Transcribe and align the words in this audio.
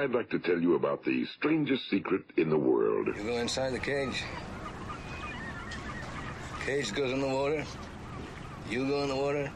I'd 0.00 0.12
like 0.12 0.30
to 0.30 0.38
tell 0.38 0.58
you 0.58 0.76
about 0.76 1.04
the 1.04 1.26
strangest 1.26 1.90
secret 1.90 2.22
in 2.38 2.48
the 2.48 2.56
world. 2.56 3.08
You 3.08 3.22
go 3.22 3.36
inside 3.36 3.74
the 3.74 3.78
cage. 3.78 4.24
Cage 6.64 6.94
goes 6.94 7.12
in 7.12 7.20
the 7.20 7.28
water. 7.28 7.62
You 8.70 8.88
go 8.88 9.02
in 9.02 9.10
the 9.10 9.16
water. 9.16 9.52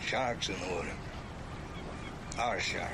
Shark's 0.00 0.50
in 0.50 0.54
the 0.60 0.72
water. 0.72 0.92
Our 2.38 2.60
shark. 2.60 2.92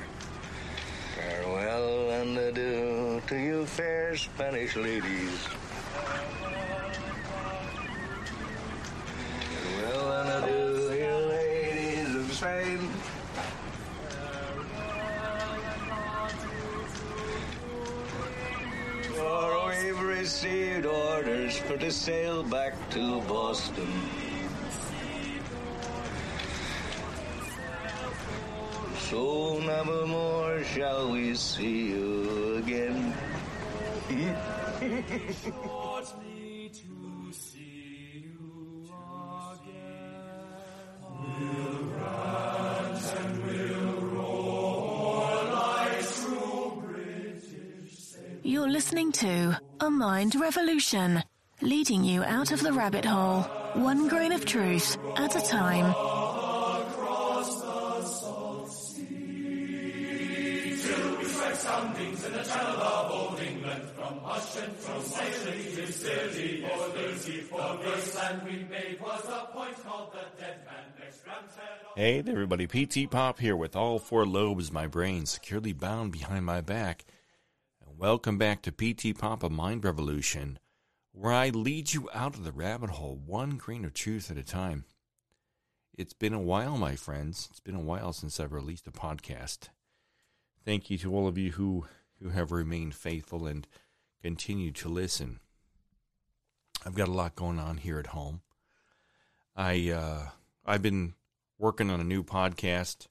Farewell 1.15 2.09
and 2.09 2.35
adieu 2.35 3.21
to 3.27 3.37
you 3.37 3.67
fair 3.67 4.17
Spanish 4.17 4.75
ladies. 4.75 5.47
Received 20.41 20.85
orders 20.85 21.57
for 21.57 21.75
to 21.75 21.91
sail 21.91 22.43
back 22.43 22.73
to 22.89 23.19
Boston. 23.23 23.91
So 29.09 29.59
never 29.59 30.07
more 30.07 30.63
shall 30.63 31.11
we 31.11 31.35
see 31.35 31.89
you 31.89 32.55
again. 32.63 33.13
Mind 49.99 50.33
Revolution, 50.35 51.25
leading 51.61 52.05
you 52.05 52.23
out 52.23 52.53
of 52.53 52.63
the 52.63 52.71
rabbit 52.71 53.03
hole, 53.03 53.41
one 53.73 54.07
grain 54.07 54.31
of 54.31 54.45
truth 54.45 54.97
at 55.17 55.35
a 55.35 55.41
time. 55.41 55.93
Hey 71.97 72.21
there, 72.21 72.35
everybody. 72.35 72.67
PT 72.67 73.11
Pop 73.11 73.39
here 73.39 73.57
with 73.57 73.75
all 73.75 73.99
four 73.99 74.25
lobes 74.25 74.69
of 74.69 74.73
my 74.73 74.87
brain 74.87 75.25
securely 75.25 75.73
bound 75.73 76.13
behind 76.13 76.45
my 76.45 76.61
back. 76.61 77.03
Welcome 77.99 78.37
back 78.37 78.61
to 78.61 78.71
PT 78.71 79.19
Papa 79.19 79.49
Mind 79.49 79.83
Revolution, 79.83 80.57
where 81.11 81.33
I 81.33 81.49
lead 81.49 81.93
you 81.93 82.09
out 82.13 82.33
of 82.33 82.45
the 82.45 82.53
rabbit 82.53 82.91
hole 82.91 83.19
one 83.25 83.57
grain 83.57 83.83
of 83.83 83.93
truth 83.93 84.31
at 84.31 84.37
a 84.37 84.41
time. 84.41 84.85
It's 85.97 86.13
been 86.13 86.33
a 86.33 86.39
while, 86.39 86.77
my 86.77 86.95
friends. 86.95 87.49
It's 87.51 87.59
been 87.59 87.75
a 87.75 87.81
while 87.81 88.13
since 88.13 88.39
I've 88.39 88.53
released 88.53 88.87
a 88.87 88.91
podcast. 88.91 89.67
Thank 90.63 90.89
you 90.89 90.97
to 90.99 91.13
all 91.13 91.27
of 91.27 91.37
you 91.37 91.51
who, 91.51 91.87
who 92.23 92.29
have 92.29 92.53
remained 92.53 92.95
faithful 92.95 93.45
and 93.45 93.67
continue 94.23 94.71
to 94.71 94.87
listen. 94.87 95.41
I've 96.85 96.95
got 96.95 97.09
a 97.09 97.11
lot 97.11 97.35
going 97.35 97.59
on 97.59 97.75
here 97.75 97.99
at 97.99 98.07
home. 98.07 98.39
I 99.57 99.89
uh, 99.89 100.29
I've 100.65 100.81
been 100.81 101.15
working 101.57 101.89
on 101.89 101.99
a 101.99 102.05
new 102.05 102.23
podcast, 102.23 103.07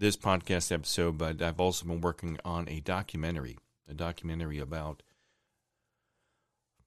this 0.00 0.16
podcast 0.16 0.72
episode, 0.72 1.18
but 1.18 1.42
I've 1.42 1.60
also 1.60 1.84
been 1.84 2.00
working 2.00 2.38
on 2.42 2.66
a 2.70 2.80
documentary, 2.80 3.58
a 3.86 3.92
documentary 3.92 4.58
about 4.58 5.02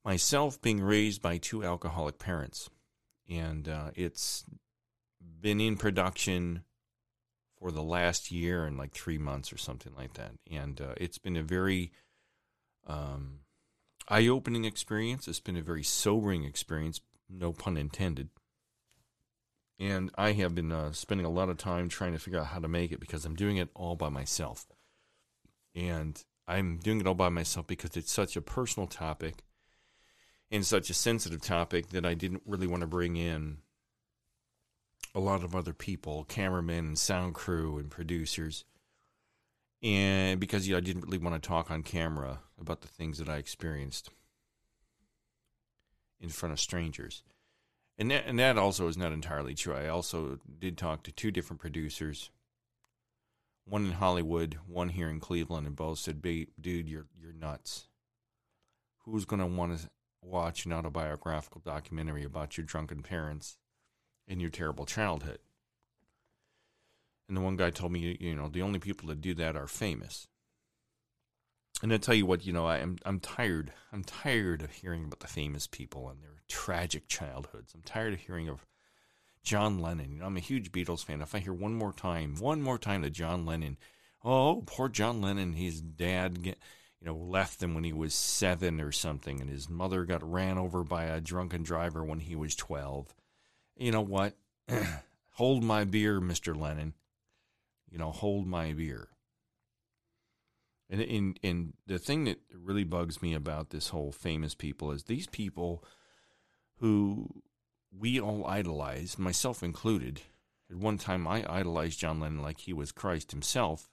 myself 0.04 0.60
being 0.60 0.82
raised 0.82 1.22
by 1.22 1.38
two 1.38 1.64
alcoholic 1.64 2.18
parents, 2.18 2.72
and 3.30 3.70
uh, 3.70 3.92
it's 3.96 4.44
been 5.22 5.62
in 5.62 5.78
production 5.78 6.64
for 7.60 7.72
the 7.72 7.84
last 7.84 8.32
year 8.32 8.66
and 8.66 8.80
like 8.80 8.94
three 8.94 9.20
months 9.20 9.54
or 9.54 9.58
something 9.58 9.94
like 9.96 10.14
that, 10.14 10.32
and 10.52 10.82
uh, 10.82 10.96
it's 10.98 11.20
been 11.20 11.38
a 11.38 11.44
very 11.44 11.92
um, 12.88 13.42
eye-opening 14.10 14.66
experience. 14.66 15.28
It's 15.28 15.40
been 15.40 15.56
a 15.56 15.62
very 15.62 15.84
sobering 15.84 16.46
experience, 16.46 17.00
no 17.30 17.54
pun 17.54 17.78
intended 17.78 18.30
and 19.80 20.12
I 20.18 20.34
have 20.34 20.56
been 20.56 20.72
uh, 20.72 20.92
spending 20.92 21.26
a 21.26 21.32
lot 21.32 21.50
of 21.50 21.58
time 21.58 21.90
trying 21.90 22.14
to 22.14 22.20
figure 22.20 22.40
out 22.40 22.48
how 22.48 22.60
to 22.60 22.68
make 22.68 22.92
it 22.92 23.00
because 23.00 23.26
I'm 23.26 23.36
doing 23.36 23.58
it 23.58 23.70
all 23.74 23.96
by 23.96 24.10
myself. 24.10 24.66
And 25.76 26.22
I'm 26.48 26.78
doing 26.78 27.00
it 27.00 27.08
all 27.08 27.16
by 27.16 27.30
myself 27.30 27.68
because 27.68 27.98
it's 27.98 28.12
such 28.12 28.36
a 28.36 28.42
personal 28.42 28.88
topic 28.88 29.44
and 30.52 30.66
such 30.66 30.90
a 30.90 30.94
sensitive 30.94 31.42
topic 31.42 31.90
that 31.90 32.06
I 32.06 32.14
didn't 32.14 32.44
really 32.46 32.68
want 32.68 32.82
to 32.82 32.88
bring 32.88 33.16
in 33.16 33.58
a 35.16 35.20
lot 35.20 35.44
of 35.44 35.56
other 35.56 35.74
people, 35.74 36.26
cameramen 36.26 36.86
and 36.86 37.00
sound 37.00 37.34
crew 37.34 37.78
and 37.78 37.90
producers. 37.90 38.66
And 39.82 40.40
because 40.40 40.68
you 40.68 40.74
know, 40.74 40.78
I 40.78 40.82
didn't 40.82 41.04
really 41.04 41.18
want 41.18 41.42
to 41.42 41.48
talk 41.48 41.72
on 41.72 41.84
camera 41.84 42.42
about 42.60 42.82
the 42.82 42.88
things 42.88 43.18
that 43.18 43.30
I 43.30 43.38
experienced 43.38 44.10
in 46.20 46.30
front 46.30 46.54
of 46.54 46.60
strangers 46.60 47.24
and 47.98 48.12
that, 48.12 48.26
and 48.26 48.40
that 48.40 48.58
also 48.58 48.88
is 48.88 48.98
not 48.98 49.12
entirely 49.12 49.56
true. 49.56 49.76
I 49.76 49.88
also 49.88 50.40
did 50.60 50.78
talk 50.78 51.04
to 51.04 51.12
two 51.12 51.32
different 51.32 51.60
producers, 51.62 52.32
one 53.66 53.86
in 53.86 53.92
Hollywood, 53.94 54.60
one 54.68 54.90
here 54.90 55.10
in 55.10 55.20
Cleveland, 55.20 55.68
and 55.68 55.76
both 55.76 56.00
said, 56.00 56.22
"Babe, 56.22 56.50
dude, 56.60 56.90
you're 56.90 57.08
you're 57.20 57.34
nuts. 57.34 57.88
Who's 59.06 59.26
to 59.26 59.46
want 59.46 59.78
to 59.78 59.90
watch 60.22 60.66
an 60.66 60.74
autobiographical 60.74 61.62
documentary 61.64 62.24
about 62.24 62.58
your 62.58 62.66
drunken 62.66 63.04
parents 63.04 63.58
and 64.28 64.42
your 64.42 64.50
terrible 64.50 64.86
childhood?" 64.86 65.40
And 67.28 67.38
the 67.38 67.42
one 67.42 67.56
guy 67.56 67.70
told 67.70 67.92
me, 67.92 68.18
you 68.20 68.36
know, 68.36 68.50
the 68.50 68.62
only 68.62 68.80
people 68.80 69.08
that 69.08 69.22
do 69.22 69.34
that 69.36 69.56
are 69.56 69.68
famous. 69.68 70.28
And 71.84 71.92
I 71.92 71.98
tell 71.98 72.16
you 72.16 72.26
what, 72.26 72.46
you 72.46 72.54
know, 72.54 72.66
I 72.66 72.78
am 72.78 72.96
I'm 73.04 73.20
tired. 73.20 73.74
I'm 73.92 74.06
tired 74.06 74.62
of 74.62 74.72
hearing 74.72 75.04
about 75.04 75.20
the 75.20 75.28
famous 75.28 75.68
people 75.68 76.08
and 76.08 76.24
their 76.24 76.38
tragic 76.48 77.10
childhoods. 77.10 77.74
I'm 77.76 77.82
tired 77.82 78.14
of 78.14 78.22
hearing 78.22 78.48
of 78.48 78.66
John 79.44 79.80
Lennon. 79.80 80.14
You 80.14 80.20
know, 80.20 80.26
I'm 80.28 80.38
a 80.38 80.40
huge 80.40 80.72
Beatles 80.72 81.04
fan. 81.04 81.22
If 81.22 81.36
I 81.36 81.40
hear 81.40 81.52
one 81.52 81.76
more 81.76 81.92
time, 81.92 82.38
one 82.40 82.62
more 82.62 82.78
time 82.78 83.02
that 83.02 83.10
John 83.10 83.46
Lennon, 83.46 83.78
oh, 84.24 84.64
poor 84.66 84.88
John 84.88 85.22
Lennon, 85.22 85.52
his 85.52 85.82
dad, 85.82 86.42
get, 86.42 86.58
you 87.02 87.08
know, 87.08 87.18
left 87.18 87.62
him 87.62 87.74
when 87.74 87.84
he 87.84 87.92
was 87.92 88.14
seven 88.14 88.80
or 88.80 88.94
something, 88.94 89.42
and 89.42 89.50
his 89.50 89.70
mother 89.70 90.06
got 90.06 90.24
ran 90.24 90.58
over 90.58 90.86
by 90.86 91.04
a 91.04 91.20
drunken 91.20 91.64
driver 91.64 92.02
when 92.02 92.22
he 92.22 92.38
was 92.38 92.56
twelve. 92.56 93.14
You 93.76 93.92
know 93.92 94.00
what? 94.00 94.38
hold 95.32 95.66
my 95.66 95.84
beer, 95.84 96.22
Mister 96.22 96.56
Lennon. 96.56 96.94
You 97.92 97.98
know, 97.98 98.12
hold 98.12 98.48
my 98.48 98.72
beer. 98.72 99.10
And, 100.94 101.02
and 101.02 101.40
and 101.42 101.74
the 101.88 101.98
thing 101.98 102.26
that 102.26 102.40
really 102.54 102.84
bugs 102.84 103.20
me 103.20 103.34
about 103.34 103.72
this 103.72 103.90
whole 103.90 104.12
famous 104.12 104.54
people 104.54 104.92
is 104.92 105.06
these 105.06 105.26
people 105.26 105.84
who 106.78 107.42
we 107.92 108.20
all 108.20 108.46
idolize, 108.46 109.18
myself 109.18 109.64
included. 109.64 110.22
At 110.70 110.78
one 110.78 111.00
time, 111.00 111.28
I 111.28 111.46
idolized 111.50 112.00
John 112.00 112.20
Lennon 112.20 112.44
like 112.44 112.60
he 112.60 112.74
was 112.74 112.92
Christ 112.92 113.32
himself. 113.32 113.90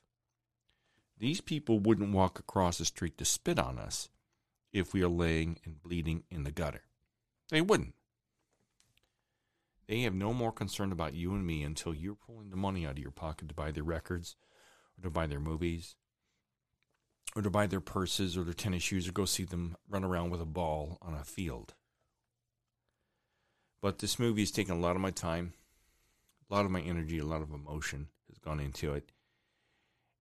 These 1.18 1.40
people 1.40 1.80
wouldn't 1.80 2.12
walk 2.12 2.38
across 2.38 2.76
the 2.76 2.84
street 2.84 3.16
to 3.16 3.24
spit 3.24 3.58
on 3.58 3.78
us 3.78 4.10
if 4.70 4.92
we 4.92 5.02
are 5.02 5.08
laying 5.08 5.58
and 5.64 5.82
bleeding 5.82 6.24
in 6.30 6.44
the 6.44 6.52
gutter. 6.52 6.82
They 7.48 7.62
wouldn't. 7.62 7.94
They 9.88 10.02
have 10.02 10.14
no 10.14 10.34
more 10.34 10.52
concern 10.52 10.92
about 10.92 11.14
you 11.14 11.32
and 11.32 11.46
me 11.46 11.62
until 11.62 11.94
you're 11.94 12.14
pulling 12.14 12.50
the 12.50 12.56
money 12.56 12.84
out 12.84 12.92
of 12.92 12.98
your 12.98 13.10
pocket 13.10 13.48
to 13.48 13.54
buy 13.54 13.70
their 13.70 13.84
records 13.84 14.36
or 14.98 15.04
to 15.04 15.10
buy 15.10 15.26
their 15.26 15.40
movies 15.40 15.96
or 17.34 17.42
to 17.42 17.50
buy 17.50 17.66
their 17.66 17.80
purses 17.80 18.36
or 18.36 18.44
their 18.44 18.54
tennis 18.54 18.82
shoes 18.82 19.08
or 19.08 19.12
go 19.12 19.24
see 19.24 19.44
them 19.44 19.76
run 19.88 20.04
around 20.04 20.30
with 20.30 20.40
a 20.40 20.46
ball 20.46 20.98
on 21.00 21.14
a 21.14 21.24
field. 21.24 21.74
But 23.80 23.98
this 23.98 24.18
movie 24.18 24.42
has 24.42 24.50
taken 24.50 24.76
a 24.76 24.80
lot 24.80 24.96
of 24.96 25.02
my 25.02 25.10
time, 25.10 25.54
a 26.50 26.54
lot 26.54 26.64
of 26.64 26.70
my 26.70 26.80
energy, 26.80 27.18
a 27.18 27.24
lot 27.24 27.42
of 27.42 27.52
emotion 27.52 28.08
has 28.28 28.38
gone 28.38 28.60
into 28.60 28.92
it. 28.92 29.12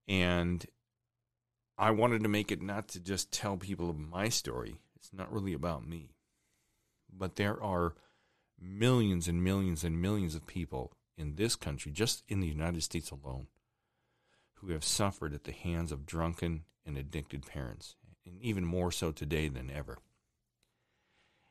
And 0.08 0.64
I 1.76 1.90
wanted 1.90 2.22
to 2.22 2.28
make 2.28 2.50
it 2.50 2.62
not 2.62 2.88
to 2.88 3.00
just 3.00 3.32
tell 3.32 3.56
people 3.56 3.92
my 3.92 4.28
story. 4.28 4.80
It's 4.96 5.12
not 5.12 5.32
really 5.32 5.52
about 5.52 5.86
me. 5.86 6.10
But 7.12 7.36
there 7.36 7.62
are 7.62 7.94
millions 8.60 9.28
and 9.28 9.42
millions 9.42 9.84
and 9.84 10.00
millions 10.00 10.34
of 10.34 10.46
people 10.46 10.92
in 11.16 11.36
this 11.36 11.56
country, 11.56 11.92
just 11.92 12.22
in 12.28 12.40
the 12.40 12.46
United 12.46 12.82
States 12.82 13.10
alone, 13.10 13.46
who 14.60 14.72
have 14.72 14.84
suffered 14.84 15.34
at 15.34 15.44
the 15.44 15.52
hands 15.52 15.92
of 15.92 16.06
drunken 16.06 16.64
and 16.86 16.96
addicted 16.96 17.46
parents, 17.46 17.96
and 18.26 18.40
even 18.42 18.64
more 18.64 18.92
so 18.92 19.12
today 19.12 19.48
than 19.48 19.70
ever. 19.70 19.98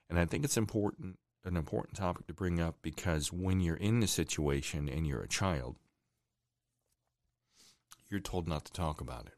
And 0.10 0.20
I 0.20 0.26
think 0.26 0.44
it's 0.44 0.58
important 0.58 1.20
an 1.46 1.56
important 1.56 1.96
topic 1.96 2.28
to 2.28 2.34
bring 2.34 2.60
up 2.60 2.76
because 2.82 3.32
when 3.32 3.62
you're 3.62 3.78
in 3.78 4.02
the 4.02 4.08
situation 4.08 4.90
and 4.90 5.08
you're 5.08 5.22
a 5.22 5.28
child, 5.28 5.78
you're 8.10 8.20
told 8.20 8.48
not 8.48 8.66
to 8.66 8.74
talk 8.74 9.00
about 9.00 9.28
it. 9.28 9.34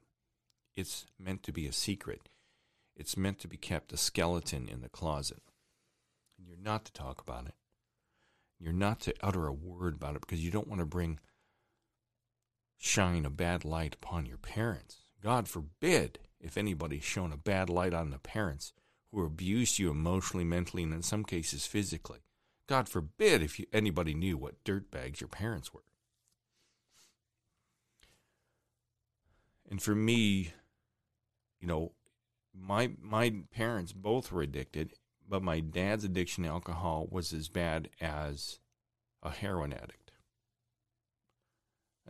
it's 0.76 1.06
meant 1.20 1.44
to 1.44 1.52
be 1.52 1.68
a 1.68 1.72
secret. 1.72 2.30
It's 2.96 3.18
meant 3.18 3.40
to 3.40 3.48
be 3.48 3.58
kept 3.58 3.94
a 3.94 3.98
skeleton 3.98 4.68
in 4.68 4.82
the 4.82 4.90
closet. 4.90 5.42
And 6.38 6.48
you're 6.48 6.58
not 6.58 6.86
to 6.86 6.94
talk 6.94 7.22
about 7.22 7.48
it. 7.48 7.54
You're 8.60 8.74
not 8.74 9.00
to 9.02 9.14
utter 9.22 9.48
a 9.48 9.54
word 9.54 9.96
about 9.96 10.16
it 10.16 10.22
because 10.22 10.44
you 10.44 10.52
don't 10.52 10.68
want 10.68 10.80
to 10.80 10.86
bring 10.86 11.20
shine 12.84 13.26
a 13.26 13.30
bad 13.30 13.64
light 13.64 13.94
upon 13.94 14.26
your 14.26 14.40
parents. 14.40 15.04
God 15.22 15.48
forbid 15.48 16.18
if 16.40 16.58
anybody's 16.58 17.04
shown 17.04 17.32
a 17.32 17.38
bad 17.38 17.70
light 17.70 17.94
on 17.94 18.10
the 18.10 18.18
parents 18.18 18.74
who 19.12 19.24
abused 19.24 19.78
you 19.78 19.92
emotionally, 19.92 20.44
mentally, 20.44 20.82
and 20.82 20.92
in 20.92 21.04
some 21.04 21.24
cases 21.24 21.68
physically. 21.68 22.22
God 22.68 22.90
forbid 22.90 23.44
if 23.44 23.60
you, 23.60 23.68
anybody 23.72 24.16
knew 24.16 24.36
what 24.36 24.64
dirtbags 24.64 25.22
your 25.22 25.28
parents 25.28 25.72
were. 25.72 25.84
And 29.70 29.80
for 29.80 29.94
me, 29.94 30.52
you 31.60 31.68
know, 31.68 31.92
my 32.52 32.92
my 33.00 33.44
parents 33.54 33.94
both 33.94 34.32
were 34.32 34.42
addicted, 34.42 34.94
but 35.30 35.44
my 35.44 35.60
dad's 35.60 36.04
addiction 36.04 36.46
to 36.46 36.50
alcohol 36.50 37.08
was 37.12 37.32
as 37.32 37.48
bad 37.48 37.90
as 38.02 38.58
a 39.22 39.30
heroin 39.30 39.72
addict. 39.72 40.11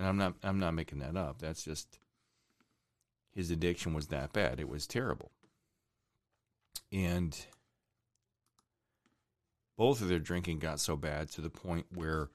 And 0.01 0.09
I'm 0.09 0.17
not 0.17 0.33
I'm 0.43 0.57
not 0.57 0.73
making 0.73 0.97
that 0.97 1.15
up. 1.15 1.37
That's 1.37 1.63
just 1.63 1.99
his 3.35 3.51
addiction 3.51 3.93
was 3.93 4.07
that 4.07 4.33
bad. 4.33 4.59
It 4.59 4.67
was 4.67 4.87
terrible. 4.87 5.29
And 6.91 7.37
both 9.77 10.01
of 10.01 10.07
their 10.07 10.17
drinking 10.17 10.57
got 10.57 10.79
so 10.79 10.95
bad 10.95 11.29
to 11.33 11.41
the 11.41 11.51
point 11.51 11.85
where 11.93 12.29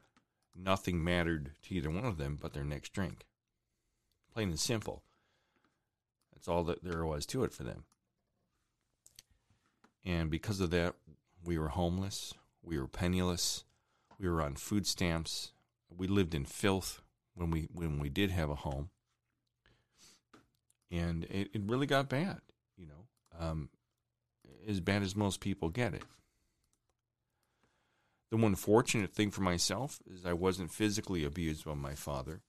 nothing 0.54 1.02
mattered 1.02 1.50
to 1.64 1.74
either 1.74 1.90
one 1.90 2.04
of 2.04 2.18
them 2.18 2.38
but 2.40 2.52
their 2.52 2.62
next 2.62 2.92
drink. 2.92 3.26
Plain 4.32 4.50
and 4.50 4.60
simple. 4.60 5.02
That's 6.32 6.46
all 6.46 6.62
that 6.62 6.84
there 6.84 7.04
was 7.04 7.26
to 7.26 7.42
it 7.42 7.52
for 7.52 7.64
them. 7.64 7.82
And 10.04 10.30
because 10.30 10.60
of 10.60 10.70
that, 10.70 10.94
we 11.44 11.58
were 11.58 11.70
homeless, 11.70 12.32
we 12.62 12.78
were 12.78 12.86
penniless, 12.86 13.64
we 14.20 14.28
were 14.28 14.40
on 14.40 14.54
food 14.54 14.86
stamps, 14.86 15.50
we 15.90 16.06
lived 16.06 16.32
in 16.32 16.44
filth 16.44 17.02
when 17.36 17.50
we 17.50 17.68
when 17.72 17.98
we 17.98 18.08
did 18.08 18.30
have 18.30 18.50
a 18.50 18.54
home. 18.54 18.90
And 20.90 21.24
it, 21.24 21.50
it 21.52 21.62
really 21.66 21.86
got 21.86 22.08
bad, 22.08 22.40
you 22.76 22.86
know. 22.86 23.06
Um, 23.38 23.68
as 24.66 24.80
bad 24.80 25.02
as 25.02 25.14
most 25.14 25.40
people 25.40 25.68
get 25.68 25.94
it. 25.94 26.02
The 28.30 28.36
one 28.36 28.54
fortunate 28.54 29.12
thing 29.12 29.30
for 29.30 29.42
myself 29.42 30.00
is 30.12 30.26
I 30.26 30.32
wasn't 30.32 30.72
physically 30.72 31.24
abused 31.24 31.64
by 31.64 31.74
my 31.74 31.94
father. 31.94 32.40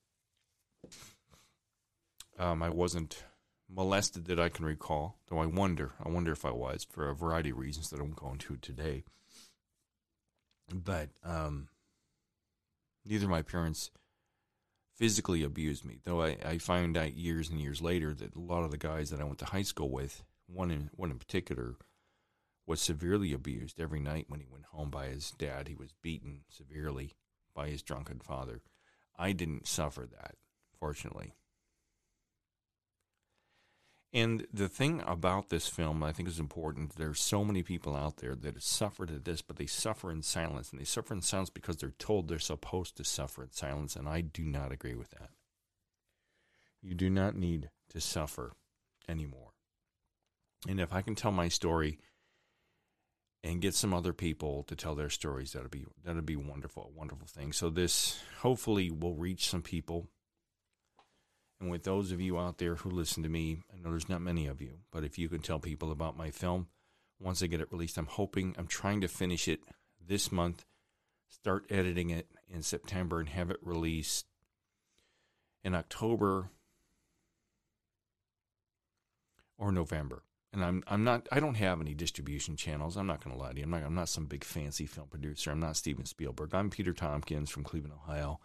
Um, 2.39 2.63
I 2.63 2.69
wasn't 2.69 3.24
molested 3.69 4.25
that 4.25 4.39
I 4.39 4.50
can 4.50 4.66
recall, 4.66 5.18
though 5.28 5.39
I 5.39 5.45
wonder. 5.45 5.94
I 6.04 6.10
wonder 6.10 6.31
if 6.31 6.45
I 6.45 6.51
was 6.51 6.88
for 6.89 7.10
a 7.10 7.16
variety 7.16 7.50
of 7.50 7.57
reasons 7.57 7.89
that 7.89 8.00
I'm 8.00 8.12
going 8.12 8.38
to 8.39 8.57
today. 8.57 9.04
But 10.74 11.10
um, 11.24 11.69
neither 13.06 13.28
my 13.28 13.42
parents 13.42 13.92
physically 14.98 15.44
abused 15.44 15.86
me, 15.86 16.00
though 16.04 16.22
I, 16.22 16.38
I 16.44 16.58
found 16.58 16.98
out 16.98 17.16
years 17.16 17.50
and 17.50 17.60
years 17.62 17.82
later 17.82 18.14
that 18.16 18.36
a 18.36 18.40
lot 18.40 18.64
of 18.64 18.72
the 18.72 18.78
guys 18.78 19.12
that 19.12 19.22
I 19.22 19.24
went 19.24 19.38
to 19.40 19.46
high 19.46 19.62
school 19.62 19.90
with, 19.90 20.24
one 20.48 20.72
in 20.72 20.90
one 20.94 21.12
in 21.12 21.20
particular, 21.20 21.76
was 22.66 22.82
severely 22.82 23.32
abused 23.32 23.80
every 23.80 24.00
night 24.00 24.26
when 24.28 24.40
he 24.40 24.48
went 24.50 24.66
home 24.66 24.90
by 24.90 25.08
his 25.08 25.32
dad. 25.32 25.68
He 25.68 25.76
was 25.76 25.94
beaten 26.02 26.42
severely 26.50 27.14
by 27.56 27.70
his 27.70 27.82
drunken 27.82 28.20
father. 28.20 28.62
I 29.18 29.32
didn't 29.32 29.68
suffer 29.68 30.08
that, 30.12 30.36
fortunately. 30.80 31.34
And 34.13 34.48
the 34.54 34.69
thing 34.69 35.04
about 35.06 35.50
this 35.50 35.68
film, 35.68 36.01
I 36.01 36.13
think 36.13 36.30
is 36.30 36.39
important. 36.39 36.95
There's 36.95 37.19
so 37.19 37.44
many 37.44 37.62
people 37.62 37.95
out 37.95 38.18
there 38.18 38.36
that 38.36 38.54
have 38.54 38.63
suffered 38.63 39.12
at 39.12 39.25
this, 39.25 39.42
but 39.42 39.57
they 39.57 39.65
suffer 39.65 40.12
in 40.12 40.21
silence, 40.21 40.71
and 40.71 40.80
they 40.80 40.86
suffer 40.86 41.13
in 41.13 41.21
silence 41.21 41.50
because 41.50 41.77
they're 41.77 41.94
told 42.00 42.27
they're 42.27 42.39
supposed 42.39 42.95
to 42.98 43.04
suffer 43.04 43.44
in 43.44 43.51
silence, 43.51 43.95
and 43.95 44.07
I 44.07 44.21
do 44.21 44.44
not 44.44 44.71
agree 44.71 44.95
with 44.95 45.09
that. 45.12 45.30
You 46.81 46.95
do 46.95 47.09
not 47.09 47.36
need 47.36 47.69
to 47.89 48.00
suffer 48.00 48.54
anymore. 49.09 49.51
And 50.68 50.80
if 50.80 50.94
I 50.94 51.01
can 51.01 51.15
tell 51.15 51.31
my 51.31 51.50
story 51.50 52.00
and 53.44 53.62
get 53.62 53.74
some 53.74 53.94
other 53.94 54.13
people 54.13 54.63
to 54.63 54.75
tell 54.75 54.95
their 54.95 55.10
stories, 55.10 55.51
that'd 55.51 55.69
be 55.69 55.86
that'd 56.03 56.25
be 56.25 56.36
wonderful, 56.36 56.92
wonderful 56.95 57.27
thing. 57.27 57.51
So 57.51 57.69
this 57.69 58.19
hopefully 58.39 58.89
will 58.89 59.15
reach 59.15 59.50
some 59.50 59.62
people 59.62 60.07
and 61.59 61.71
with 61.71 61.83
those 61.83 62.12
of 62.12 62.21
you 62.21 62.38
out 62.38 62.59
there 62.59 62.75
who 62.75 62.89
listen 62.89 63.24
to 63.24 63.30
me, 63.30 63.59
I 63.74 63.77
know 63.77 63.89
there's 63.89 64.09
not 64.09 64.21
many 64.21 64.45
of 64.48 64.62
you, 64.62 64.80
but 64.92 65.04
if 65.04 65.18
you 65.18 65.27
can 65.27 65.39
tell 65.39 65.59
people 65.59 65.92
about 65.92 66.18
my 66.18 66.30
film, 66.30 66.68
once 67.19 67.42
I 67.42 67.48
get 67.48 67.62
it 67.62 67.71
released, 67.71 67.98
I'm 67.98 68.06
hoping, 68.06 68.56
I'm 68.57 68.68
trying 68.68 69.01
to 69.01 69.07
finish 69.07 69.48
it 69.48 69.62
this 70.06 70.31
month, 70.31 70.65
start 71.27 71.65
editing 71.69 72.12
it 72.12 72.27
in 72.48 72.62
September, 72.62 73.19
and 73.19 73.30
have 73.30 73.50
it 73.50 73.57
released 73.63 74.27
in 75.63 75.74
October 75.74 76.51
or 79.57 79.71
November. 79.71 80.24
And 80.53 80.63
I'm 80.63 80.83
I'm 80.88 81.03
not 81.03 81.27
I 81.31 81.39
don't 81.39 81.56
have 81.56 81.81
any 81.81 81.94
distribution 81.94 82.56
channels. 82.56 82.95
I'm 82.95 83.07
not 83.07 83.24
going 83.24 83.36
to 83.36 83.42
lie 83.42 83.51
to 83.51 83.57
you. 83.57 83.63
I'm 83.63 83.69
not 83.69 83.83
I'm 83.83 83.95
not 83.95 84.10
some 84.10 84.25
big 84.25 84.44
fancy 84.44 84.86
film 84.86 85.07
producer. 85.07 85.51
I'm 85.51 85.60
not 85.60 85.75
Steven 85.75 86.06
Spielberg. 86.06 86.53
I'm 86.53 86.69
Peter 86.69 86.94
Tompkins 86.94 87.50
from 87.50 87.63
Cleveland, 87.63 87.94
Ohio. 87.94 88.39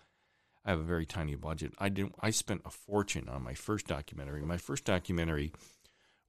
I 0.64 0.70
have 0.70 0.80
a 0.80 0.84
very 0.84 1.06
tiny 1.06 1.34
budget. 1.34 1.72
I 1.78 1.88
didn't. 1.88 2.14
I 2.20 2.30
spent 2.30 2.62
a 2.64 2.70
fortune 2.70 3.28
on 3.28 3.42
my 3.42 3.54
first 3.54 3.86
documentary. 3.86 4.42
My 4.42 4.58
first 4.58 4.84
documentary 4.84 5.52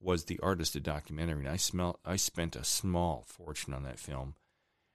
was 0.00 0.24
the 0.24 0.40
artist 0.42 0.80
documentary, 0.82 1.44
and 1.44 1.48
I 1.48 1.56
smell. 1.56 2.00
I 2.04 2.16
spent 2.16 2.56
a 2.56 2.64
small 2.64 3.24
fortune 3.26 3.72
on 3.72 3.84
that 3.84 3.98
film, 3.98 4.34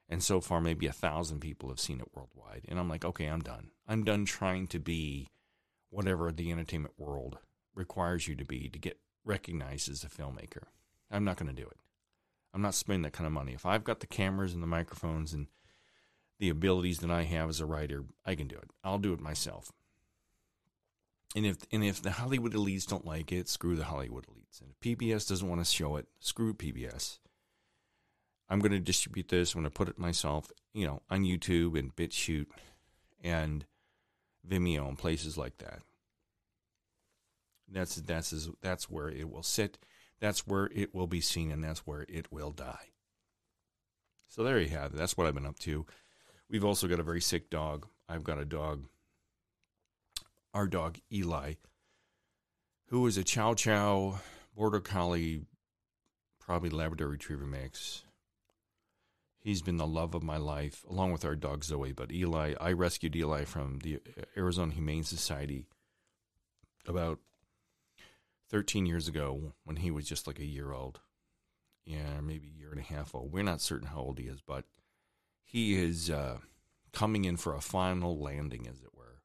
and 0.10 0.22
so 0.22 0.42
far 0.42 0.60
maybe 0.60 0.88
a 0.88 0.92
thousand 0.92 1.40
people 1.40 1.70
have 1.70 1.80
seen 1.80 2.00
it 2.00 2.14
worldwide. 2.14 2.66
And 2.68 2.78
I'm 2.78 2.90
like, 2.90 3.06
okay, 3.06 3.28
I'm 3.28 3.42
done. 3.42 3.72
I'm 3.88 4.04
done 4.04 4.26
trying 4.26 4.68
to 4.68 4.80
be 4.80 5.30
whatever 5.90 6.32
the 6.32 6.52
entertainment 6.52 6.96
world 6.98 7.40
requires 7.74 8.28
you 8.28 8.36
to 8.36 8.46
be 8.46 8.70
to 8.70 8.78
get 8.78 9.00
recognized 9.24 9.90
as 9.90 10.04
a 10.04 10.08
filmmaker. 10.08 10.64
I'm 11.10 11.24
not 11.24 11.38
going 11.38 11.54
to 11.54 11.62
do 11.62 11.68
it. 11.68 11.78
I'm 12.54 12.62
not 12.62 12.74
spending 12.74 13.04
that 13.04 13.14
kind 13.14 13.28
of 13.28 13.34
money. 13.34 13.54
If 13.54 13.66
I've 13.66 13.84
got 13.84 14.00
the 14.00 14.08
cameras 14.08 14.54
and 14.54 14.62
the 14.62 14.68
microphones 14.68 15.34
and 15.34 15.48
the 16.40 16.50
abilities 16.50 17.00
that 17.00 17.12
I 17.12 17.24
have 17.24 17.50
as 17.50 17.60
a 17.60 17.66
writer, 17.66 18.06
I 18.26 18.36
can 18.36 18.48
do 18.48 18.56
it. 18.56 18.70
I'll 18.84 18.98
do 18.98 19.14
it 19.14 19.20
myself. 19.20 19.72
And 21.36 21.46
if 21.46 21.58
and 21.72 21.84
if 21.84 22.02
the 22.02 22.12
Hollywood 22.12 22.54
elites 22.54 22.88
don't 22.88 23.06
like 23.06 23.32
it, 23.32 23.48
screw 23.48 23.76
the 23.76 23.84
Hollywood 23.84 24.26
elites. 24.26 24.62
And 24.62 24.72
if 24.72 24.80
PBS 24.80 25.28
doesn't 25.28 25.48
want 25.48 25.64
to 25.64 25.72
show 25.72 25.96
it, 25.98 26.08
screw 26.20 26.54
PBS. 26.54 27.20
I'm 28.50 28.60
going 28.60 28.72
to 28.72 28.80
distribute 28.80 29.28
this. 29.28 29.54
I'm 29.54 29.62
going 29.62 29.70
to 29.70 29.78
put 29.78 29.90
it 29.90 30.00
myself, 30.00 30.52
you 30.74 30.88
know, 30.88 31.04
on 31.10 31.24
YouTube 31.24 31.78
and 31.78 31.96
BitChute 31.96 32.48
and 33.24 33.66
Vimeo 34.48 34.88
and 34.88 34.98
places 34.98 35.38
like 35.38 35.60
that. 35.60 35.82
That's 37.72 37.96
that's 37.96 38.50
that's 38.62 38.90
where 38.90 39.10
it 39.10 39.30
will 39.30 39.44
sit. 39.44 39.78
That's 40.20 40.48
where 40.48 40.70
it 40.74 40.96
will 40.96 41.08
be 41.08 41.22
seen, 41.22 41.52
and 41.52 41.64
that's 41.64 41.86
where 41.86 42.06
it 42.10 42.32
will 42.32 42.52
die. 42.52 42.90
So 44.28 44.44
there 44.44 44.60
you 44.60 44.70
have 44.70 44.94
it. 44.94 44.98
That's 44.98 45.16
what 45.16 45.28
I've 45.28 45.36
been 45.36 45.46
up 45.46 45.60
to. 45.60 45.86
We've 46.50 46.66
also 46.66 46.88
got 46.88 47.00
a 47.00 47.04
very 47.04 47.22
sick 47.22 47.50
dog. 47.50 47.88
I've 48.08 48.24
got 48.24 48.40
a 48.40 48.46
dog, 48.46 48.86
our 50.54 50.66
dog 50.68 50.98
Eli, 51.14 51.54
who 52.88 53.06
is 53.06 53.18
a 53.18 53.24
Chow 53.24 53.54
Chow 53.54 54.20
Border 54.56 54.80
Collie, 54.80 55.42
probably 56.40 56.72
Labrador 56.72 57.08
Retriever 57.08 57.46
mix. 57.46 58.04
He's 59.42 59.62
been 59.62 59.78
the 59.78 59.88
love 59.88 60.16
of 60.16 60.24
my 60.24 60.38
life, 60.38 60.84
along 60.90 61.12
with 61.12 61.24
our 61.24 61.36
dog 61.36 61.64
Zoe. 61.64 61.94
But 61.94 62.12
Eli, 62.12 62.56
I 62.60 62.74
rescued 62.74 63.16
Eli 63.16 63.46
from 63.46 63.80
the 63.80 64.00
Arizona 64.36 64.74
Humane 64.74 65.04
Society 65.04 65.66
about 66.88 67.20
13 68.50 68.88
years 68.88 69.08
ago 69.08 69.54
when 69.64 69.78
he 69.78 69.92
was 69.92 70.06
just 70.06 70.26
like 70.26 70.40
a 70.40 70.46
year 70.46 70.74
old. 70.74 71.00
Yeah, 71.86 72.20
maybe 72.22 72.48
a 72.48 72.60
year 72.60 72.72
and 72.72 72.80
a 72.80 72.84
half 72.84 73.14
old. 73.16 73.32
We're 73.32 73.44
not 73.44 73.62
certain 73.62 73.88
how 73.88 74.00
old 74.00 74.20
he 74.20 74.26
is, 74.26 74.42
but 74.42 74.66
he 75.50 75.74
is 75.74 76.12
uh, 76.12 76.38
coming 76.94 77.26
in 77.26 77.36
for 77.36 77.56
a 77.56 77.62
final 77.62 78.20
landing, 78.20 78.68
as 78.68 78.84
it 78.84 78.96
were. 78.96 79.24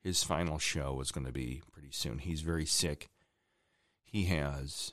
His 0.00 0.22
final 0.22 0.60
show 0.60 1.00
is 1.00 1.10
going 1.10 1.26
to 1.26 1.32
be 1.32 1.60
pretty 1.72 1.90
soon. 1.90 2.18
He's 2.18 2.42
very 2.42 2.64
sick. 2.64 3.08
He 4.04 4.26
has 4.26 4.92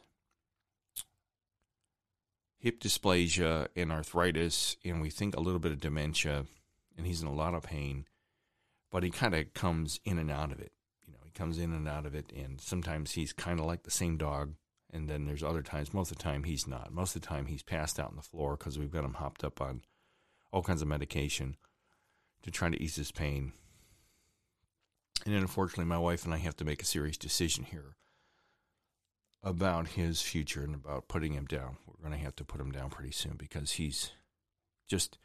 hip 2.57 2.79
dysplasia 2.79 3.67
and 3.75 3.91
arthritis, 3.91 4.77
and 4.83 4.99
we 4.99 5.11
think 5.11 5.35
a 5.35 5.39
little 5.39 5.59
bit 5.59 5.71
of 5.71 5.79
dementia, 5.79 6.47
and 6.97 7.05
he's 7.05 7.21
in 7.21 7.27
a 7.27 7.33
lot 7.33 7.53
of 7.53 7.61
pain. 7.61 8.05
But 8.91 9.03
he 9.03 9.11
kind 9.11 9.35
of 9.35 9.53
comes 9.53 9.99
in 10.05 10.17
and 10.17 10.31
out 10.31 10.51
of 10.51 10.59
it. 10.59 10.71
You 11.05 11.13
know, 11.13 11.19
he 11.23 11.29
comes 11.29 11.59
in 11.59 11.71
and 11.71 11.87
out 11.87 12.07
of 12.07 12.15
it, 12.15 12.31
and 12.35 12.59
sometimes 12.59 13.11
he's 13.11 13.31
kind 13.31 13.59
of 13.59 13.67
like 13.67 13.83
the 13.83 13.91
same 13.91 14.17
dog, 14.17 14.55
and 14.91 15.07
then 15.07 15.25
there's 15.25 15.43
other 15.43 15.61
times. 15.61 15.93
Most 15.93 16.09
of 16.09 16.17
the 16.17 16.23
time, 16.23 16.45
he's 16.45 16.65
not. 16.65 16.91
Most 16.91 17.15
of 17.15 17.21
the 17.21 17.27
time, 17.27 17.45
he's 17.45 17.61
passed 17.61 17.99
out 17.99 18.09
on 18.09 18.15
the 18.15 18.23
floor 18.23 18.57
because 18.57 18.79
we've 18.79 18.91
got 18.91 19.05
him 19.05 19.13
hopped 19.13 19.43
up 19.43 19.61
on 19.61 19.83
all 20.51 20.63
kinds 20.63 20.81
of 20.81 20.87
medication 20.87 21.55
to 22.43 22.51
try 22.51 22.69
to 22.69 22.81
ease 22.81 22.95
his 22.95 23.11
pain. 23.11 23.53
And 25.25 25.33
then 25.33 25.41
unfortunately, 25.41 25.85
my 25.85 25.97
wife 25.97 26.23
and 26.25 26.33
I 26.33 26.37
have 26.37 26.55
to 26.57 26.65
make 26.65 26.81
a 26.81 26.85
serious 26.85 27.17
decision 27.17 27.65
here. 27.65 27.95
about 29.43 29.89
his 29.89 30.21
future 30.21 30.63
and 30.63 30.75
about 30.75 31.07
putting 31.07 31.33
him 31.33 31.45
down. 31.45 31.77
We're 31.85 32.07
going 32.07 32.17
to 32.17 32.23
have 32.23 32.35
to 32.37 32.43
put 32.43 32.59
him 32.59 32.71
down 32.71 32.89
pretty 32.89 33.11
soon 33.11 33.35
because 33.37 33.73
he's 33.73 34.11
just 34.87 35.17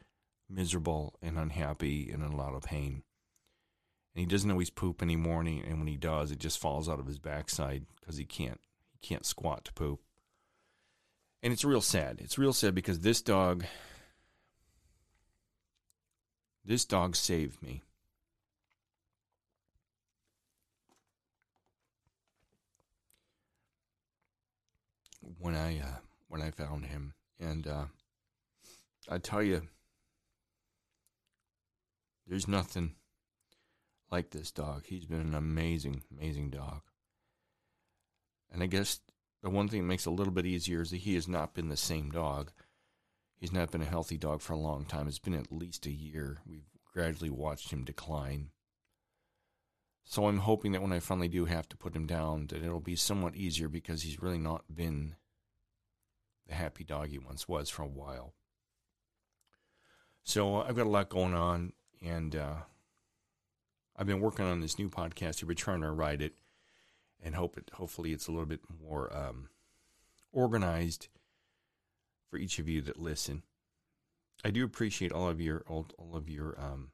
miserable 0.49 1.15
and 1.21 1.37
unhappy 1.37 2.09
and 2.11 2.23
in 2.23 2.31
a 2.31 2.35
lot 2.35 2.53
of 2.53 2.63
pain. 2.63 3.03
And 4.15 4.19
he 4.19 4.25
doesn't 4.25 4.51
always 4.51 4.69
poop 4.69 5.01
anymore, 5.01 5.41
and, 5.41 5.63
and 5.65 5.79
when 5.79 5.87
he 5.87 5.97
does, 5.97 6.31
it 6.31 6.39
just 6.39 6.59
falls 6.59 6.87
out 6.87 6.99
of 6.99 7.07
his 7.07 7.17
backside 7.17 7.85
because 7.99 8.17
he 8.17 8.25
can't 8.25 8.59
he 8.91 8.99
can't 9.07 9.25
squat 9.25 9.65
to 9.65 9.73
poop. 9.73 9.99
And 11.41 11.51
it's 11.51 11.65
real 11.65 11.81
sad. 11.81 12.19
It's 12.21 12.37
real 12.37 12.53
sad 12.53 12.75
because 12.75 12.99
this 12.99 13.21
dog 13.21 13.65
this 16.65 16.85
dog 16.85 17.15
saved 17.15 17.61
me. 17.61 17.81
When 25.39 25.55
I 25.55 25.79
uh, 25.79 25.99
when 26.27 26.41
I 26.41 26.51
found 26.51 26.85
him, 26.85 27.13
and 27.39 27.67
uh, 27.67 27.85
I 29.09 29.17
tell 29.17 29.43
you, 29.43 29.63
there's 32.27 32.47
nothing 32.47 32.95
like 34.11 34.29
this 34.29 34.51
dog. 34.51 34.83
He's 34.85 35.05
been 35.05 35.21
an 35.21 35.33
amazing, 35.35 36.03
amazing 36.15 36.51
dog. 36.51 36.81
And 38.51 38.61
I 38.61 38.67
guess 38.67 38.99
the 39.41 39.49
one 39.49 39.67
thing 39.67 39.81
that 39.81 39.87
makes 39.87 40.05
it 40.05 40.09
a 40.09 40.13
little 40.13 40.31
bit 40.33 40.45
easier 40.45 40.81
is 40.81 40.91
that 40.91 40.97
he 40.97 41.15
has 41.15 41.27
not 41.27 41.53
been 41.53 41.69
the 41.69 41.77
same 41.77 42.11
dog. 42.11 42.51
He's 43.43 43.51
not 43.51 43.71
been 43.71 43.81
a 43.81 43.85
healthy 43.85 44.17
dog 44.17 44.39
for 44.39 44.53
a 44.53 44.57
long 44.57 44.85
time. 44.85 45.05
It's 45.05 45.19
been 45.19 45.33
at 45.33 45.51
least 45.51 45.85
a 45.85 45.91
year. 45.91 46.37
We've 46.47 46.69
gradually 46.93 47.29
watched 47.29 47.71
him 47.71 47.83
decline. 47.83 48.51
So 50.05 50.27
I'm 50.27 50.37
hoping 50.37 50.71
that 50.71 50.81
when 50.81 50.93
I 50.93 50.99
finally 50.99 51.27
do 51.27 51.43
have 51.43 51.67
to 51.67 51.75
put 51.75 51.93
him 51.93 52.07
down, 52.07 52.47
that 52.47 52.63
it'll 52.63 52.79
be 52.79 52.95
somewhat 52.95 53.35
easier 53.35 53.67
because 53.67 54.03
he's 54.03 54.21
really 54.21 54.37
not 54.37 54.73
been 54.73 55.17
the 56.47 56.53
happy 56.53 56.85
dog 56.85 57.09
he 57.09 57.19
once 57.19 57.45
was 57.45 57.69
for 57.69 57.81
a 57.81 57.85
while. 57.85 58.33
So 60.23 60.61
I've 60.61 60.77
got 60.77 60.87
a 60.87 60.89
lot 60.89 61.09
going 61.09 61.33
on, 61.33 61.73
and 62.01 62.37
uh, 62.37 62.61
I've 63.97 64.07
been 64.07 64.21
working 64.21 64.45
on 64.45 64.61
this 64.61 64.79
new 64.79 64.89
podcast. 64.89 65.43
We're 65.43 65.53
trying 65.53 65.81
to 65.81 65.91
write 65.91 66.21
it, 66.21 66.35
and 67.21 67.35
hope 67.35 67.57
it. 67.57 67.71
Hopefully, 67.73 68.13
it's 68.13 68.27
a 68.27 68.31
little 68.31 68.45
bit 68.45 68.61
more 68.81 69.13
um, 69.13 69.49
organized 70.31 71.09
for 72.33 72.39
each 72.39 72.57
of 72.57 72.67
you 72.67 72.81
that 72.81 72.99
listen. 72.99 73.43
I 74.43 74.49
do 74.49 74.65
appreciate 74.65 75.11
all 75.11 75.29
of 75.29 75.39
your 75.39 75.63
all, 75.67 75.85
all 75.99 76.15
of 76.15 76.27
your 76.27 76.59
um, 76.59 76.89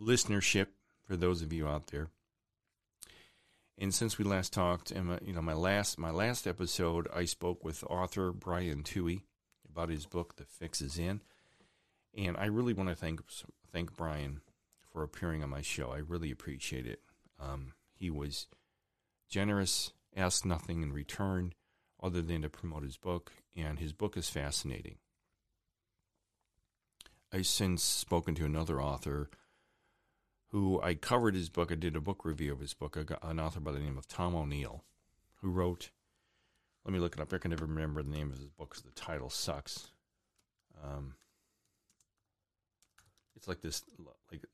listenership 0.00 0.68
for 1.04 1.16
those 1.16 1.42
of 1.42 1.52
you 1.52 1.66
out 1.66 1.88
there. 1.88 2.10
And 3.76 3.92
since 3.92 4.18
we 4.18 4.24
last 4.24 4.52
talked, 4.52 4.92
Emma, 4.94 5.18
you 5.20 5.32
know, 5.32 5.42
my 5.42 5.52
last 5.52 5.98
my 5.98 6.12
last 6.12 6.46
episode, 6.46 7.08
I 7.12 7.24
spoke 7.24 7.64
with 7.64 7.82
author 7.90 8.30
Brian 8.30 8.84
Tuohy 8.84 9.22
about 9.68 9.88
his 9.88 10.06
book, 10.06 10.36
The 10.36 10.44
Fix 10.44 10.80
Is 10.80 10.96
In, 10.96 11.20
and 12.16 12.36
I 12.36 12.46
really 12.46 12.72
want 12.72 12.88
to 12.88 12.94
thank 12.94 13.20
thank 13.72 13.96
Brian 13.96 14.42
for 14.92 15.02
appearing 15.02 15.42
on 15.42 15.50
my 15.50 15.60
show. 15.60 15.90
I 15.90 15.98
really 15.98 16.30
appreciate 16.30 16.86
it. 16.86 17.00
Um, 17.40 17.72
he 17.96 18.10
was 18.10 18.46
generous, 19.28 19.90
asked 20.16 20.46
nothing 20.46 20.82
in 20.82 20.92
return 20.92 21.52
other 22.02 22.22
than 22.22 22.42
to 22.42 22.48
promote 22.48 22.82
his 22.82 22.96
book, 22.96 23.32
and 23.56 23.78
his 23.78 23.92
book 23.92 24.16
is 24.16 24.28
fascinating. 24.28 24.96
I've 27.32 27.46
since 27.46 27.82
spoken 27.82 28.34
to 28.36 28.44
another 28.44 28.80
author 28.80 29.30
who 30.50 30.80
I 30.80 30.94
covered 30.94 31.34
his 31.34 31.48
book. 31.48 31.72
I 31.72 31.74
did 31.74 31.96
a 31.96 32.00
book 32.00 32.24
review 32.24 32.52
of 32.52 32.60
his 32.60 32.74
book. 32.74 32.96
an 33.22 33.40
author 33.40 33.60
by 33.60 33.72
the 33.72 33.78
name 33.78 33.98
of 33.98 34.06
Tom 34.06 34.34
O'Neill, 34.34 34.84
who 35.40 35.50
wrote. 35.50 35.90
Let 36.84 36.92
me 36.92 37.00
look 37.00 37.16
it 37.16 37.20
up. 37.20 37.32
I 37.32 37.38
can 37.38 37.50
never 37.50 37.66
remember 37.66 38.02
the 38.02 38.10
name 38.10 38.30
of 38.30 38.38
his 38.38 38.46
book 38.46 38.70
because 38.70 38.84
the 38.84 38.92
title 38.92 39.28
sucks. 39.28 39.88
Um, 40.84 41.14
it's 43.34 43.48
like 43.48 43.60
this, 43.60 43.82
like 44.30 44.44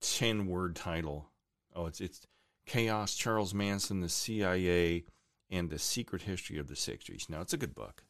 ten 0.00 0.46
word 0.46 0.76
title. 0.76 1.28
Oh, 1.74 1.86
it's 1.86 2.00
it's 2.00 2.26
chaos. 2.68 3.14
Charles 3.14 3.54
Manson, 3.54 4.00
the 4.00 4.08
CIA, 4.08 5.04
and 5.50 5.70
the 5.70 5.78
secret 5.78 6.22
history 6.22 6.58
of 6.58 6.68
the 6.68 6.74
'60s. 6.74 7.28
Now, 7.28 7.40
it's 7.40 7.52
a 7.52 7.58
good 7.58 7.74
book. 7.74 8.04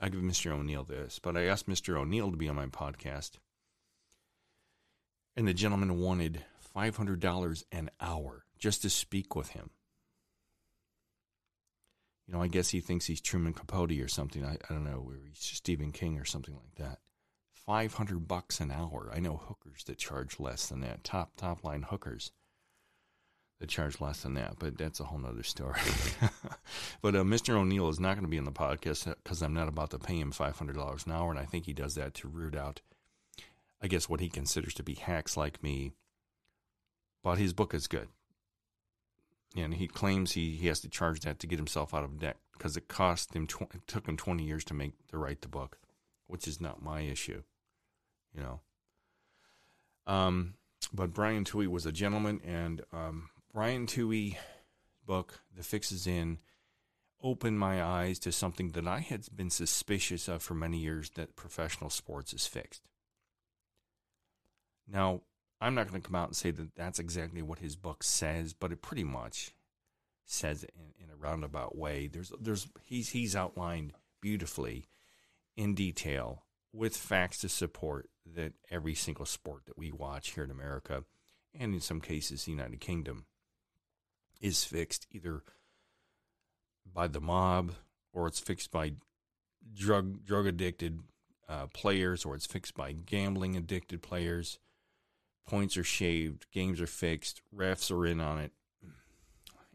I 0.00 0.08
give 0.08 0.20
Mr. 0.20 0.52
O'Neill 0.52 0.84
this, 0.84 1.18
but 1.18 1.36
I 1.36 1.44
asked 1.44 1.68
Mr. 1.68 1.98
O'Neill 1.98 2.30
to 2.30 2.36
be 2.36 2.48
on 2.48 2.56
my 2.56 2.66
podcast, 2.66 3.32
and 5.36 5.46
the 5.46 5.52
gentleman 5.52 5.98
wanted 5.98 6.44
$500 6.74 7.64
an 7.72 7.90
hour 8.00 8.44
just 8.58 8.82
to 8.82 8.90
speak 8.90 9.36
with 9.36 9.50
him. 9.50 9.70
You 12.26 12.34
know, 12.34 12.42
I 12.42 12.46
guess 12.46 12.68
he 12.68 12.80
thinks 12.80 13.06
he's 13.06 13.20
Truman 13.20 13.52
Capote 13.52 14.00
or 14.00 14.08
something. 14.08 14.44
I, 14.44 14.52
I 14.52 14.72
don't 14.72 14.84
know, 14.84 15.04
or 15.06 15.18
he's 15.26 15.38
Stephen 15.38 15.90
King 15.90 16.18
or 16.18 16.24
something 16.24 16.54
like 16.54 16.76
that. 16.76 17.00
500 17.66 18.26
bucks 18.26 18.60
an 18.60 18.70
hour. 18.70 19.10
I 19.14 19.20
know 19.20 19.36
hookers 19.36 19.84
that 19.84 19.98
charge 19.98 20.40
less 20.40 20.68
than 20.68 20.80
that. 20.80 21.04
Top 21.04 21.32
top 21.36 21.64
line 21.64 21.82
hookers 21.82 22.30
that 23.60 23.68
charge 23.68 24.00
less 24.00 24.22
than 24.22 24.34
that, 24.34 24.54
but 24.58 24.76
that's 24.76 25.00
a 25.00 25.04
whole 25.04 25.18
nother 25.18 25.42
story. 25.42 25.78
but 27.02 27.14
uh, 27.14 27.22
Mr. 27.22 27.54
O'Neill 27.54 27.90
is 27.90 28.00
not 28.00 28.14
going 28.14 28.24
to 28.24 28.30
be 28.30 28.38
in 28.38 28.44
the 28.44 28.50
podcast 28.50 29.14
because 29.22 29.42
I'm 29.42 29.54
not 29.54 29.68
about 29.68 29.90
to 29.90 29.98
pay 29.98 30.18
him 30.18 30.32
$500 30.32 31.06
an 31.06 31.12
hour, 31.12 31.30
and 31.30 31.38
I 31.38 31.44
think 31.44 31.66
he 31.66 31.74
does 31.74 31.94
that 31.94 32.14
to 32.14 32.28
root 32.28 32.56
out, 32.56 32.80
I 33.82 33.86
guess, 33.86 34.08
what 34.08 34.20
he 34.20 34.30
considers 34.30 34.74
to 34.74 34.82
be 34.82 34.94
hacks 34.94 35.36
like 35.36 35.62
me. 35.62 35.92
But 37.22 37.36
his 37.36 37.52
book 37.52 37.74
is 37.74 37.86
good. 37.86 38.08
And 39.54 39.74
he 39.74 39.88
claims 39.88 40.32
he, 40.32 40.52
he 40.52 40.68
has 40.68 40.80
to 40.80 40.88
charge 40.88 41.20
that 41.20 41.38
to 41.40 41.46
get 41.46 41.58
himself 41.58 41.92
out 41.92 42.04
of 42.04 42.18
debt 42.18 42.36
because 42.56 42.76
it 42.78 42.88
cost 42.88 43.34
him 43.34 43.46
tw- 43.46 43.62
it 43.74 43.86
took 43.86 44.06
him 44.06 44.16
20 44.16 44.42
years 44.42 44.64
to 44.64 44.74
make 44.74 44.92
to 45.08 45.18
write 45.18 45.42
the 45.42 45.48
book, 45.48 45.78
which 46.28 46.48
is 46.48 46.60
not 46.60 46.82
my 46.82 47.00
issue, 47.00 47.42
you 48.34 48.40
know. 48.40 48.60
Um, 50.06 50.54
but 50.92 51.12
Brian 51.12 51.44
Tuohy 51.44 51.66
was 51.66 51.84
a 51.84 51.92
gentleman, 51.92 52.40
and 52.44 52.82
um, 52.92 53.28
Brian 53.52 53.86
Tuohy 53.86 54.36
book, 55.04 55.40
The 55.56 55.64
Fix 55.64 55.90
Is 55.90 56.06
In, 56.06 56.38
opened 57.20 57.58
my 57.58 57.82
eyes 57.82 58.20
to 58.20 58.30
something 58.30 58.70
that 58.70 58.86
I 58.86 59.00
had 59.00 59.26
been 59.34 59.50
suspicious 59.50 60.28
of 60.28 60.42
for 60.42 60.54
many 60.54 60.78
years 60.78 61.10
that 61.10 61.34
professional 61.34 61.90
sports 61.90 62.32
is 62.32 62.46
fixed. 62.46 62.82
Now, 64.86 65.22
I'm 65.60 65.74
not 65.74 65.88
going 65.88 66.00
to 66.00 66.06
come 66.06 66.14
out 66.14 66.28
and 66.28 66.36
say 66.36 66.52
that 66.52 66.76
that's 66.76 67.00
exactly 67.00 67.42
what 67.42 67.58
his 67.58 67.74
book 67.74 68.04
says, 68.04 68.52
but 68.52 68.70
it 68.70 68.82
pretty 68.82 69.04
much 69.04 69.52
says 70.24 70.62
it 70.62 70.72
in, 70.76 71.04
in 71.04 71.10
a 71.10 71.16
roundabout 71.16 71.76
way. 71.76 72.06
There's, 72.06 72.32
there's, 72.40 72.68
he's, 72.84 73.10
he's 73.10 73.34
outlined 73.34 73.94
beautifully 74.22 74.86
in 75.56 75.74
detail 75.74 76.44
with 76.72 76.96
facts 76.96 77.38
to 77.38 77.48
support 77.48 78.08
that 78.24 78.52
every 78.70 78.94
single 78.94 79.26
sport 79.26 79.66
that 79.66 79.76
we 79.76 79.90
watch 79.90 80.30
here 80.30 80.44
in 80.44 80.52
America 80.52 81.02
and 81.52 81.74
in 81.74 81.80
some 81.80 82.00
cases 82.00 82.44
the 82.44 82.52
United 82.52 82.80
Kingdom 82.80 83.26
is 84.40 84.64
fixed 84.64 85.06
either 85.10 85.42
by 86.92 87.06
the 87.06 87.20
mob 87.20 87.72
or 88.12 88.26
it's 88.26 88.40
fixed 88.40 88.70
by 88.70 88.92
drug 89.74 90.24
drug 90.24 90.46
addicted 90.46 91.00
uh, 91.48 91.66
players 91.68 92.24
or 92.24 92.34
it's 92.34 92.46
fixed 92.46 92.74
by 92.74 92.92
gambling 92.92 93.56
addicted 93.56 94.02
players. 94.02 94.58
Points 95.46 95.76
are 95.76 95.84
shaved, 95.84 96.46
games 96.52 96.80
are 96.80 96.86
fixed, 96.86 97.42
refs 97.54 97.90
are 97.90 98.06
in 98.06 98.20
on 98.20 98.38
it, 98.38 98.52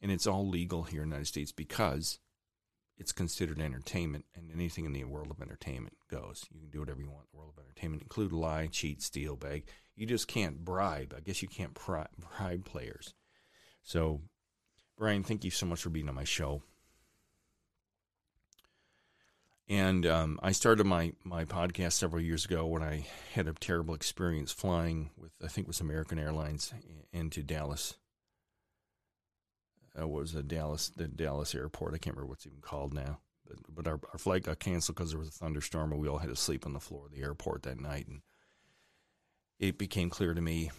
and 0.02 0.12
it's 0.12 0.28
all 0.28 0.48
legal 0.48 0.84
here 0.84 1.02
in 1.02 1.10
the 1.10 1.16
United 1.16 1.28
States 1.28 1.52
because 1.52 2.20
it's 2.98 3.12
considered 3.12 3.60
entertainment, 3.60 4.26
and 4.36 4.50
anything 4.54 4.86
in 4.86 4.94
the 4.94 5.04
world 5.04 5.30
of 5.30 5.42
entertainment 5.42 5.98
goes. 6.10 6.46
You 6.50 6.62
can 6.62 6.70
do 6.70 6.80
whatever 6.80 7.02
you 7.02 7.10
want 7.10 7.24
in 7.24 7.28
the 7.34 7.38
world 7.38 7.54
of 7.58 7.64
entertainment, 7.64 8.04
include 8.04 8.32
lie, 8.32 8.68
cheat, 8.68 9.02
steal, 9.02 9.36
beg. 9.36 9.66
You 9.98 10.06
just 10.06 10.28
can't 10.28 10.64
bribe. 10.64 11.14
I 11.16 11.20
guess 11.20 11.42
you 11.42 11.50
can't 11.50 11.74
bribe 11.86 12.66
players. 12.66 13.14
So 13.84 14.22
Brian, 14.98 15.24
thank 15.24 15.44
you 15.44 15.52
so 15.52 15.66
much 15.66 15.82
for 15.82 15.90
being 15.90 16.08
on 16.08 16.16
my 16.16 16.24
show. 16.24 16.62
And 19.68 20.06
um, 20.06 20.40
I 20.44 20.52
started 20.52 20.86
my, 20.86 21.14
my 21.24 21.44
podcast 21.44 21.94
several 21.94 22.22
years 22.22 22.46
ago 22.46 22.66
when 22.68 22.84
I 22.84 23.08
had 23.34 23.48
a 23.48 23.54
terrible 23.54 23.96
experience 23.96 24.52
flying 24.52 25.10
with, 25.18 25.32
I 25.44 25.48
think 25.48 25.66
it 25.66 25.70
was 25.70 25.82
American 25.82 26.20
Airlines 26.20 26.72
into 27.12 27.42
Dallas. 27.42 27.96
Uh, 30.00 30.08
was 30.08 30.36
a 30.36 30.44
Dallas, 30.44 30.90
the 30.90 31.08
Dallas 31.08 31.56
airport. 31.56 31.94
I 31.94 31.98
can't 31.98 32.16
remember 32.16 32.30
what's 32.30 32.46
even 32.46 32.60
called 32.62 32.94
now. 32.94 33.20
But, 33.48 33.58
but 33.74 33.88
our, 33.88 34.00
our 34.12 34.20
flight 34.20 34.44
got 34.44 34.60
canceled 34.60 34.98
because 34.98 35.12
there 35.12 35.20
was 35.20 35.30
a 35.30 35.32
thunderstorm 35.32 35.92
and 35.92 36.02
we 36.02 36.08
all 36.08 36.18
had 36.20 36.30
to 36.30 36.36
sleep 36.36 36.66
on 36.66 36.74
the 36.74 36.80
floor 36.80 37.06
of 37.06 37.12
the 37.12 37.22
airport 37.22 37.64
that 37.64 37.80
night. 37.80 38.08
And 38.08 38.22
it 39.60 39.78
became 39.78 40.10
clear 40.10 40.34
to 40.34 40.42
me 40.42 40.72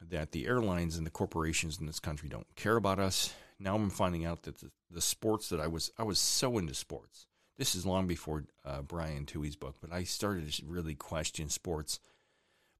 that 0.00 0.32
the 0.32 0.46
airlines 0.46 0.96
and 0.96 1.06
the 1.06 1.10
corporations 1.10 1.78
in 1.78 1.86
this 1.86 2.00
country 2.00 2.28
don't 2.28 2.46
care 2.56 2.76
about 2.76 2.98
us 2.98 3.34
now 3.60 3.76
I'm 3.76 3.90
finding 3.90 4.24
out 4.24 4.42
that 4.44 4.58
the, 4.58 4.70
the 4.90 5.00
sports 5.00 5.50
that 5.50 5.60
I 5.60 5.66
was 5.66 5.92
I 5.98 6.02
was 6.02 6.18
so 6.18 6.58
into 6.58 6.74
sports. 6.74 7.26
This 7.58 7.74
is 7.74 7.84
long 7.84 8.06
before 8.06 8.44
uh, 8.64 8.80
Brian 8.80 9.26
Tuohy's 9.26 9.54
book, 9.54 9.76
but 9.82 9.92
I 9.92 10.04
started 10.04 10.50
to 10.50 10.62
really 10.66 10.94
question 10.94 11.50
sports. 11.50 12.00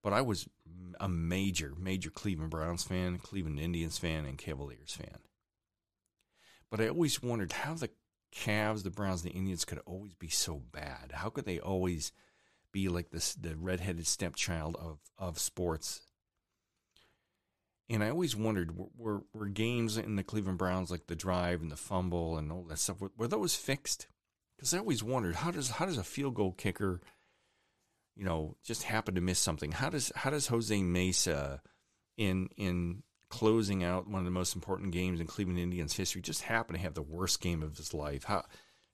But 0.02 0.14
I 0.14 0.22
was 0.22 0.48
a 0.98 1.08
major, 1.08 1.74
major 1.78 2.08
Cleveland 2.08 2.50
Browns 2.50 2.84
fan, 2.84 3.18
Cleveland 3.18 3.60
Indians 3.60 3.98
fan, 3.98 4.24
and 4.24 4.38
Cavaliers 4.38 4.94
fan. 4.94 5.18
But 6.70 6.80
I 6.80 6.88
always 6.88 7.22
wondered 7.22 7.52
how 7.52 7.74
the 7.74 7.90
Cavs, 8.34 8.82
the 8.82 8.90
Browns, 8.90 9.22
the 9.22 9.30
Indians 9.30 9.66
could 9.66 9.80
always 9.84 10.14
be 10.14 10.28
so 10.28 10.62
bad. 10.72 11.12
How 11.12 11.28
could 11.28 11.44
they 11.44 11.60
always 11.60 12.12
be 12.72 12.88
like 12.88 13.10
this 13.10 13.34
the 13.34 13.56
redheaded 13.56 14.06
stepchild 14.06 14.76
of 14.76 14.98
of 15.18 15.38
sports? 15.38 16.00
And 17.90 18.04
I 18.04 18.10
always 18.10 18.36
wondered 18.36 18.78
were, 18.96 19.24
were, 19.34 19.48
games 19.48 19.96
in 19.96 20.14
the 20.14 20.22
Cleveland 20.22 20.58
Browns 20.58 20.92
like 20.92 21.08
the 21.08 21.16
drive 21.16 21.60
and 21.60 21.72
the 21.72 21.76
fumble 21.76 22.38
and 22.38 22.52
all 22.52 22.62
that 22.68 22.78
stuff 22.78 23.00
were, 23.00 23.10
were 23.16 23.26
those 23.26 23.56
fixed? 23.56 24.06
Because 24.56 24.72
I 24.72 24.78
always 24.78 25.02
wondered 25.02 25.34
how 25.34 25.50
does 25.50 25.70
how 25.70 25.86
does 25.86 25.98
a 25.98 26.04
field 26.04 26.36
goal 26.36 26.52
kicker, 26.52 27.00
you 28.14 28.24
know, 28.24 28.56
just 28.62 28.84
happen 28.84 29.16
to 29.16 29.20
miss 29.20 29.40
something? 29.40 29.72
How 29.72 29.90
does 29.90 30.12
how 30.14 30.30
does 30.30 30.46
Jose 30.46 30.80
Mesa 30.80 31.62
in 32.16 32.48
in 32.56 33.02
closing 33.28 33.82
out 33.82 34.06
one 34.06 34.20
of 34.20 34.24
the 34.24 34.30
most 34.30 34.54
important 34.54 34.92
games 34.92 35.20
in 35.20 35.26
Cleveland 35.26 35.58
Indians 35.58 35.96
history 35.96 36.22
just 36.22 36.42
happen 36.42 36.76
to 36.76 36.80
have 36.80 36.94
the 36.94 37.02
worst 37.02 37.40
game 37.40 37.60
of 37.60 37.76
his 37.76 37.92
life? 37.92 38.22
How 38.22 38.44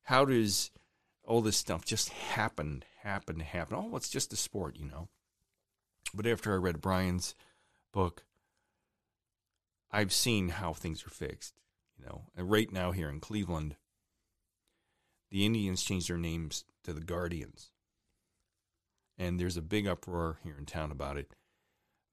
how 0.05 0.25
does 0.25 0.71
all 1.23 1.43
this 1.43 1.59
stuff 1.59 1.85
just 1.85 2.09
happen 2.09 2.83
happen 3.03 3.41
happen? 3.41 3.77
Oh, 3.77 3.95
it's 3.97 4.09
just 4.09 4.33
a 4.33 4.37
sport, 4.37 4.79
you 4.79 4.87
know. 4.87 5.11
But 6.15 6.27
after 6.27 6.55
I 6.55 6.57
read 6.57 6.81
Brian's 6.81 7.35
book, 7.93 8.25
I've 9.91 10.13
seen 10.13 10.49
how 10.49 10.73
things 10.73 11.07
are 11.07 11.11
fixed, 11.11 11.55
you 11.99 12.05
know. 12.05 12.23
And 12.37 12.51
right 12.51 12.71
now 12.71 12.93
here 12.93 13.09
in 13.09 13.21
Cleveland, 13.21 13.77
the 15.31 15.47
Indians 15.47 15.83
changed 15.83 16.09
their 16.09 16.19
names 16.19 16.65
to 16.85 16.93
the 16.93 17.01
Guardians. 17.01 17.71
And 19.19 19.41
there's 19.41 19.57
a 19.57 19.63
big 19.63 19.87
uproar 19.87 20.39
here 20.43 20.57
in 20.59 20.67
town 20.67 20.93
about 20.93 21.17
it 21.17 21.33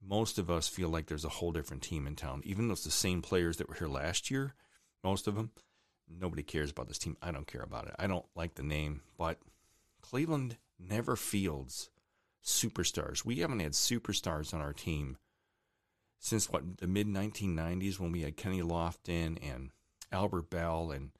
most 0.06 0.38
of 0.38 0.50
us 0.50 0.68
feel 0.68 0.90
like 0.90 1.08
there's 1.08 1.26
a 1.26 1.30
whole 1.30 1.52
different 1.52 1.84
team 1.84 2.08
in 2.08 2.16
town. 2.16 2.42
Even 2.44 2.68
though 2.68 2.74
it's 2.74 2.84
the 2.84 2.92
same 2.92 3.22
players 3.22 3.58
that 3.58 3.70
were 3.70 3.76
here 3.76 3.88
last 3.88 4.30
year, 4.30 4.54
most 5.04 5.28
of 5.28 5.36
them, 5.36 5.52
nobody 6.10 6.44
cares 6.44 6.72
about 6.72 6.88
this 6.88 6.98
team. 6.98 7.18
I 7.22 7.32
don't 7.32 7.48
care 7.48 7.62
about 7.62 7.88
it. 7.88 7.96
I 7.98 8.08
don't 8.08 8.26
like 8.36 8.56
the 8.56 8.64
name, 8.64 9.02
but 9.18 9.40
Cleveland 10.02 10.58
never 10.80 11.16
fields 11.16 11.90
superstars. 12.44 13.24
We 13.24 13.38
haven't 13.38 13.60
had 13.60 13.72
superstars 13.72 14.54
on 14.54 14.62
our 14.62 14.74
team 14.74 15.18
since 16.24 16.50
what 16.50 16.78
the 16.78 16.88
mid 16.88 17.06
1990s 17.06 18.00
when 18.00 18.14
we 18.14 18.22
had 18.22 18.38
Kenny 18.38 18.62
Lofton 18.62 19.38
and 19.44 19.72
Albert 20.10 20.50
Belle 20.50 20.90
and 20.92 21.12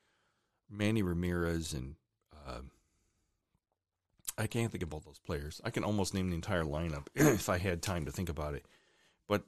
Manny 0.70 1.02
Ramirez 1.02 1.74
and 1.74 1.96
uh, 2.48 2.62
I 4.38 4.48
can't 4.48 4.72
think 4.72 4.82
of 4.82 4.94
all 4.94 5.04
those 5.06 5.20
players. 5.20 5.60
I 5.66 5.72
can 5.72 5.84
almost 5.84 6.14
name 6.14 6.30
the 6.30 6.36
entire 6.36 6.64
lineup 6.64 7.08
if 7.16 7.50
I 7.50 7.58
had 7.58 7.82
time 7.82 8.06
to 8.06 8.14
think 8.14 8.30
about 8.30 8.54
it. 8.54 8.66
But 9.28 9.44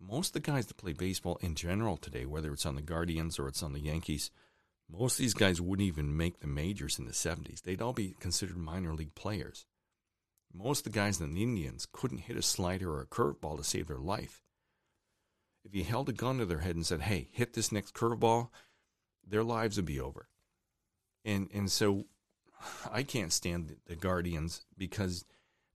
most 0.00 0.28
of 0.28 0.42
the 0.42 0.50
guys 0.50 0.66
that 0.66 0.78
play 0.78 0.94
baseball 0.94 1.38
in 1.42 1.56
general 1.56 1.98
today, 1.98 2.24
whether 2.24 2.50
it's 2.50 2.64
on 2.64 2.74
the 2.74 2.82
Guardians 2.82 3.38
or 3.38 3.48
it's 3.48 3.62
on 3.62 3.74
the 3.74 3.80
Yankees, 3.80 4.30
most 4.90 5.14
of 5.14 5.18
these 5.18 5.34
guys 5.34 5.60
wouldn't 5.60 5.86
even 5.86 6.16
make 6.16 6.40
the 6.40 6.46
majors 6.46 6.98
in 6.98 7.04
the 7.04 7.12
70s. 7.12 7.60
They'd 7.60 7.82
all 7.82 7.92
be 7.92 8.16
considered 8.18 8.56
minor 8.56 8.94
league 8.94 9.14
players. 9.14 9.66
Most 10.54 10.86
of 10.86 10.92
the 10.92 10.98
guys 10.98 11.20
in 11.20 11.34
the 11.34 11.42
Indians 11.42 11.86
couldn't 11.92 12.18
hit 12.22 12.38
a 12.38 12.42
slider 12.42 12.90
or 12.90 13.02
a 13.02 13.06
curveball 13.06 13.58
to 13.58 13.62
save 13.62 13.86
their 13.86 13.98
life. 13.98 14.42
If 15.64 15.74
you 15.74 15.84
held 15.84 16.08
a 16.08 16.12
gun 16.12 16.38
to 16.38 16.46
their 16.46 16.60
head 16.60 16.76
and 16.76 16.86
said, 16.86 17.02
hey, 17.02 17.28
hit 17.32 17.52
this 17.52 17.70
next 17.70 17.94
curveball, 17.94 18.48
their 19.26 19.44
lives 19.44 19.76
would 19.76 19.86
be 19.86 20.00
over. 20.00 20.28
And, 21.24 21.48
and 21.52 21.70
so 21.70 22.06
I 22.90 23.02
can't 23.02 23.32
stand 23.32 23.76
the, 23.86 23.96
Guardians 23.96 24.64
because 24.76 25.24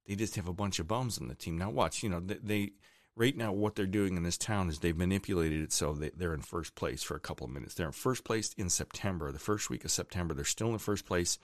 they 0.05 0.15
just 0.15 0.35
have 0.35 0.47
a 0.47 0.53
bunch 0.53 0.79
of 0.79 0.87
bums 0.87 1.19
on 1.19 1.27
the 1.27 1.35
team. 1.35 1.57
Now 1.57 1.69
watch, 1.69 2.03
you 2.03 2.09
know, 2.09 2.19
they, 2.19 2.39
they 2.43 2.71
right 3.15 3.35
now 3.35 3.51
what 3.51 3.75
they're 3.75 3.85
doing 3.85 4.17
in 4.17 4.23
this 4.23 4.37
town 4.37 4.69
is 4.69 4.79
they've 4.79 4.97
manipulated 4.97 5.61
it 5.61 5.71
so 5.71 5.93
they, 5.93 6.11
they're 6.15 6.33
in 6.33 6.41
first 6.41 6.75
place 6.75 7.03
for 7.03 7.15
a 7.15 7.19
couple 7.19 7.45
of 7.45 7.53
minutes. 7.53 7.73
They're 7.73 7.87
in 7.87 7.93
first 7.93 8.23
place 8.23 8.53
in 8.57 8.69
September, 8.69 9.31
the 9.31 9.39
first 9.39 9.69
week 9.69 9.85
of 9.85 9.91
September. 9.91 10.33
They're 10.33 10.45
still 10.45 10.71
in 10.71 10.79
first 10.79 11.05
place, 11.05 11.39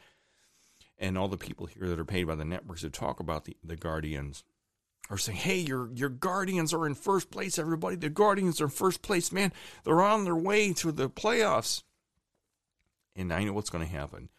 and 0.98 1.18
all 1.18 1.28
the 1.28 1.38
people 1.38 1.68
here 1.68 1.88
that 1.88 2.00
are 2.00 2.06
paid 2.06 2.26
by 2.26 2.36
the 2.36 2.46
networks 2.46 2.82
to 2.82 2.90
talk 2.90 3.20
about 3.20 3.46
the, 3.46 3.56
the 3.64 3.76
Guardians 3.76 4.44
are 5.12 5.18
saying, 5.18 5.38
"Hey, 5.38 5.60
your 5.60 5.92
your 5.94 6.10
Guardians 6.10 6.74
are 6.74 6.88
in 6.88 6.96
first 6.96 7.30
place. 7.30 7.60
Everybody, 7.60 7.98
the 7.98 8.10
Guardians 8.10 8.60
are 8.60 8.66
in 8.66 8.72
first 8.72 9.04
place. 9.04 9.32
Man, 9.32 9.54
they're 9.84 10.02
on 10.02 10.24
their 10.24 10.36
way 10.36 10.74
to 10.74 10.92
the 10.92 11.10
playoffs." 11.10 11.84
And 13.16 13.32
I 13.32 13.44
know 13.44 13.54
what's 13.54 13.70
going 13.70 13.86
to 13.86 13.92
happen 13.92 14.30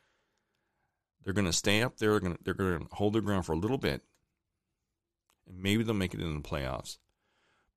they're 1.24 1.32
going 1.32 1.46
to 1.46 1.52
stay 1.52 1.82
up 1.82 1.98
there. 1.98 2.11
They're 2.11 2.20
going 2.20 2.37
to, 2.37 2.44
they're 2.44 2.54
going 2.54 2.80
to 2.80 2.94
hold 2.94 3.14
their 3.14 3.22
ground 3.22 3.46
for 3.46 3.52
a 3.52 3.58
little 3.58 3.78
bit, 3.78 4.02
and 5.46 5.62
maybe 5.62 5.82
they'll 5.82 5.94
make 5.94 6.14
it 6.14 6.20
in 6.20 6.35
the 6.35 6.48
playoffs. 6.48 6.98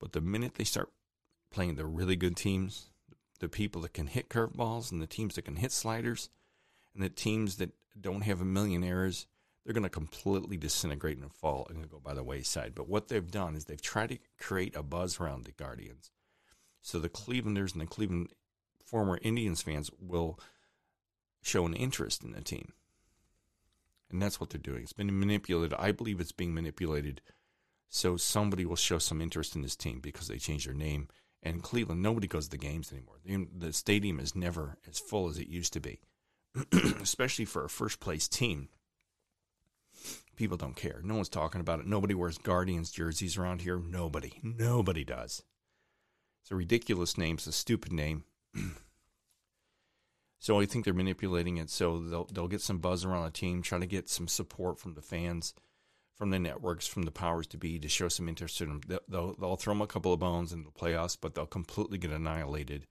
But 0.00 0.12
the 0.12 0.20
minute 0.20 0.54
they 0.54 0.64
start 0.64 0.90
playing 1.50 1.76
the 1.76 1.86
really 1.86 2.16
good 2.16 2.36
teams, 2.36 2.90
the 3.40 3.48
people 3.48 3.82
that 3.82 3.94
can 3.94 4.08
hit 4.08 4.28
curveballs, 4.28 4.90
and 4.90 5.00
the 5.00 5.06
teams 5.06 5.34
that 5.34 5.44
can 5.44 5.56
hit 5.56 5.72
sliders, 5.72 6.28
and 6.94 7.02
the 7.02 7.08
teams 7.08 7.56
that 7.56 7.70
don't 7.98 8.22
have 8.22 8.40
a 8.40 8.44
million 8.44 8.84
errors, 8.84 9.26
they're 9.66 9.74
going 9.74 9.82
to 9.82 9.90
completely 9.90 10.56
disintegrate 10.56 11.18
and 11.18 11.32
fall 11.32 11.66
and 11.68 11.90
go 11.90 11.98
by 11.98 12.14
the 12.14 12.22
wayside. 12.22 12.72
But 12.72 12.88
what 12.88 13.08
they've 13.08 13.30
done 13.30 13.56
is 13.56 13.64
they've 13.64 13.82
tried 13.82 14.10
to 14.10 14.18
create 14.38 14.76
a 14.76 14.82
buzz 14.84 15.18
around 15.18 15.44
the 15.44 15.50
Guardians. 15.50 16.12
So 16.82 17.00
the 17.00 17.08
Clevelanders 17.08 17.72
and 17.72 17.80
the 17.80 17.86
Cleveland 17.86 18.28
former 18.84 19.18
Indians 19.22 19.62
fans 19.62 19.90
will 20.00 20.38
show 21.42 21.66
an 21.66 21.74
interest 21.74 22.22
in 22.22 22.30
the 22.30 22.42
team. 22.42 22.74
And 24.08 24.22
that's 24.22 24.38
what 24.38 24.50
they're 24.50 24.60
doing. 24.60 24.84
It's 24.84 24.92
been 24.92 25.18
manipulated. 25.18 25.74
I 25.76 25.90
believe 25.90 26.20
it's 26.20 26.30
being 26.30 26.54
manipulated 26.54 27.20
so 27.88 28.16
somebody 28.16 28.64
will 28.64 28.76
show 28.76 28.98
some 28.98 29.20
interest 29.20 29.56
in 29.56 29.62
this 29.62 29.76
team 29.76 30.00
because 30.00 30.28
they 30.28 30.38
changed 30.38 30.66
their 30.66 30.74
name. 30.74 31.08
And 31.42 31.62
Cleveland, 31.62 32.02
nobody 32.02 32.26
goes 32.26 32.44
to 32.44 32.50
the 32.50 32.58
games 32.58 32.92
anymore. 32.92 33.16
The, 33.24 33.72
stadium 33.72 34.18
is 34.18 34.34
never 34.34 34.78
as 34.88 34.98
full 34.98 35.28
as 35.28 35.38
it 35.38 35.48
used 35.48 35.72
to 35.74 35.80
be, 35.80 36.00
especially 37.00 37.44
for 37.44 37.64
a 37.64 37.68
first 37.68 38.00
place 38.00 38.26
team. 38.28 38.68
People 40.36 40.56
don't 40.56 40.76
care. 40.76 41.00
No 41.02 41.14
one's 41.14 41.28
talking 41.28 41.60
about 41.60 41.80
it. 41.80 41.86
Nobody 41.86 42.14
wears 42.14 42.38
Guardians 42.38 42.90
jerseys 42.90 43.36
around 43.36 43.62
here. 43.62 43.78
Nobody. 43.78 44.38
Nobody 44.42 45.02
does. 45.04 45.42
It's 46.42 46.50
a 46.50 46.54
ridiculous 46.56 47.16
name. 47.18 47.36
It's 47.36 47.46
a 47.46 47.52
stupid 47.52 47.92
name. 47.92 48.24
So 50.38 50.60
I 50.60 50.66
think 50.66 50.84
they're 50.84 50.94
manipulating 50.94 51.56
it 51.56 51.70
so 51.70 51.98
they'll 51.98 52.28
they'll 52.32 52.46
get 52.46 52.60
some 52.60 52.78
buzz 52.78 53.04
around 53.04 53.24
the 53.24 53.30
team, 53.30 53.62
try 53.62 53.78
to 53.78 53.86
get 53.86 54.08
some 54.08 54.28
support 54.28 54.78
from 54.78 54.94
the 54.94 55.02
fans, 55.02 55.54
from 56.14 56.30
the 56.30 56.38
networks, 56.38 56.86
from 56.86 57.02
the 57.02 57.10
powers 57.10 57.46
to 57.48 57.56
be 57.56 57.78
to 57.78 57.88
show 57.88 58.08
some 58.08 58.28
interest 58.28 58.60
in 58.60 58.68
them. 58.68 58.80
They'll 58.86 59.00
they'll, 59.08 59.34
they'll 59.34 59.56
throw 59.56 59.74
them 59.74 59.82
a 59.82 59.86
couple 59.86 60.12
of 60.12 60.20
bones 60.20 60.52
in 60.52 60.64
the 60.64 60.70
playoffs, 60.70 61.16
but 61.20 61.34
they'll 61.34 61.46
completely 61.46 61.98
get 61.98 62.10
annihilated, 62.10 62.86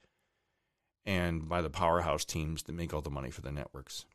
and 1.05 1.47
by 1.47 1.62
the 1.62 1.69
powerhouse 1.69 2.25
teams 2.25 2.63
that 2.63 2.73
make 2.73 2.93
all 2.93 3.01
the 3.01 3.10
money 3.10 3.31
for 3.31 3.41
the 3.41 3.51
networks. 3.51 4.05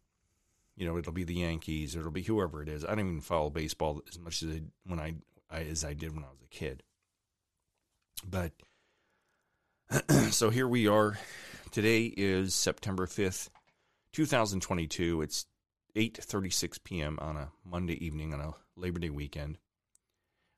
You 0.80 0.86
know, 0.86 0.96
it'll 0.96 1.12
be 1.12 1.24
the 1.24 1.34
Yankees, 1.34 1.94
or 1.94 2.00
it'll 2.00 2.10
be 2.10 2.22
whoever 2.22 2.62
it 2.62 2.68
is. 2.68 2.84
I 2.84 2.88
don't 2.88 3.00
even 3.00 3.20
follow 3.20 3.50
baseball 3.50 4.02
as 4.08 4.18
much 4.18 4.42
as 4.42 4.50
I, 4.50 4.62
when 4.86 4.98
I, 4.98 5.14
I 5.50 5.60
as 5.64 5.84
I 5.84 5.92
did 5.92 6.14
when 6.14 6.24
I 6.24 6.28
was 6.28 6.42
a 6.42 6.48
kid. 6.48 6.82
But 8.28 8.52
so 10.32 10.50
here 10.50 10.66
we 10.66 10.88
are 10.88 11.18
Today 11.70 12.06
is 12.16 12.52
September 12.52 13.06
5th, 13.06 13.48
2022. 14.12 15.22
It's 15.22 15.46
8:36 15.94 16.82
p.m. 16.82 17.16
on 17.22 17.36
a 17.36 17.52
Monday 17.64 18.04
evening 18.04 18.34
on 18.34 18.40
a 18.40 18.54
Labor 18.74 18.98
Day 18.98 19.10
weekend. 19.10 19.58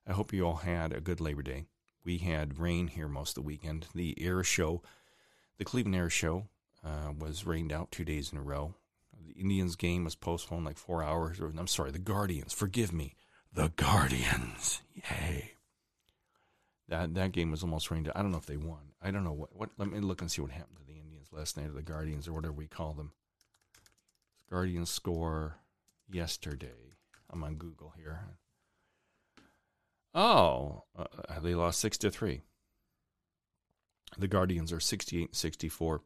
I 0.07 0.13
hope 0.13 0.33
you 0.33 0.47
all 0.47 0.57
had 0.57 0.95
a 0.95 1.03
good 1.03 1.21
Labor 1.21 1.43
Day. 1.43 1.67
We 2.03 2.17
had 2.17 2.59
rain 2.59 2.87
here 2.87 3.09
most 3.09 3.31
of 3.31 3.35
the 3.35 3.47
weekend. 3.47 3.89
The 3.95 4.17
air 4.23 4.43
show, 4.43 4.83
the 5.59 5.67
Cleveland 5.67 5.97
Air 5.97 6.09
Show, 6.09 6.49
uh, 6.83 7.13
was 7.19 7.45
rained 7.45 7.73
out 7.73 7.93
two 7.93 8.07
days 8.07 8.33
in 8.33 8.39
a 8.39 8.43
row. 8.43 8.75
The 9.27 9.41
Indians 9.41 9.77
game 9.77 10.05
was 10.05 10.15
postponed 10.15 10.65
like 10.65 10.79
four 10.79 11.03
hours. 11.03 11.41
Or, 11.41 11.53
I'm 11.57 11.67
sorry, 11.67 11.91
the 11.91 11.99
Guardians. 11.99 12.53
Forgive 12.53 12.93
me, 12.93 13.15
the 13.53 13.73
Guardians. 13.77 14.83
Yay! 14.95 15.53
That 16.89 17.15
that 17.15 17.33
game 17.33 17.51
was 17.51 17.63
almost 17.63 17.91
rained 17.91 18.09
out. 18.09 18.17
I 18.17 18.23
don't 18.23 18.33
know 18.33 18.39
if 18.39 18.47
they 18.47 18.57
won. 18.57 18.93
I 19.01 19.11
don't 19.11 19.25
know 19.25 19.33
what. 19.33 19.55
What? 19.55 19.71
Let 19.79 19.91
me 19.91 20.01
look 20.01 20.21
and 20.21 20.31
see 20.31 20.43
what 20.43 20.51
happened 20.51 20.79
to 20.79 20.85
the 20.85 20.99
Indians 20.99 21.29
last 21.33 21.57
night 21.57 21.67
of 21.67 21.75
the 21.75 21.83
Guardians 21.83 22.29
or 22.29 22.33
whatever 22.33 22.53
we 22.53 22.67
call 22.67 22.93
them. 22.93 23.13
Guardians 24.51 24.91
score 24.91 25.57
yesterday. 26.11 26.97
I'm 27.31 27.43
on 27.43 27.55
Google 27.55 27.95
here. 27.97 28.21
Oh, 30.15 30.85
uh, 30.99 31.41
they 31.41 31.55
lost 31.55 31.81
six 31.81 31.97
to 31.99 32.11
three. 32.11 32.43
The 34.19 34.29
Guardians 34.29 34.73
are 34.73 34.81
68 34.81 35.29
and 35.29 35.35
64. 35.35 36.03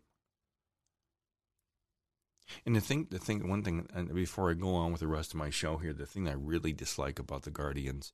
And 2.65 2.77
the 2.77 2.81
thing, 2.81 3.09
the 3.11 3.19
thing, 3.19 3.49
one 3.49 3.63
thing, 3.63 3.89
before 4.15 4.51
I 4.51 4.55
go 4.55 4.75
on 4.75 4.93
with 4.93 5.01
the 5.01 5.09
rest 5.09 5.33
of 5.33 5.39
my 5.39 5.51
show 5.51 5.79
here, 5.79 5.93
the 5.93 6.07
thing 6.07 6.29
I 6.29 6.35
really 6.35 6.73
dislike 6.73 7.19
about 7.19 7.43
the 7.43 7.51
Guardians 7.51 8.13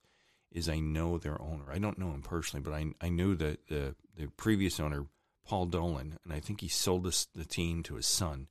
is 0.51 0.69
I 0.69 0.79
know 0.79 1.17
their 1.17 1.41
owner. 1.41 1.65
I 1.71 1.79
don't 1.79 1.97
know 1.97 2.11
him 2.11 2.21
personally, 2.21 2.63
but 2.63 2.73
I 2.73 2.85
I 3.01 3.09
knew 3.09 3.35
that 3.35 3.67
the 3.67 3.95
the 4.15 4.27
previous 4.37 4.79
owner 4.79 5.07
Paul 5.45 5.65
Dolan, 5.65 6.19
and 6.23 6.33
I 6.33 6.39
think 6.39 6.61
he 6.61 6.67
sold 6.67 7.03
this, 7.03 7.25
the 7.25 7.45
team 7.45 7.83
to 7.83 7.95
his 7.95 8.07
son. 8.07 8.47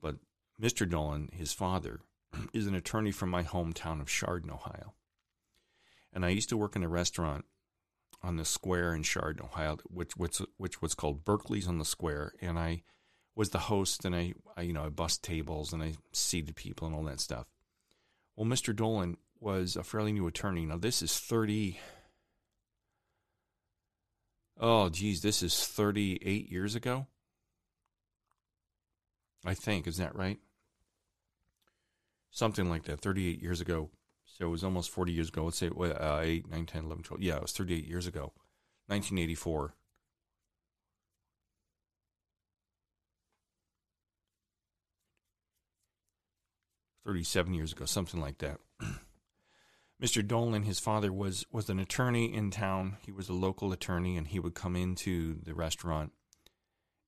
But 0.00 0.16
Mr. 0.60 0.88
Dolan, 0.88 1.28
his 1.32 1.52
father, 1.52 2.00
is 2.52 2.66
an 2.66 2.74
attorney 2.74 3.12
from 3.12 3.30
my 3.30 3.42
hometown 3.42 4.00
of 4.00 4.08
Chardon, 4.08 4.50
Ohio. 4.50 4.94
And 6.12 6.24
I 6.24 6.30
used 6.30 6.48
to 6.48 6.56
work 6.56 6.74
in 6.74 6.82
a 6.82 6.88
restaurant 6.88 7.44
on 8.22 8.36
the 8.36 8.44
square 8.44 8.94
in 8.94 9.02
Chardon, 9.02 9.44
Ohio, 9.44 9.78
which, 9.84 10.16
which, 10.16 10.40
which 10.56 10.82
was 10.82 10.94
called 10.94 11.24
Berkeley's 11.24 11.68
on 11.68 11.78
the 11.78 11.84
Square. 11.84 12.32
And 12.40 12.58
I 12.58 12.82
was 13.40 13.48
the 13.48 13.58
host, 13.58 14.04
and 14.04 14.14
I, 14.14 14.34
I 14.54 14.60
you 14.60 14.74
know 14.74 14.84
I 14.84 14.90
bussed 14.90 15.24
tables 15.24 15.72
and 15.72 15.82
I 15.82 15.94
seated 16.12 16.56
people 16.56 16.86
and 16.86 16.94
all 16.94 17.04
that 17.04 17.20
stuff. 17.20 17.46
Well, 18.36 18.46
Mr. 18.46 18.76
Dolan 18.76 19.16
was 19.40 19.76
a 19.76 19.82
fairly 19.82 20.12
new 20.12 20.26
attorney. 20.26 20.66
Now 20.66 20.76
this 20.76 21.00
is 21.00 21.18
thirty. 21.18 21.80
Oh, 24.60 24.90
geez, 24.90 25.22
this 25.22 25.42
is 25.42 25.66
thirty-eight 25.66 26.52
years 26.52 26.74
ago. 26.74 27.06
I 29.42 29.54
think 29.54 29.86
is 29.86 29.96
that 29.96 30.14
right? 30.14 30.38
Something 32.30 32.68
like 32.68 32.82
that. 32.84 33.00
Thirty-eight 33.00 33.40
years 33.40 33.62
ago. 33.62 33.88
So 34.26 34.48
it 34.48 34.50
was 34.50 34.64
almost 34.64 34.90
40 34.90 35.12
years 35.12 35.28
ago. 35.28 35.44
Let's 35.44 35.58
say 35.58 35.68
uh, 35.68 36.20
8, 36.22 36.50
9, 36.50 36.64
10, 36.64 36.84
11, 36.84 37.02
12. 37.02 37.20
Yeah, 37.20 37.36
it 37.36 37.42
was 37.42 37.52
38 37.52 37.86
years 37.86 38.06
ago. 38.06 38.32
1984. 38.86 39.74
Thirty-seven 47.04 47.54
years 47.54 47.72
ago, 47.72 47.84
something 47.86 48.20
like 48.20 48.38
that. 48.38 48.60
Mr. 50.02 50.26
Dolan, 50.26 50.62
his 50.62 50.78
father 50.78 51.12
was 51.12 51.44
was 51.52 51.68
an 51.68 51.78
attorney 51.78 52.32
in 52.32 52.50
town. 52.50 52.96
He 53.04 53.12
was 53.12 53.28
a 53.28 53.34
local 53.34 53.72
attorney, 53.72 54.16
and 54.16 54.26
he 54.26 54.40
would 54.40 54.54
come 54.54 54.76
into 54.76 55.40
the 55.42 55.54
restaurant 55.54 56.12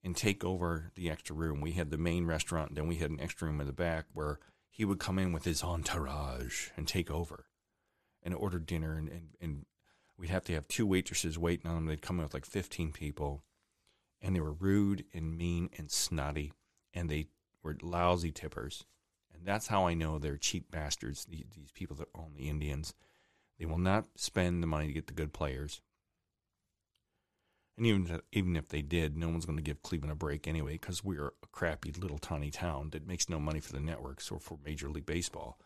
and 0.05 0.17
take 0.17 0.45
over 0.45 0.91
the 0.95 1.11
extra 1.11 1.37
room. 1.37 1.61
We 1.61 1.73
had 1.73 1.91
the 1.91 1.99
main 1.99 2.27
restaurant, 2.27 2.71
and 2.71 2.77
then 2.77 2.89
we 2.89 2.97
had 2.97 3.11
an 3.11 3.21
extra 3.21 3.49
room 3.49 3.61
in 3.61 3.67
the 3.67 3.73
back 3.73 4.07
where 4.13 4.41
he 4.73 4.85
would 4.85 4.99
come 4.99 5.19
in 5.19 5.33
with 5.33 5.45
his 5.45 5.63
entourage 5.63 6.71
and 6.77 6.89
take 6.89 7.11
over 7.11 7.45
and 8.23 8.35
order 8.35 8.59
dinner 8.59 8.97
and, 8.97 9.09
and, 9.09 9.29
and 9.41 9.67
we'd 10.17 10.31
have 10.31 10.45
to 10.45 10.55
have 10.55 10.67
two 10.67 10.87
waitresses 10.87 11.39
waiting 11.39 11.71
on 11.71 11.75
them. 11.75 11.87
They'd 11.87 12.01
come 12.01 12.17
in 12.17 12.23
with 12.23 12.35
like 12.35 12.47
15 12.47 12.91
people 12.93 13.45
and 14.21 14.35
they 14.35 14.41
were 14.41 14.53
rude 14.53 15.05
and 15.13 15.37
mean 15.37 15.69
and 15.77 15.91
snotty 15.91 16.53
and 16.95 17.11
they 17.11 17.27
were 17.63 17.77
lousy 17.83 18.33
tippers. 18.33 18.85
That's 19.45 19.67
how 19.67 19.87
I 19.87 19.95
know 19.95 20.19
they're 20.19 20.37
cheap 20.37 20.71
bastards, 20.71 21.25
these, 21.25 21.45
these 21.55 21.71
people 21.73 21.97
that 21.97 22.09
own 22.15 22.33
the 22.37 22.49
Indians. 22.49 22.95
They 23.59 23.67
will 23.67 23.79
not 23.79 24.07
spend 24.17 24.63
the 24.63 24.67
money 24.67 24.89
to 24.89 24.93
get 24.93 25.07
the 25.07 25.13
good 25.13 25.33
players. 25.33 25.81
And 27.77 27.87
even 27.87 28.21
even 28.33 28.57
if 28.57 28.69
they 28.69 28.83
did, 28.83 29.17
no 29.17 29.29
one's 29.29 29.47
going 29.47 29.57
to 29.57 29.63
give 29.63 29.83
Cleveland 29.83 30.13
a 30.13 30.17
break 30.17 30.47
anyway 30.47 30.73
because 30.73 31.03
we're 31.03 31.29
a 31.29 31.47
crappy 31.53 31.93
little 31.93 32.19
tiny 32.19 32.51
town 32.51 32.91
that 32.91 33.07
makes 33.07 33.29
no 33.29 33.41
money 33.41 33.61
for 33.61 33.73
the 33.73 33.81
networks 33.81 34.31
or 34.31 34.39
for 34.39 34.59
Major 34.65 34.91
League 34.91 35.07
Baseball. 35.07 35.59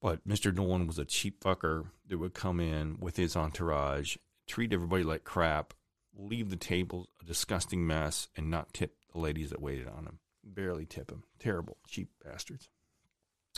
But 0.00 0.26
Mr. 0.26 0.54
Dolan 0.54 0.86
was 0.86 0.98
a 0.98 1.04
cheap 1.04 1.40
fucker 1.40 1.88
that 2.08 2.18
would 2.18 2.34
come 2.34 2.60
in 2.60 2.98
with 3.00 3.16
his 3.16 3.36
entourage, 3.36 4.16
treat 4.46 4.72
everybody 4.72 5.02
like 5.02 5.24
crap, 5.24 5.74
leave 6.16 6.50
the 6.50 6.56
table 6.56 7.08
a 7.20 7.24
disgusting 7.24 7.86
mess, 7.86 8.28
and 8.36 8.50
not 8.50 8.72
tip 8.72 8.94
the 9.12 9.18
ladies 9.18 9.50
that 9.50 9.60
waited 9.60 9.88
on 9.88 10.06
him. 10.06 10.18
Barely 10.52 10.86
tip 10.86 11.10
him. 11.10 11.22
Terrible, 11.38 11.76
cheap 11.86 12.10
bastards. 12.24 12.68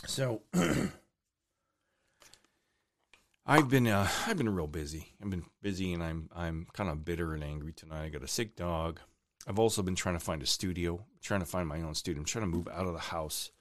So 0.05 0.41
I've 3.45 3.69
been 3.69 3.87
uh, 3.87 4.07
I've 4.27 4.37
been 4.37 4.53
real 4.53 4.67
busy. 4.67 5.13
I've 5.21 5.29
been 5.29 5.45
busy, 5.61 5.93
and 5.93 6.03
I'm 6.03 6.29
I'm 6.35 6.67
kind 6.73 6.89
of 6.89 7.03
bitter 7.03 7.33
and 7.33 7.43
angry 7.43 7.73
tonight. 7.73 8.03
I 8.03 8.09
got 8.09 8.23
a 8.23 8.27
sick 8.27 8.55
dog. 8.55 8.99
I've 9.47 9.59
also 9.59 9.81
been 9.81 9.95
trying 9.95 10.15
to 10.15 10.23
find 10.23 10.41
a 10.41 10.45
studio, 10.45 11.05
trying 11.21 11.41
to 11.41 11.45
find 11.45 11.67
my 11.67 11.81
own 11.81 11.95
studio. 11.95 12.21
I'm 12.21 12.25
trying 12.25 12.43
to 12.43 12.57
move 12.57 12.69
out 12.69 12.87
of 12.87 12.93
the 12.93 12.99
house 12.99 13.51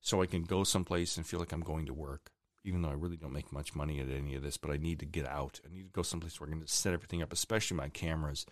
so 0.00 0.22
I 0.22 0.26
can 0.26 0.44
go 0.44 0.64
someplace 0.64 1.16
and 1.16 1.26
feel 1.26 1.40
like 1.40 1.52
I'm 1.52 1.60
going 1.60 1.86
to 1.86 1.94
work. 1.94 2.30
Even 2.64 2.82
though 2.82 2.90
I 2.90 2.94
really 2.94 3.16
don't 3.16 3.32
make 3.32 3.52
much 3.52 3.74
money 3.74 4.00
at 4.00 4.10
any 4.10 4.34
of 4.34 4.42
this, 4.42 4.56
but 4.58 4.70
I 4.70 4.76
need 4.76 4.98
to 5.00 5.06
get 5.06 5.26
out. 5.26 5.60
I 5.64 5.72
need 5.72 5.84
to 5.84 5.92
go 5.92 6.02
someplace 6.02 6.40
where 6.40 6.48
I 6.48 6.52
can 6.52 6.66
set 6.66 6.92
everything 6.92 7.22
up, 7.22 7.32
especially 7.32 7.76
my 7.76 7.88
cameras. 7.88 8.44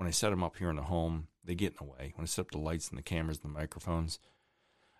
When 0.00 0.08
I 0.08 0.12
set 0.12 0.30
them 0.30 0.42
up 0.42 0.56
here 0.56 0.70
in 0.70 0.76
the 0.76 0.82
home, 0.84 1.26
they 1.44 1.54
get 1.54 1.72
in 1.72 1.86
the 1.86 1.92
way. 1.92 2.14
When 2.16 2.22
I 2.22 2.26
set 2.26 2.46
up 2.46 2.52
the 2.52 2.58
lights 2.58 2.88
and 2.88 2.96
the 2.96 3.02
cameras 3.02 3.38
and 3.44 3.54
the 3.54 3.58
microphones, 3.58 4.18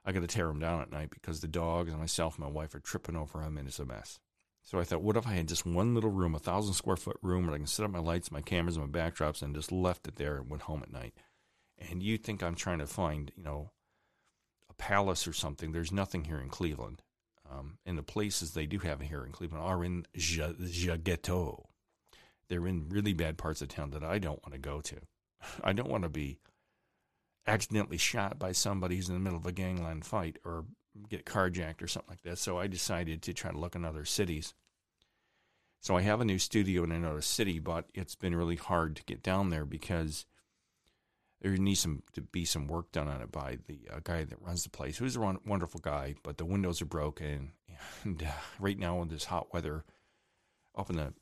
I 0.04 0.12
got 0.12 0.20
to 0.20 0.26
tear 0.26 0.48
them 0.48 0.58
down 0.60 0.82
at 0.82 0.92
night 0.92 1.08
because 1.08 1.40
the 1.40 1.48
dogs 1.48 1.90
and 1.90 1.98
myself 1.98 2.36
and 2.36 2.44
my 2.44 2.50
wife 2.50 2.74
are 2.74 2.80
tripping 2.80 3.16
over 3.16 3.38
them, 3.38 3.56
and 3.56 3.66
it's 3.66 3.78
a 3.78 3.86
mess. 3.86 4.20
So 4.62 4.78
I 4.78 4.84
thought, 4.84 5.00
what 5.00 5.16
if 5.16 5.26
I 5.26 5.32
had 5.32 5.48
just 5.48 5.64
one 5.64 5.94
little 5.94 6.10
room, 6.10 6.34
a 6.34 6.38
thousand 6.38 6.74
square 6.74 6.96
foot 6.96 7.16
room, 7.22 7.46
where 7.46 7.54
I 7.54 7.56
can 7.56 7.66
set 7.66 7.86
up 7.86 7.90
my 7.90 7.98
lights, 7.98 8.30
my 8.30 8.42
cameras, 8.42 8.76
and 8.76 8.92
my 8.92 9.00
backdrops, 9.00 9.40
and 9.40 9.54
just 9.54 9.72
left 9.72 10.06
it 10.06 10.16
there 10.16 10.36
and 10.36 10.50
went 10.50 10.64
home 10.64 10.82
at 10.82 10.92
night. 10.92 11.14
And 11.78 12.02
you 12.02 12.18
think 12.18 12.42
I'm 12.42 12.54
trying 12.54 12.80
to 12.80 12.86
find, 12.86 13.32
you 13.34 13.42
know, 13.42 13.70
a 14.68 14.74
palace 14.74 15.26
or 15.26 15.32
something? 15.32 15.72
There's 15.72 15.92
nothing 15.92 16.24
here 16.24 16.40
in 16.40 16.50
Cleveland. 16.50 17.00
Um, 17.50 17.78
and 17.86 17.96
the 17.96 18.02
places 18.02 18.52
they 18.52 18.66
do 18.66 18.80
have 18.80 19.00
here 19.00 19.24
in 19.24 19.32
Cleveland 19.32 19.64
are 19.64 19.82
in 19.82 20.04
ghetto. 21.02 21.69
They're 22.50 22.66
in 22.66 22.88
really 22.88 23.14
bad 23.14 23.38
parts 23.38 23.62
of 23.62 23.68
town 23.68 23.90
that 23.92 24.02
I 24.02 24.18
don't 24.18 24.42
want 24.42 24.52
to 24.52 24.58
go 24.58 24.80
to. 24.82 24.96
I 25.64 25.72
don't 25.72 25.88
want 25.88 26.02
to 26.02 26.10
be 26.10 26.40
accidentally 27.46 27.96
shot 27.96 28.38
by 28.38 28.52
somebody 28.52 28.96
who's 28.96 29.08
in 29.08 29.14
the 29.14 29.20
middle 29.20 29.38
of 29.38 29.46
a 29.46 29.52
gangland 29.52 30.04
fight 30.04 30.38
or 30.44 30.64
get 31.08 31.24
carjacked 31.24 31.80
or 31.80 31.86
something 31.86 32.10
like 32.10 32.22
that. 32.22 32.38
So 32.38 32.58
I 32.58 32.66
decided 32.66 33.22
to 33.22 33.32
try 33.32 33.52
to 33.52 33.58
look 33.58 33.76
in 33.76 33.84
other 33.84 34.04
cities. 34.04 34.52
So 35.80 35.96
I 35.96 36.02
have 36.02 36.20
a 36.20 36.24
new 36.24 36.38
studio 36.38 36.82
in 36.82 36.92
another 36.92 37.22
city, 37.22 37.60
but 37.60 37.86
it's 37.94 38.16
been 38.16 38.34
really 38.34 38.56
hard 38.56 38.96
to 38.96 39.04
get 39.04 39.22
down 39.22 39.48
there 39.48 39.64
because 39.64 40.26
there 41.40 41.56
needs 41.56 41.80
some 41.80 42.02
to 42.14 42.20
be 42.20 42.44
some 42.44 42.66
work 42.66 42.92
done 42.92 43.08
on 43.08 43.22
it 43.22 43.32
by 43.32 43.58
the 43.66 43.78
uh, 43.90 44.00
guy 44.04 44.24
that 44.24 44.42
runs 44.42 44.64
the 44.64 44.70
place, 44.70 44.98
who's 44.98 45.16
a 45.16 45.38
wonderful 45.46 45.80
guy, 45.80 46.16
but 46.22 46.36
the 46.36 46.44
windows 46.44 46.82
are 46.82 46.86
broken, 46.86 47.52
and 48.04 48.22
uh, 48.22 48.26
right 48.58 48.78
now 48.78 49.00
in 49.00 49.08
this 49.08 49.24
hot 49.24 49.54
weather, 49.54 49.84
up 50.76 50.90
in 50.90 50.96
the 50.96 51.14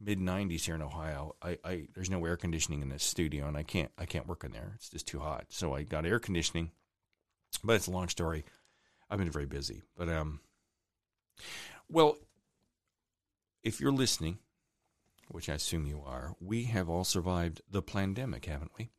mid 0.00 0.18
90s 0.18 0.64
here 0.64 0.74
in 0.74 0.82
Ohio, 0.82 1.36
I, 1.42 1.58
I 1.64 1.88
there's 1.94 2.10
no 2.10 2.24
air 2.24 2.36
conditioning 2.36 2.82
in 2.82 2.88
this 2.88 3.04
studio, 3.04 3.46
and 3.46 3.56
I 3.56 3.62
can't 3.62 3.90
I 3.98 4.06
can't 4.06 4.26
work 4.26 4.44
in 4.44 4.52
there. 4.52 4.72
It's 4.76 4.88
just 4.88 5.06
too 5.06 5.20
hot. 5.20 5.46
So 5.48 5.74
I 5.74 5.82
got 5.82 6.06
air 6.06 6.18
conditioning, 6.18 6.70
but 7.62 7.74
it's 7.74 7.86
a 7.86 7.92
long 7.92 8.08
story. 8.08 8.44
I've 9.10 9.18
been 9.18 9.30
very 9.30 9.46
busy, 9.46 9.82
but 9.96 10.08
um, 10.08 10.40
well, 11.88 12.16
if 13.62 13.80
you're 13.80 13.92
listening, 13.92 14.38
which 15.28 15.48
I 15.48 15.54
assume 15.54 15.86
you 15.86 16.02
are, 16.06 16.34
we 16.40 16.64
have 16.64 16.88
all 16.88 17.04
survived 17.04 17.60
the 17.70 17.82
pandemic, 17.82 18.46
haven't 18.46 18.72
we? 18.78 18.90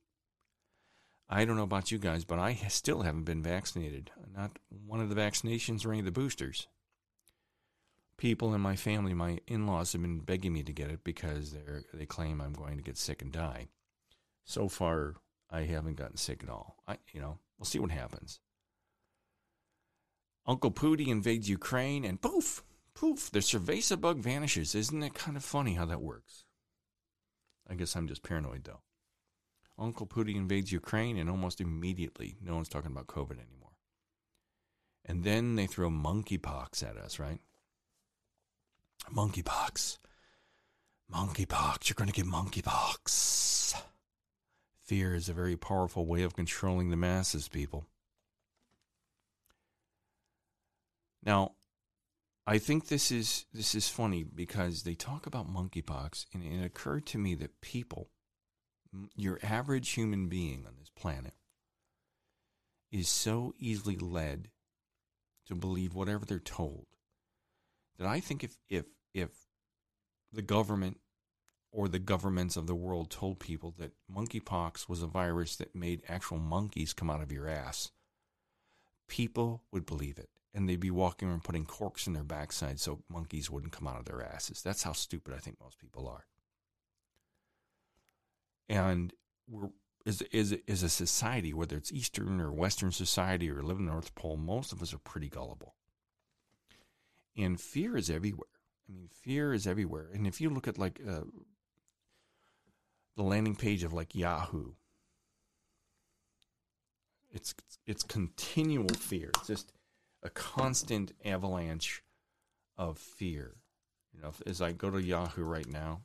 I 1.30 1.46
don't 1.46 1.56
know 1.56 1.64
about 1.64 1.92
you 1.92 1.98
guys, 1.98 2.26
but 2.26 2.40
I 2.40 2.56
still 2.68 3.04
haven't 3.04 3.24
been 3.24 3.42
vaccinated. 3.42 4.12
Not 4.36 4.60
one 4.86 5.00
of 5.00 5.08
the 5.08 5.16
vaccinations 5.16 5.86
or 5.86 5.92
any 5.92 6.00
of 6.00 6.06
the 6.06 6.12
boosters. 6.12 6.68
People 8.22 8.54
in 8.54 8.62
my 8.62 8.76
family, 8.76 9.16
my 9.16 9.40
in-laws, 9.48 9.94
have 9.94 10.02
been 10.04 10.20
begging 10.20 10.54
me 10.54 10.62
to 10.62 10.72
get 10.72 10.92
it 10.92 11.04
because 11.04 11.54
they 11.54 11.62
they 11.92 12.06
claim 12.06 12.40
I'm 12.40 12.54
going 12.54 12.78
to 12.78 12.84
get 12.84 12.96
sick 12.96 13.20
and 13.24 13.32
die. 13.32 13.70
So 14.46 14.70
far, 14.70 15.16
I 15.50 15.62
haven't 15.62 15.96
gotten 15.96 16.18
sick 16.18 16.44
at 16.44 16.50
all. 16.50 16.76
I, 16.88 16.98
you 17.14 17.20
know, 17.20 17.40
we'll 17.58 17.66
see 17.66 17.80
what 17.80 17.90
happens. 17.90 18.40
Uncle 20.46 20.70
Pooty 20.70 21.08
invades 21.08 21.50
Ukraine, 21.50 22.06
and 22.06 22.22
poof, 22.22 22.64
poof, 22.94 23.32
the 23.32 23.40
cerveza 23.40 24.00
bug 24.00 24.20
vanishes. 24.20 24.76
Isn't 24.76 25.02
it 25.02 25.16
kind 25.16 25.36
of 25.36 25.44
funny 25.44 25.74
how 25.74 25.86
that 25.86 26.04
works? 26.04 26.46
I 27.68 27.74
guess 27.74 27.96
I'm 27.96 28.08
just 28.08 28.22
paranoid, 28.22 28.66
though. 28.66 28.82
Uncle 29.80 30.06
Pooty 30.06 30.36
invades 30.36 30.72
Ukraine, 30.72 31.18
and 31.18 31.28
almost 31.28 31.60
immediately, 31.60 32.36
no 32.40 32.54
one's 32.54 32.70
talking 32.70 32.92
about 32.92 33.08
COVID 33.08 33.40
anymore. 33.40 33.78
And 35.06 35.24
then 35.24 35.56
they 35.56 35.66
throw 35.66 35.90
monkeypox 35.90 36.88
at 36.88 36.98
us, 36.98 37.18
right? 37.18 37.40
Monkeypox. 39.10 39.98
Monkeypox. 41.14 41.90
You're 41.90 41.96
going 41.96 42.10
to 42.10 42.14
get 42.14 42.26
monkeypox. 42.26 43.76
Fear 44.84 45.16
is 45.16 45.30
a 45.30 45.34
very 45.34 45.56
powerful 45.56 46.06
way 46.06 46.24
of 46.24 46.36
controlling 46.36 46.90
the 46.90 46.98
masses, 46.98 47.48
people. 47.48 47.88
Now, 51.24 51.54
I 52.48 52.58
think 52.58 52.88
this 52.88 53.12
is 53.12 53.46
this 53.54 53.76
is 53.76 53.88
funny 53.88 54.24
because 54.24 54.84
they 54.84 54.96
talk 54.96 55.26
about 55.28 55.54
monkeypox, 55.54 56.26
and 56.34 56.44
it 56.44 56.66
occurred 56.66 57.06
to 57.08 57.18
me 57.18 57.36
that 57.36 57.62
people, 57.62 58.10
your 59.16 59.40
average 59.44 59.92
human 59.92 60.28
being 60.28 60.66
on 60.66 60.74
this 60.80 60.90
planet, 60.90 61.36
is 62.92 63.08
so 63.08 63.54
easily 63.60 63.96
led 63.96 64.50
to 65.48 65.56
believe 65.56 65.94
whatever 65.94 66.26
they're 66.26 66.40
told 66.40 66.88
that 68.02 68.10
I 68.10 68.20
think 68.20 68.44
if 68.44 68.58
if 68.68 68.86
if 69.14 69.30
the 70.34 70.42
government 70.42 70.98
or 71.72 71.88
the 71.88 72.00
governments 72.00 72.58
of 72.58 72.66
the 72.66 72.74
world 72.74 73.12
told 73.12 73.40
people 73.40 73.76
that 73.78 73.92
monkeypox 74.12 74.90
was 74.90 75.04
a 75.04 75.08
virus 75.08 75.56
that 75.58 75.76
made 75.76 76.02
actual 76.10 76.40
monkeys 76.40 76.94
come 76.94 77.12
out 77.12 77.22
of 77.22 77.32
your 77.32 77.48
ass, 77.48 77.92
people 79.08 79.62
would 79.72 79.86
believe 79.86 80.18
it 80.18 80.30
and 80.52 80.68
they'd 80.68 80.80
be 80.80 80.90
walking 80.90 81.30
around 81.30 81.44
putting 81.44 81.64
corks 81.64 82.08
in 82.08 82.14
their 82.14 82.24
backside 82.24 82.80
so 82.80 83.04
monkeys 83.08 83.52
wouldn't 83.52 83.72
come 83.72 83.88
out 83.88 84.00
of 84.00 84.06
their 84.06 84.24
asses. 84.24 84.64
That's 84.64 84.82
how 84.82 84.94
stupid 84.94 85.36
I 85.36 85.38
think 85.38 85.58
most 85.62 85.78
people 85.78 86.08
are. 86.08 86.26
And 88.68 89.14
we're 89.48 89.70
as 90.08 90.24
as 90.34 90.58
as 90.68 90.82
a 90.82 90.90
society, 90.90 91.54
whether 91.54 91.78
it's 91.78 91.92
Eastern 91.92 92.42
or 92.42 92.52
Western 92.52 92.92
society 92.92 93.52
or 93.52 93.62
live 93.62 93.78
in 93.78 93.86
the 93.86 93.92
North 93.92 94.16
Pole, 94.16 94.38
most 94.38 94.72
of 94.72 94.82
us 94.82 94.92
are 94.92 94.98
pretty 94.98 95.30
gullible. 95.30 95.76
And 97.38 97.60
fear 97.60 97.96
is 97.98 98.10
everywhere. 98.10 98.48
I 98.90 98.94
mean, 98.94 99.10
fear 99.10 99.54
is 99.54 99.66
everywhere. 99.66 100.10
And 100.14 100.28
if 100.28 100.42
you 100.42 100.50
look 100.50 100.68
at 100.68 100.78
like 100.78 101.00
uh, 101.08 101.22
the 103.16 103.24
landing 103.24 103.56
page 103.56 103.84
of 103.84 103.94
like 103.94 104.16
Yahoo, 104.16 104.74
It's 107.34 107.56
it's 107.86 108.04
continual 108.04 108.94
fear. 108.96 109.32
It's 109.38 109.48
just 109.48 109.72
a 110.22 110.30
constant 110.30 111.14
avalanche 111.24 112.04
of 112.78 112.98
fear. 112.98 113.56
You 114.14 114.22
know, 114.22 114.34
as 114.46 114.62
I 114.62 114.74
go 114.74 114.90
to 114.90 115.02
Yahoo 115.02 115.44
right 115.44 115.68
now, 115.68 116.02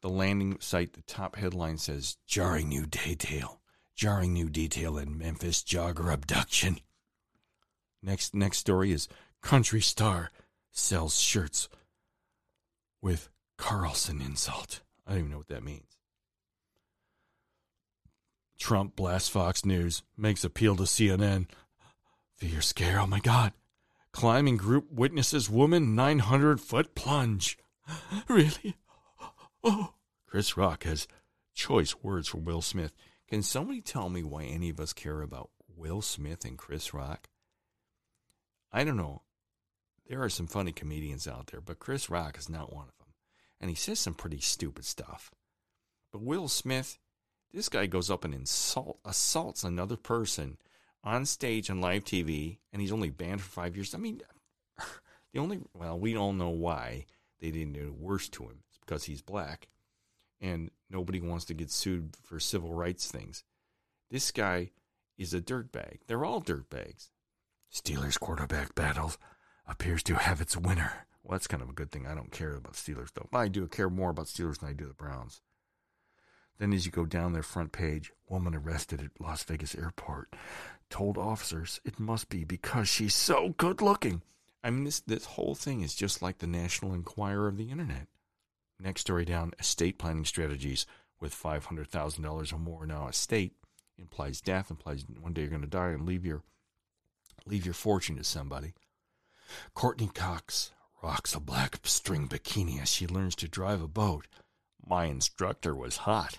the 0.00 0.08
landing 0.08 0.58
site, 0.60 0.94
the 0.94 1.02
top 1.02 1.36
headline 1.36 1.78
says 1.78 2.16
jarring 2.26 2.68
new 2.68 2.86
detail. 2.86 3.60
Jarring 3.94 4.32
new 4.32 4.48
detail 4.48 4.98
in 4.98 5.18
Memphis 5.18 5.62
jogger 5.62 6.12
abduction. 6.12 6.80
Next 8.02 8.34
next 8.34 8.58
story 8.58 8.92
is 8.92 9.08
country 9.42 9.80
star 9.80 10.30
sells 10.72 11.18
shirts 11.18 11.68
with 13.02 13.28
Carlson 13.56 14.20
insult. 14.20 14.80
I 15.06 15.10
don't 15.10 15.18
even 15.20 15.30
know 15.30 15.38
what 15.38 15.48
that 15.48 15.64
means. 15.64 15.98
Trump 18.58 18.96
blasts 18.96 19.28
Fox 19.28 19.64
News, 19.64 20.02
makes 20.16 20.44
appeal 20.44 20.76
to 20.76 20.82
CNN. 20.82 21.46
Fear 22.36 22.60
scare, 22.60 23.00
oh 23.00 23.06
my 23.06 23.20
God. 23.20 23.52
Climbing 24.12 24.56
group 24.56 24.90
witnesses 24.90 25.48
woman 25.48 25.94
900 25.94 26.60
foot 26.60 26.94
plunge. 26.94 27.56
really? 28.28 28.76
Oh. 29.62 29.94
Chris 30.26 30.56
Rock 30.56 30.84
has 30.84 31.08
choice 31.54 31.94
words 32.02 32.28
for 32.28 32.38
Will 32.38 32.62
Smith. 32.62 32.92
Can 33.28 33.42
somebody 33.42 33.80
tell 33.80 34.08
me 34.08 34.22
why 34.22 34.44
any 34.44 34.70
of 34.70 34.80
us 34.80 34.92
care 34.92 35.22
about 35.22 35.50
Will 35.74 36.02
Smith 36.02 36.44
and 36.44 36.58
Chris 36.58 36.92
Rock? 36.92 37.28
I 38.72 38.84
don't 38.84 38.96
know. 38.96 39.22
There 40.08 40.22
are 40.22 40.28
some 40.28 40.46
funny 40.46 40.72
comedians 40.72 41.28
out 41.28 41.48
there, 41.48 41.60
but 41.60 41.78
Chris 41.78 42.08
Rock 42.08 42.38
is 42.38 42.48
not 42.48 42.72
one 42.72 42.88
of 42.88 42.96
them. 42.98 43.14
And 43.60 43.70
he 43.70 43.76
says 43.76 43.98
some 43.98 44.14
pretty 44.14 44.40
stupid 44.40 44.84
stuff. 44.84 45.30
But 46.12 46.22
Will 46.22 46.48
Smith, 46.48 46.98
this 47.52 47.68
guy 47.68 47.86
goes 47.86 48.10
up 48.10 48.24
and 48.24 48.34
insult 48.34 48.98
assaults 49.04 49.64
another 49.64 49.96
person 49.96 50.58
on 51.04 51.26
stage 51.26 51.70
on 51.70 51.80
live 51.80 52.04
TV, 52.04 52.58
and 52.72 52.80
he's 52.80 52.92
only 52.92 53.10
banned 53.10 53.40
for 53.40 53.50
five 53.50 53.76
years. 53.76 53.94
I 53.94 53.98
mean, 53.98 54.22
the 55.32 55.40
only 55.40 55.60
well, 55.74 55.98
we 55.98 56.16
all 56.16 56.32
know 56.32 56.50
why 56.50 57.06
they 57.40 57.50
didn't 57.50 57.74
do 57.74 57.94
worse 57.98 58.28
to 58.30 58.44
him. 58.44 58.62
It's 58.68 58.78
because 58.78 59.04
he's 59.04 59.22
black, 59.22 59.68
and 60.40 60.70
nobody 60.90 61.20
wants 61.20 61.44
to 61.46 61.54
get 61.54 61.70
sued 61.70 62.16
for 62.22 62.40
civil 62.40 62.72
rights 62.72 63.10
things. 63.10 63.44
This 64.10 64.30
guy 64.30 64.70
is 65.16 65.34
a 65.34 65.40
dirtbag. 65.40 65.98
They're 66.06 66.24
all 66.24 66.40
dirtbags. 66.40 67.10
Steelers 67.72 68.18
quarterback 68.18 68.74
battle 68.74 69.12
appears 69.66 70.02
to 70.04 70.14
have 70.14 70.40
its 70.40 70.56
winner. 70.56 71.06
Well, 71.22 71.32
that's 71.32 71.46
kind 71.46 71.62
of 71.62 71.68
a 71.68 71.74
good 71.74 71.90
thing. 71.90 72.06
I 72.06 72.14
don't 72.14 72.32
care 72.32 72.54
about 72.54 72.72
Steelers 72.72 73.12
though. 73.12 73.28
I 73.32 73.48
do 73.48 73.66
care 73.68 73.90
more 73.90 74.10
about 74.10 74.26
Steelers 74.26 74.60
than 74.60 74.70
I 74.70 74.72
do 74.72 74.86
the 74.86 74.94
Browns. 74.94 75.42
Then, 76.58 76.72
as 76.72 76.86
you 76.86 76.92
go 76.92 77.06
down 77.06 77.32
their 77.32 77.42
front 77.42 77.70
page, 77.70 78.10
woman 78.28 78.54
arrested 78.54 79.00
at 79.00 79.20
Las 79.20 79.44
Vegas 79.44 79.74
airport 79.74 80.34
told 80.90 81.18
officers 81.18 81.80
it 81.84 82.00
must 82.00 82.28
be 82.28 82.44
because 82.44 82.88
she's 82.88 83.14
so 83.14 83.54
good 83.58 83.80
looking. 83.82 84.22
I 84.64 84.70
mean, 84.70 84.84
this 84.84 85.00
this 85.00 85.24
whole 85.24 85.54
thing 85.54 85.82
is 85.82 85.94
just 85.94 86.22
like 86.22 86.38
the 86.38 86.46
National 86.46 86.94
Enquirer 86.94 87.46
of 87.46 87.58
the 87.58 87.70
internet. 87.70 88.08
Next 88.80 89.02
story 89.02 89.24
down: 89.24 89.52
estate 89.58 89.98
planning 89.98 90.24
strategies 90.24 90.86
with 91.20 91.34
five 91.34 91.66
hundred 91.66 91.88
thousand 91.88 92.24
dollars 92.24 92.52
or 92.52 92.58
more. 92.58 92.86
Now, 92.86 93.08
estate 93.08 93.52
implies 93.98 94.40
death, 94.40 94.70
implies 94.70 95.04
one 95.20 95.34
day 95.34 95.42
you're 95.42 95.50
going 95.50 95.62
to 95.62 95.68
die 95.68 95.90
and 95.90 96.06
leave 96.06 96.24
your 96.24 96.42
leave 97.48 97.64
your 97.64 97.74
fortune 97.74 98.16
to 98.16 98.24
somebody. 98.24 98.74
Courteney 99.74 100.10
Cox 100.14 100.72
rocks 101.02 101.34
a 101.34 101.40
black 101.40 101.78
string 101.84 102.28
bikini 102.28 102.80
as 102.80 102.88
she 102.88 103.06
learns 103.06 103.34
to 103.36 103.48
drive 103.48 103.82
a 103.82 103.88
boat. 103.88 104.26
My 104.84 105.04
instructor 105.04 105.74
was 105.74 105.98
hot. 105.98 106.38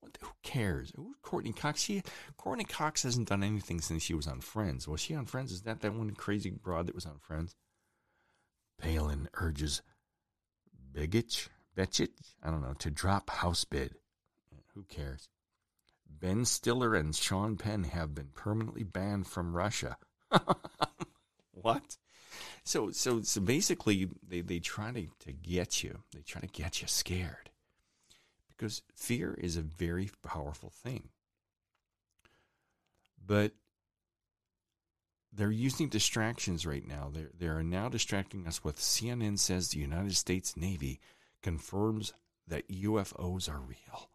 What, 0.00 0.18
who 0.20 0.30
cares? 0.42 0.92
Who's 0.96 1.16
Courteney 1.22 1.52
Cox? 1.52 1.82
She 1.82 2.02
Courteney 2.36 2.64
Cox 2.64 3.02
hasn't 3.02 3.28
done 3.28 3.42
anything 3.42 3.80
since 3.80 4.02
she 4.02 4.14
was 4.14 4.26
on 4.26 4.40
Friends. 4.40 4.88
Was 4.88 5.00
she 5.00 5.14
on 5.14 5.26
Friends? 5.26 5.52
Is 5.52 5.62
that 5.62 5.80
that 5.80 5.94
one 5.94 6.10
crazy 6.12 6.50
broad 6.50 6.86
that 6.86 6.94
was 6.94 7.06
on 7.06 7.18
Friends? 7.18 7.54
Palin 8.78 9.28
urges 9.34 9.82
Begich, 10.92 11.48
Betchit, 11.76 12.10
I 12.42 12.50
don't 12.50 12.62
know, 12.62 12.74
to 12.74 12.90
drop 12.90 13.30
House 13.30 13.64
bid. 13.64 13.94
Who 14.74 14.84
cares? 14.84 15.28
Ben 16.08 16.44
Stiller 16.44 16.94
and 16.94 17.14
Sean 17.14 17.56
Penn 17.56 17.84
have 17.84 18.14
been 18.14 18.30
permanently 18.34 18.82
banned 18.82 19.26
from 19.26 19.56
Russia. 19.56 19.96
what? 21.52 21.96
So 22.64 22.90
so 22.90 23.22
so 23.22 23.40
basically 23.40 24.08
they, 24.26 24.40
they 24.40 24.58
try 24.58 24.92
to, 24.92 25.06
to 25.20 25.32
get 25.32 25.82
you. 25.82 26.00
They 26.14 26.22
try 26.22 26.40
to 26.40 26.46
get 26.46 26.80
you 26.82 26.88
scared 26.88 27.50
because 28.48 28.82
fear 28.94 29.34
is 29.40 29.56
a 29.56 29.62
very 29.62 30.10
powerful 30.22 30.70
thing. 30.70 31.08
But 33.24 33.52
they're 35.32 35.50
using 35.50 35.88
distractions 35.88 36.66
right 36.66 36.86
now. 36.86 37.10
They're, 37.12 37.30
they 37.38 37.46
are 37.46 37.62
now 37.62 37.88
distracting 37.88 38.46
us 38.46 38.64
with 38.64 38.76
CNN 38.76 39.38
says 39.38 39.68
the 39.68 39.78
United 39.78 40.16
States 40.16 40.56
Navy 40.56 41.00
confirms 41.42 42.12
that 42.48 42.68
UFOs 42.68 43.48
are 43.48 43.60
real. 43.60 44.10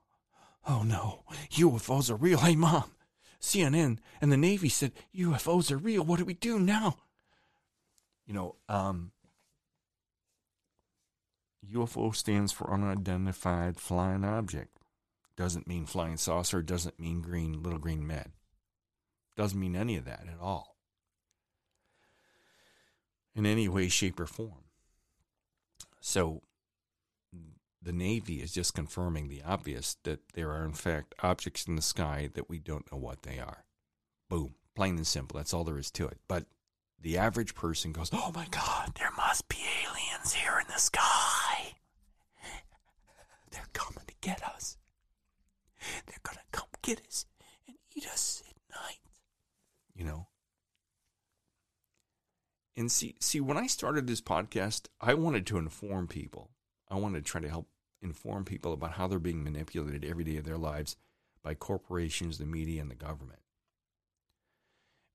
Oh 0.67 0.83
no, 0.83 1.23
UFOs 1.53 2.11
are 2.11 2.15
real. 2.15 2.39
Hey, 2.39 2.55
mom, 2.55 2.91
CNN 3.45 3.99
and 4.21 4.31
the 4.31 4.37
Navy 4.37 4.69
said 4.69 4.91
UFOs 5.15 5.71
are 5.71 5.77
real. 5.77 6.03
What 6.03 6.19
do 6.19 6.25
we 6.25 6.33
do 6.33 6.59
now? 6.59 6.97
You 8.25 8.33
know, 8.33 8.55
um, 8.67 9.11
UFO 11.71 12.15
stands 12.15 12.51
for 12.51 12.73
unidentified 12.73 13.77
flying 13.79 14.23
object. 14.23 14.77
Doesn't 15.37 15.67
mean 15.67 15.85
flying 15.85 16.17
saucer, 16.17 16.61
doesn't 16.61 16.99
mean 16.99 17.21
green 17.21 17.61
little 17.61 17.79
green 17.79 18.07
men. 18.07 18.31
Doesn't 19.35 19.59
mean 19.59 19.75
any 19.75 19.97
of 19.97 20.05
that 20.05 20.23
at 20.27 20.39
all. 20.39 20.77
In 23.35 23.45
any 23.45 23.67
way, 23.67 23.89
shape, 23.89 24.19
or 24.19 24.27
form. 24.27 24.63
So 25.99 26.41
the 27.85 27.93
Navy 27.93 28.41
is 28.41 28.51
just 28.51 28.73
confirming 28.73 29.29
the 29.29 29.43
obvious 29.43 29.97
that 30.03 30.19
there 30.33 30.49
are, 30.51 30.65
in 30.65 30.73
fact, 30.73 31.13
objects 31.21 31.67
in 31.67 31.75
the 31.75 31.83
sky 31.83 32.29
that 32.33 32.49
we 32.49 32.57
don't 32.57 32.91
know 32.91 32.97
what 32.97 33.21
they 33.21 33.39
are. 33.39 33.63
Boom. 34.27 34.55
Plain 34.75 34.97
and 34.97 35.07
simple. 35.07 35.37
That's 35.37 35.53
all 35.53 35.63
there 35.63 35.77
is 35.77 35.91
to 35.91 36.07
it. 36.07 36.17
But 36.27 36.45
the 36.99 37.17
average 37.17 37.53
person 37.53 37.91
goes, 37.91 38.09
Oh 38.11 38.31
my 38.33 38.47
God, 38.49 38.93
there 38.95 39.11
must 39.15 39.47
be 39.47 39.57
aliens 39.83 40.33
here 40.33 40.57
in 40.59 40.65
the 40.67 40.79
sky. 40.79 41.75
They're 43.51 43.67
coming 43.73 44.03
to 44.07 44.13
get 44.19 44.43
us. 44.43 44.77
They're 46.07 46.17
going 46.23 46.37
to 46.37 46.43
come 46.51 46.67
get 46.81 47.01
us 47.07 47.27
and 47.67 47.77
eat 47.95 48.07
us 48.07 48.41
at 48.49 48.75
night. 48.75 48.99
You 49.95 50.05
know? 50.05 50.27
And 52.75 52.91
see, 52.91 53.15
see, 53.19 53.39
when 53.39 53.57
I 53.57 53.67
started 53.67 54.07
this 54.07 54.21
podcast, 54.21 54.87
I 54.99 55.13
wanted 55.13 55.45
to 55.47 55.57
inform 55.57 56.07
people. 56.07 56.49
I 56.89 56.95
wanted 56.95 57.23
to 57.23 57.31
try 57.31 57.39
to 57.39 57.49
help 57.49 57.67
inform 58.05 58.45
people 58.45 58.71
about 58.71 58.93
how 58.93 59.07
they're 59.07 59.19
being 59.19 59.43
manipulated 59.43 60.05
every 60.05 60.23
day 60.23 60.37
of 60.37 60.45
their 60.45 60.57
lives 60.57 60.95
by 61.43 61.53
corporations, 61.53 62.37
the 62.37 62.45
media, 62.45 62.81
and 62.81 62.89
the 62.89 62.95
government 62.95 63.39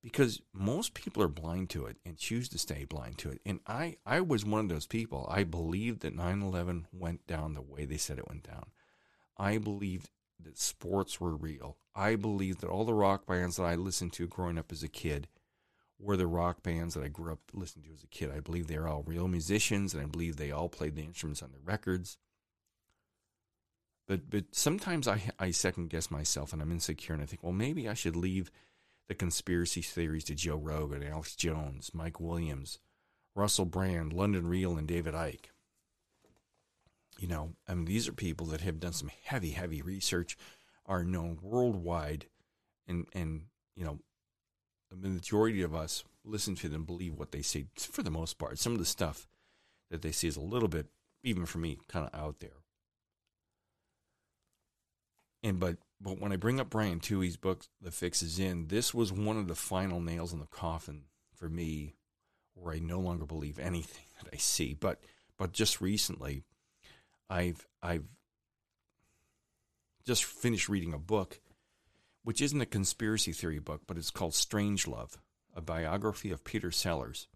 because 0.03 0.41
most 0.53 0.95
people 0.95 1.23
are 1.23 1.29
blind 1.29 1.69
to 1.71 1.87
it 1.87 1.97
and 2.05 2.17
choose 2.17 2.49
to 2.49 2.59
stay 2.59 2.85
blind 2.85 3.19
to 3.19 3.31
it. 3.31 3.41
And 3.45 3.61
I, 3.67 3.97
I 4.07 4.21
was 4.21 4.45
one 4.45 4.61
of 4.61 4.69
those 4.69 4.87
people. 4.87 5.29
I 5.31 5.45
believed 5.45 6.01
that 6.01 6.15
9 6.15 6.43
11 6.43 6.87
went 6.93 7.27
down 7.27 7.55
the 7.55 7.63
way 7.63 7.85
they 7.85 7.97
said 7.97 8.19
it 8.19 8.29
went 8.29 8.45
down. 8.45 8.71
I 9.37 9.59
believed 9.59 10.11
that 10.43 10.59
sports 10.59 11.21
were 11.21 11.37
real. 11.37 11.77
I 11.95 12.17
believed 12.17 12.61
that 12.61 12.71
all 12.71 12.85
the 12.85 12.95
rock 12.95 13.27
bands 13.27 13.57
that 13.57 13.65
I 13.65 13.75
listened 13.75 14.13
to 14.15 14.27
growing 14.27 14.59
up 14.59 14.73
as 14.73 14.83
a 14.83 14.89
kid 14.89 15.29
were 15.99 16.17
the 16.17 16.27
rock 16.27 16.63
bands 16.63 16.95
that 16.95 17.05
I 17.05 17.09
grew 17.09 17.33
up 17.33 17.41
listening 17.53 17.87
to 17.87 17.93
as 17.93 18.03
a 18.03 18.07
kid. 18.07 18.31
I 18.35 18.41
believe 18.41 18.69
they 18.69 18.77
are 18.77 18.89
all 18.89 19.03
real 19.03 19.29
musicians 19.29 19.93
and 19.93 20.03
I 20.03 20.07
believe 20.07 20.37
they 20.37 20.51
all 20.51 20.71
played 20.71 20.97
the 20.97 21.03
instruments 21.03 21.43
on 21.43 21.51
their 21.51 21.61
records. 21.63 22.17
But 24.11 24.29
but 24.29 24.47
sometimes 24.51 25.07
I 25.07 25.31
I 25.39 25.53
second 25.53 25.89
guess 25.89 26.11
myself 26.11 26.53
and 26.53 26.61
I'm 26.61 26.73
insecure 26.73 27.15
and 27.15 27.23
I 27.23 27.27
think, 27.27 27.45
well 27.45 27.53
maybe 27.53 27.89
I 27.89 27.95
should 27.95 28.17
leave 28.17 28.51
the 29.07 29.15
conspiracy 29.15 29.83
theories 29.83 30.25
to 30.25 30.35
Joe 30.35 30.57
Rogan, 30.57 31.05
Alex 31.05 31.37
Jones, 31.37 31.93
Mike 31.95 32.19
Williams, 32.19 32.81
Russell 33.37 33.67
Brand, 33.67 34.13
London 34.13 34.49
Real, 34.49 34.77
and 34.77 34.89
David 34.89 35.15
Icke. 35.15 35.51
You 37.21 37.29
know, 37.29 37.53
I 37.69 37.75
mean, 37.75 37.85
these 37.85 38.09
are 38.09 38.13
people 38.13 38.47
that 38.47 38.63
have 38.63 38.81
done 38.81 38.95
some 38.95 39.13
heavy, 39.27 39.51
heavy 39.51 39.81
research, 39.81 40.37
are 40.87 41.05
known 41.05 41.39
worldwide, 41.41 42.27
and 42.89 43.07
and 43.13 43.43
you 43.77 43.85
know, 43.85 44.01
the 44.91 45.09
majority 45.09 45.63
of 45.63 45.73
us 45.73 46.03
listen 46.25 46.57
to 46.57 46.69
them, 46.69 46.83
believe 46.83 47.15
what 47.15 47.31
they 47.31 47.43
say 47.43 47.67
for 47.77 48.03
the 48.03 48.11
most 48.11 48.39
part. 48.39 48.59
Some 48.59 48.73
of 48.73 48.81
the 48.81 48.85
stuff 48.85 49.29
that 49.89 50.03
they 50.03 50.11
say 50.11 50.27
is 50.27 50.37
a 50.37 50.41
little 50.41 50.69
bit, 50.69 50.87
even 51.23 51.47
for 51.47 51.59
me, 51.59 51.79
kind 51.87 52.11
of 52.13 52.21
out 52.21 52.41
there. 52.41 52.61
And 55.43 55.59
but 55.59 55.77
but 56.01 56.19
when 56.19 56.33
I 56.33 56.37
bring 56.37 56.61
up 56.61 56.71
Brian 56.71 57.01
Tuohy's 57.01 57.37
book, 57.37 57.65
The 57.81 57.91
Fix 57.91 58.23
Is 58.23 58.39
In, 58.39 58.69
this 58.69 58.95
was 58.95 59.13
one 59.13 59.37
of 59.37 59.49
the 59.49 59.55
final 59.55 60.01
nails 60.01 60.33
in 60.33 60.41
the 60.41 60.47
coffin 60.47 61.05
for 61.35 61.49
me 61.49 61.95
where 62.55 62.75
I 62.75 62.79
no 62.79 63.01
longer 63.01 63.27
believe 63.27 63.59
anything 63.59 64.05
that 64.23 64.31
I 64.33 64.37
see. 64.37 64.75
But 64.75 65.01
but 65.37 65.53
just 65.53 65.81
recently 65.81 66.43
I've 67.29 67.67
I've 67.83 68.05
just 70.05 70.25
finished 70.25 70.69
reading 70.69 70.93
a 70.93 70.99
book 70.99 71.41
which 72.23 72.43
isn't 72.43 72.61
a 72.61 72.67
conspiracy 72.67 73.33
theory 73.33 73.59
book, 73.59 73.83
but 73.87 73.97
it's 73.97 74.11
called 74.11 74.35
Strange 74.35 74.87
Love, 74.87 75.19
a 75.55 75.61
biography 75.61 76.31
of 76.31 76.45
Peter 76.45 76.71
Sellers. 76.71 77.29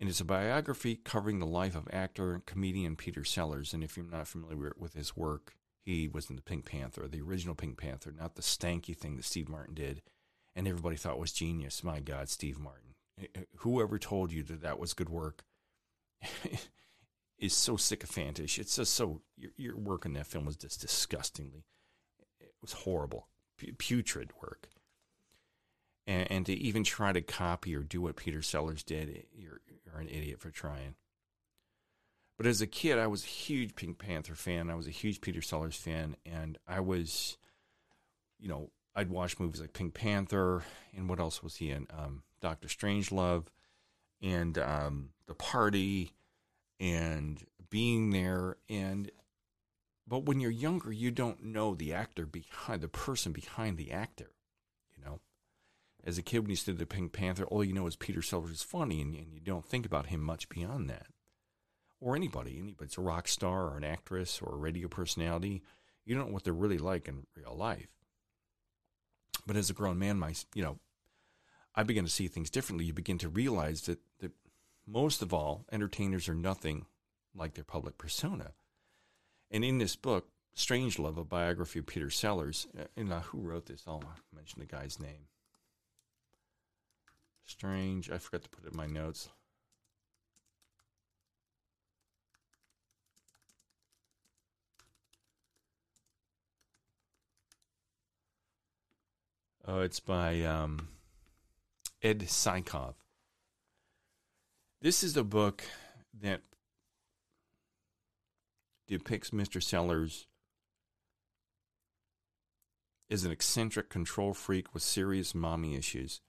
And 0.00 0.08
it's 0.08 0.20
a 0.20 0.24
biography 0.24 0.96
covering 0.96 1.38
the 1.38 1.46
life 1.46 1.74
of 1.74 1.88
actor 1.92 2.34
and 2.34 2.46
comedian 2.46 2.96
Peter 2.96 3.24
Sellers. 3.24 3.72
And 3.72 3.82
if 3.82 3.96
you're 3.96 4.06
not 4.06 4.28
familiar 4.28 4.72
with 4.78 4.94
his 4.94 5.16
work, 5.16 5.54
he 5.84 6.08
was 6.08 6.28
in 6.28 6.36
the 6.36 6.42
Pink 6.42 6.64
Panther, 6.64 7.08
the 7.08 7.20
original 7.20 7.54
Pink 7.54 7.78
Panther, 7.78 8.12
not 8.12 8.34
the 8.34 8.42
stanky 8.42 8.96
thing 8.96 9.16
that 9.16 9.24
Steve 9.24 9.48
Martin 9.48 9.74
did, 9.74 10.02
and 10.54 10.66
everybody 10.66 10.96
thought 10.96 11.18
was 11.18 11.32
genius. 11.32 11.84
My 11.84 12.00
God, 12.00 12.28
Steve 12.28 12.58
Martin. 12.58 12.94
Eh, 13.20 13.26
eh, 13.34 13.40
whoever 13.58 13.98
told 13.98 14.32
you 14.32 14.42
that 14.44 14.62
that 14.62 14.78
was 14.78 14.92
good 14.92 15.08
work 15.08 15.44
is 17.38 17.54
so 17.54 17.76
sycophantish. 17.76 18.58
It's 18.58 18.76
just 18.76 18.92
so 18.92 19.22
your, 19.36 19.52
your 19.56 19.76
work 19.76 20.04
in 20.04 20.12
that 20.14 20.26
film 20.26 20.44
was 20.44 20.56
just 20.56 20.80
disgustingly. 20.80 21.64
It 22.40 22.54
was 22.60 22.72
horrible, 22.72 23.28
putrid 23.78 24.32
work. 24.42 24.68
And, 26.06 26.30
and 26.30 26.46
to 26.46 26.54
even 26.54 26.84
try 26.84 27.12
to 27.12 27.20
copy 27.20 27.76
or 27.76 27.82
do 27.82 28.00
what 28.00 28.16
Peter 28.16 28.42
Sellers 28.42 28.82
did, 28.82 29.26
you're 29.36 29.60
you're 29.84 30.00
an 30.00 30.08
idiot 30.08 30.40
for 30.40 30.50
trying. 30.50 30.94
But 32.38 32.46
as 32.46 32.62
a 32.62 32.66
kid, 32.66 32.98
I 32.98 33.08
was 33.08 33.24
a 33.24 33.28
huge 33.28 33.74
Pink 33.74 33.98
Panther 33.98 34.34
fan. 34.34 34.70
I 34.70 34.74
was 34.74 34.86
a 34.86 34.92
huge 34.92 35.20
Peter 35.20 35.42
Sellers 35.42 35.76
fan, 35.76 36.16
and 36.24 36.56
I 36.66 36.80
was, 36.80 37.36
you 38.38 38.48
know, 38.48 38.70
I'd 38.94 39.10
watch 39.10 39.38
movies 39.38 39.60
like 39.60 39.74
Pink 39.74 39.92
Panther, 39.92 40.62
and 40.96 41.08
what 41.08 41.20
else 41.20 41.42
was 41.42 41.56
he 41.56 41.70
in? 41.70 41.88
Um, 41.90 42.22
Doctor 42.40 42.68
Strangelove, 42.68 43.46
and 44.22 44.56
um, 44.56 45.10
The 45.26 45.34
Party, 45.34 46.12
and 46.80 47.44
being 47.70 48.10
there 48.10 48.56
and 48.68 49.10
but 50.06 50.24
when 50.24 50.40
you're 50.40 50.50
younger 50.50 50.92
you 50.92 51.10
don't 51.10 51.44
know 51.44 51.74
the 51.74 51.92
actor 51.92 52.26
behind 52.26 52.80
the 52.80 52.88
person 52.88 53.32
behind 53.32 53.76
the 53.76 53.90
actor 53.90 54.30
you 54.96 55.04
know 55.04 55.20
as 56.04 56.18
a 56.18 56.22
kid 56.22 56.40
when 56.40 56.50
you 56.50 56.56
stood 56.56 56.78
the 56.78 56.86
pink 56.86 57.12
panther 57.12 57.44
all 57.44 57.64
you 57.64 57.74
know 57.74 57.86
is 57.86 57.96
peter 57.96 58.22
sellers 58.22 58.50
is 58.50 58.62
funny 58.62 59.00
and, 59.00 59.14
and 59.14 59.32
you 59.32 59.40
don't 59.40 59.66
think 59.66 59.84
about 59.84 60.06
him 60.06 60.20
much 60.20 60.48
beyond 60.48 60.88
that 60.88 61.06
or 62.00 62.16
anybody 62.16 62.58
anybody's 62.58 62.98
a 62.98 63.00
rock 63.00 63.28
star 63.28 63.68
or 63.68 63.76
an 63.76 63.84
actress 63.84 64.40
or 64.42 64.54
a 64.54 64.58
radio 64.58 64.88
personality 64.88 65.62
you 66.04 66.14
don't 66.14 66.28
know 66.28 66.32
what 66.32 66.44
they're 66.44 66.52
really 66.52 66.78
like 66.78 67.08
in 67.08 67.26
real 67.36 67.54
life 67.54 67.88
but 69.46 69.56
as 69.56 69.70
a 69.70 69.74
grown 69.74 69.98
man 69.98 70.18
my 70.18 70.32
you 70.54 70.62
know 70.62 70.78
i 71.74 71.82
begin 71.82 72.04
to 72.04 72.10
see 72.10 72.28
things 72.28 72.50
differently 72.50 72.84
you 72.84 72.92
begin 72.92 73.18
to 73.18 73.28
realize 73.28 73.82
that 73.82 73.98
that 74.20 74.32
most 74.88 75.20
of 75.20 75.34
all, 75.34 75.66
entertainers 75.70 76.28
are 76.28 76.34
nothing 76.34 76.86
like 77.34 77.54
their 77.54 77.64
public 77.64 77.98
persona. 77.98 78.52
And 79.50 79.64
in 79.64 79.78
this 79.78 79.96
book, 79.96 80.28
Strange 80.54 80.98
Love, 80.98 81.18
a 81.18 81.24
biography 81.24 81.78
of 81.78 81.86
Peter 81.86 82.10
Sellers, 82.10 82.66
uh, 82.78 82.84
and 82.96 83.12
uh, 83.12 83.20
who 83.20 83.40
wrote 83.40 83.66
this? 83.66 83.84
I'll 83.86 84.02
mention 84.34 84.60
the 84.60 84.66
guy's 84.66 84.98
name. 84.98 85.28
Strange, 87.44 88.10
I 88.10 88.18
forgot 88.18 88.42
to 88.42 88.48
put 88.48 88.64
it 88.64 88.72
in 88.72 88.76
my 88.76 88.86
notes. 88.86 89.28
Oh, 99.70 99.80
it's 99.80 100.00
by 100.00 100.40
um, 100.44 100.88
Ed 102.02 102.20
Sikov. 102.20 102.94
This 104.80 105.02
is 105.02 105.14
a 105.14 105.22
book 105.22 105.62
that 106.22 106.40
depicts 108.86 109.28
Mr. 109.28 109.62
Sellers 109.62 110.26
as 113.10 113.24
an 113.24 113.30
eccentric 113.30 113.90
control 113.90 114.32
freak 114.32 114.72
with 114.72 114.82
serious 114.82 115.34
mommy 115.34 115.76
issues. 115.76 116.22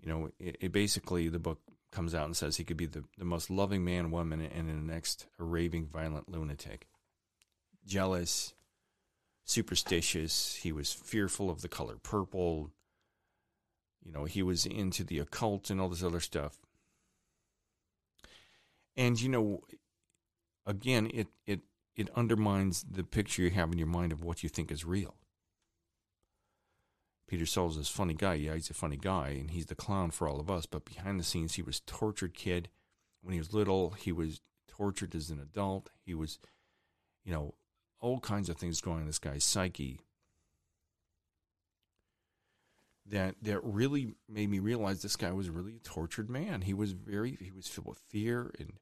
You 0.00 0.08
know, 0.08 0.30
it, 0.40 0.56
it, 0.58 0.72
basically 0.72 1.28
the 1.28 1.38
book 1.38 1.60
comes 1.92 2.12
out 2.12 2.24
and 2.24 2.36
says 2.36 2.56
he 2.56 2.64
could 2.64 2.76
be 2.76 2.86
the, 2.86 3.04
the 3.18 3.24
most 3.24 3.50
loving 3.50 3.84
man, 3.84 4.10
woman, 4.10 4.40
and 4.40 4.68
the 4.68 4.72
next 4.72 5.26
a 5.38 5.44
raving, 5.44 5.86
violent 5.86 6.28
lunatic. 6.28 6.88
Jealous, 7.86 8.52
superstitious. 9.48 10.56
He 10.56 10.72
was 10.72 10.92
fearful 10.92 11.50
of 11.50 11.62
the 11.62 11.68
color 11.68 11.96
purple. 12.02 12.70
You 14.04 14.12
know, 14.12 14.24
he 14.24 14.42
was 14.42 14.66
into 14.66 15.02
the 15.02 15.18
occult 15.18 15.70
and 15.70 15.80
all 15.80 15.88
this 15.88 16.02
other 16.02 16.20
stuff. 16.20 16.58
And 18.96 19.20
you 19.20 19.28
know, 19.28 19.62
again, 20.66 21.10
it 21.12 21.28
it 21.46 21.60
it 21.96 22.10
undermines 22.14 22.84
the 22.88 23.02
picture 23.02 23.42
you 23.42 23.50
have 23.50 23.72
in 23.72 23.78
your 23.78 23.88
mind 23.88 24.12
of 24.12 24.22
what 24.22 24.42
you 24.42 24.48
think 24.48 24.70
is 24.70 24.84
real. 24.84 25.16
Peter 27.26 27.44
Sellers 27.44 27.76
is 27.76 27.88
a 27.88 27.92
funny 27.92 28.14
guy. 28.14 28.34
Yeah, 28.34 28.54
he's 28.54 28.70
a 28.70 28.74
funny 28.74 28.96
guy, 28.96 29.28
and 29.30 29.50
he's 29.50 29.66
the 29.66 29.74
clown 29.74 30.10
for 30.10 30.28
all 30.28 30.40
of 30.40 30.50
us. 30.50 30.66
But 30.66 30.84
behind 30.84 31.20
the 31.20 31.24
scenes, 31.24 31.54
he 31.54 31.62
was 31.62 31.80
tortured 31.80 32.34
kid. 32.34 32.68
When 33.20 33.32
he 33.32 33.38
was 33.38 33.52
little, 33.52 33.90
he 33.90 34.12
was 34.12 34.40
tortured 34.66 35.14
as 35.14 35.28
an 35.28 35.38
adult. 35.38 35.90
He 36.06 36.14
was, 36.14 36.38
you 37.24 37.32
know, 37.32 37.54
all 38.00 38.20
kinds 38.20 38.48
of 38.48 38.56
things 38.56 38.80
going 38.80 38.96
on 38.96 39.02
in 39.02 39.06
this 39.06 39.18
guy's 39.18 39.44
psyche 39.44 40.00
that 43.06 43.34
that 43.42 43.62
really 43.64 44.14
made 44.28 44.50
me 44.50 44.58
realize 44.58 45.02
this 45.02 45.16
guy 45.16 45.32
was 45.32 45.48
really 45.48 45.76
a 45.76 45.88
tortured 45.88 46.28
man. 46.28 46.62
He 46.62 46.74
was 46.74 46.92
very 46.92 47.36
he 47.40 47.50
was 47.50 47.66
filled 47.66 47.86
with 47.86 48.02
fear 48.08 48.52
and 48.58 48.74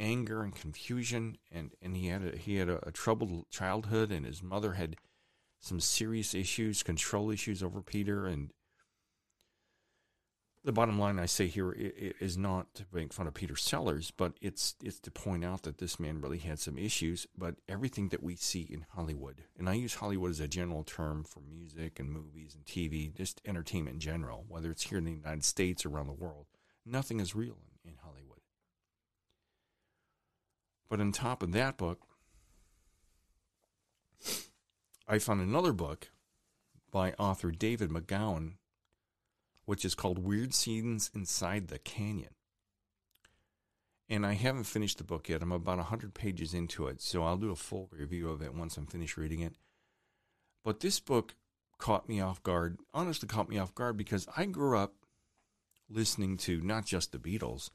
anger 0.00 0.42
and 0.42 0.54
confusion, 0.54 1.36
and, 1.52 1.72
and 1.82 1.96
he 1.96 2.08
had 2.08 2.22
a, 2.24 2.36
he 2.36 2.56
had 2.56 2.68
a, 2.68 2.88
a 2.88 2.90
troubled 2.90 3.48
childhood, 3.50 4.10
and 4.10 4.26
his 4.26 4.42
mother 4.42 4.72
had 4.72 4.96
some 5.60 5.78
serious 5.78 6.34
issues, 6.34 6.82
control 6.82 7.30
issues 7.30 7.62
over 7.62 7.82
Peter, 7.82 8.26
and 8.26 8.50
the 10.62 10.72
bottom 10.72 10.98
line 10.98 11.18
I 11.18 11.26
say 11.26 11.46
here 11.46 11.72
is 11.72 12.36
not 12.36 12.74
to 12.74 12.84
make 12.92 13.12
fun 13.12 13.26
of 13.26 13.34
Peter 13.34 13.56
Sellers, 13.56 14.10
but 14.10 14.34
it's 14.42 14.74
it's 14.82 15.00
to 15.00 15.10
point 15.10 15.44
out 15.44 15.62
that 15.62 15.78
this 15.78 15.98
man 15.98 16.20
really 16.20 16.38
had 16.38 16.58
some 16.58 16.76
issues. 16.76 17.26
But 17.36 17.56
everything 17.68 18.08
that 18.08 18.22
we 18.22 18.36
see 18.36 18.62
in 18.62 18.84
Hollywood, 18.90 19.44
and 19.58 19.68
I 19.68 19.74
use 19.74 19.94
Hollywood 19.94 20.30
as 20.30 20.40
a 20.40 20.48
general 20.48 20.84
term 20.84 21.24
for 21.24 21.40
music 21.40 21.98
and 21.98 22.10
movies 22.10 22.54
and 22.54 22.64
TV, 22.66 23.14
just 23.14 23.40
entertainment 23.46 23.94
in 23.94 24.00
general, 24.00 24.44
whether 24.48 24.70
it's 24.70 24.82
here 24.82 24.98
in 24.98 25.04
the 25.04 25.12
United 25.12 25.44
States 25.44 25.86
or 25.86 25.90
around 25.90 26.08
the 26.08 26.12
world, 26.12 26.46
nothing 26.84 27.20
is 27.20 27.34
real 27.34 27.56
in, 27.84 27.92
in 27.92 27.96
Hollywood. 28.02 28.40
But 30.90 31.00
on 31.00 31.12
top 31.12 31.42
of 31.42 31.52
that 31.52 31.78
book, 31.78 32.00
I 35.08 35.18
found 35.18 35.40
another 35.40 35.72
book 35.72 36.10
by 36.90 37.12
author 37.12 37.50
David 37.50 37.88
McGowan, 37.90 38.54
which 39.70 39.84
is 39.84 39.94
called 39.94 40.18
Weird 40.18 40.52
Scenes 40.52 41.12
Inside 41.14 41.68
the 41.68 41.78
Canyon. 41.78 42.34
And 44.08 44.26
I 44.26 44.32
haven't 44.32 44.64
finished 44.64 44.98
the 44.98 45.04
book 45.04 45.28
yet. 45.28 45.42
I'm 45.42 45.52
about 45.52 45.76
100 45.76 46.12
pages 46.12 46.54
into 46.54 46.88
it, 46.88 47.00
so 47.00 47.22
I'll 47.22 47.36
do 47.36 47.52
a 47.52 47.54
full 47.54 47.88
review 47.92 48.30
of 48.30 48.42
it 48.42 48.52
once 48.52 48.76
I'm 48.76 48.86
finished 48.86 49.16
reading 49.16 49.38
it. 49.42 49.54
But 50.64 50.80
this 50.80 50.98
book 50.98 51.36
caught 51.78 52.08
me 52.08 52.20
off 52.20 52.42
guard, 52.42 52.80
honestly, 52.92 53.28
caught 53.28 53.48
me 53.48 53.58
off 53.58 53.72
guard 53.72 53.96
because 53.96 54.26
I 54.36 54.46
grew 54.46 54.76
up 54.76 54.94
listening 55.88 56.36
to 56.38 56.60
not 56.62 56.84
just 56.84 57.12
the 57.12 57.18
Beatles, 57.18 57.70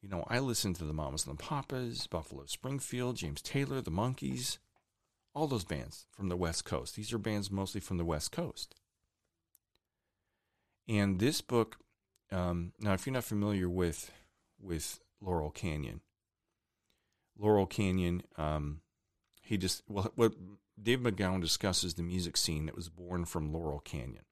you 0.00 0.08
know, 0.08 0.24
I 0.28 0.38
listened 0.38 0.76
to 0.76 0.86
the 0.86 0.94
Mamas 0.94 1.26
and 1.26 1.38
the 1.38 1.42
Papas, 1.42 2.06
Buffalo 2.06 2.46
Springfield, 2.46 3.16
James 3.16 3.42
Taylor, 3.42 3.82
the 3.82 3.90
Monkees, 3.90 4.56
all 5.34 5.46
those 5.46 5.64
bands 5.64 6.06
from 6.10 6.30
the 6.30 6.38
West 6.38 6.64
Coast. 6.64 6.96
These 6.96 7.12
are 7.12 7.18
bands 7.18 7.50
mostly 7.50 7.82
from 7.82 7.98
the 7.98 8.04
West 8.06 8.32
Coast. 8.32 8.79
And 10.88 11.18
this 11.18 11.40
book, 11.40 11.78
um, 12.32 12.72
now, 12.80 12.92
if 12.92 13.06
you're 13.06 13.14
not 13.14 13.24
familiar 13.24 13.68
with 13.68 14.10
with 14.60 15.00
Laurel 15.20 15.50
Canyon, 15.50 16.00
Laurel 17.38 17.66
Canyon, 17.66 18.22
um, 18.36 18.80
he 19.42 19.56
just 19.56 19.82
well, 19.88 20.10
what 20.14 20.34
Dave 20.80 21.00
McGowan 21.00 21.40
discusses 21.40 21.94
the 21.94 22.02
music 22.02 22.36
scene 22.36 22.66
that 22.66 22.76
was 22.76 22.88
born 22.88 23.24
from 23.24 23.52
Laurel 23.52 23.80
Canyon, 23.80 24.24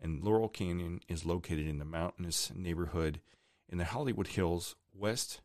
and 0.00 0.22
Laurel 0.22 0.48
Canyon 0.48 1.00
is 1.08 1.24
located 1.24 1.66
in 1.66 1.78
the 1.78 1.84
mountainous 1.84 2.52
neighborhood 2.54 3.20
in 3.68 3.78
the 3.78 3.84
Hollywood 3.84 4.28
Hills 4.28 4.74
West, 4.92 5.40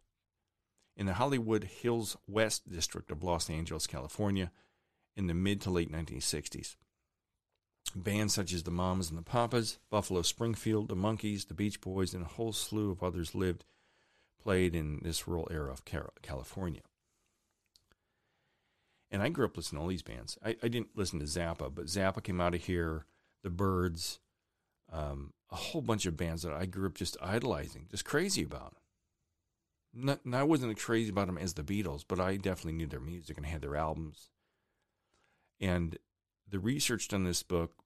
in 0.98 1.06
the 1.06 1.14
Hollywood 1.14 1.66
Hills 1.66 2.18
West 2.28 2.70
district 2.70 3.12
of 3.12 3.24
Los 3.24 3.50
Angeles, 3.50 3.88
California, 3.88 4.52
in 5.16 5.28
the 5.28 5.34
mid 5.34 5.62
to 5.62 5.70
late 5.70 5.92
1960s. 5.92 6.76
Bands 7.98 8.34
such 8.34 8.52
as 8.52 8.64
the 8.64 8.72
Mamas 8.72 9.10
and 9.10 9.18
the 9.18 9.24
Papas, 9.24 9.80
Buffalo 9.90 10.22
Springfield, 10.22 10.90
the 10.90 10.96
Monkees, 10.96 11.48
the 11.48 11.54
Beach 11.54 11.80
Boys, 11.80 12.14
and 12.14 12.24
a 12.24 12.28
whole 12.28 12.52
slew 12.52 12.92
of 12.92 13.02
others 13.02 13.34
lived, 13.34 13.64
played 14.42 14.76
in 14.76 15.00
this 15.02 15.30
rural 15.30 15.48
era 15.50 15.72
of 15.72 15.86
California. 16.22 16.82
And 19.10 19.24
I 19.24 19.30
grew 19.30 19.46
up 19.46 19.56
listening 19.56 19.80
to 19.80 19.84
all 19.84 19.88
these 19.88 20.02
bands. 20.02 20.38
I, 20.44 20.58
I 20.62 20.68
didn't 20.68 20.98
listen 20.98 21.20
to 21.20 21.26
Zappa, 21.26 21.74
but 21.74 21.86
Zappa 21.86 22.22
came 22.22 22.42
out 22.42 22.54
of 22.54 22.66
here, 22.66 23.06
the 23.44 23.50
Byrds, 23.50 24.20
um, 24.92 25.32
a 25.50 25.56
whole 25.56 25.82
bunch 25.82 26.06
of 26.06 26.18
bands 26.18 26.44
that 26.44 26.52
I 26.52 26.66
grew 26.66 26.88
up 26.88 26.96
just 26.96 27.16
idolizing, 27.22 27.88
just 27.90 28.04
crazy 28.04 28.44
about. 28.44 28.76
Not, 29.94 30.20
I 30.34 30.44
wasn't 30.44 30.78
as 30.78 30.84
crazy 30.84 31.12
about 31.12 31.28
them 31.28 31.38
as 31.38 31.54
the 31.54 31.64
Beatles, 31.64 32.04
but 32.06 32.20
I 32.20 32.36
definitely 32.36 32.74
knew 32.74 32.88
their 32.88 33.00
music 33.00 33.38
and 33.38 33.46
had 33.46 33.62
their 33.62 33.78
albums. 33.78 34.32
And 35.62 35.98
the 36.46 36.60
research 36.60 37.08
done 37.08 37.22
in 37.22 37.28
this 37.28 37.42
book 37.42 37.85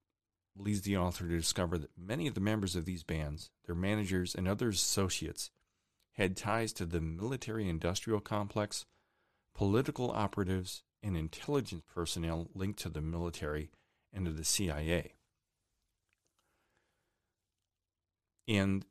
leads 0.59 0.81
the 0.81 0.97
author 0.97 1.27
to 1.27 1.37
discover 1.37 1.77
that 1.77 1.97
many 1.97 2.27
of 2.27 2.33
the 2.33 2.39
members 2.39 2.75
of 2.75 2.85
these 2.85 3.03
bands, 3.03 3.49
their 3.65 3.75
managers, 3.75 4.35
and 4.35 4.47
other 4.47 4.69
associates 4.69 5.51
had 6.13 6.35
ties 6.35 6.73
to 6.73 6.85
the 6.85 7.01
military 7.01 7.69
industrial 7.69 8.19
complex, 8.19 8.85
political 9.55 10.11
operatives, 10.11 10.83
and 11.01 11.15
intelligence 11.15 11.83
personnel 11.93 12.49
linked 12.53 12.79
to 12.79 12.89
the 12.89 13.01
military 13.01 13.71
and 14.13 14.25
to 14.25 14.31
the 14.31 14.43
CIA. 14.43 15.13
And 18.47 18.85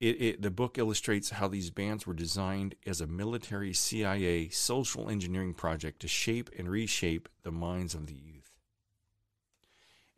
it, 0.00 0.22
it, 0.22 0.42
the 0.42 0.50
book 0.50 0.78
illustrates 0.78 1.30
how 1.30 1.46
these 1.46 1.70
bands 1.70 2.06
were 2.06 2.14
designed 2.14 2.74
as 2.86 3.00
a 3.00 3.06
military 3.06 3.74
CIA 3.74 4.48
social 4.48 5.10
engineering 5.10 5.54
project 5.54 6.00
to 6.00 6.08
shape 6.08 6.50
and 6.58 6.68
reshape 6.68 7.28
the 7.42 7.52
minds 7.52 7.94
of 7.94 8.06
the 8.06 8.14
youth. 8.14 8.39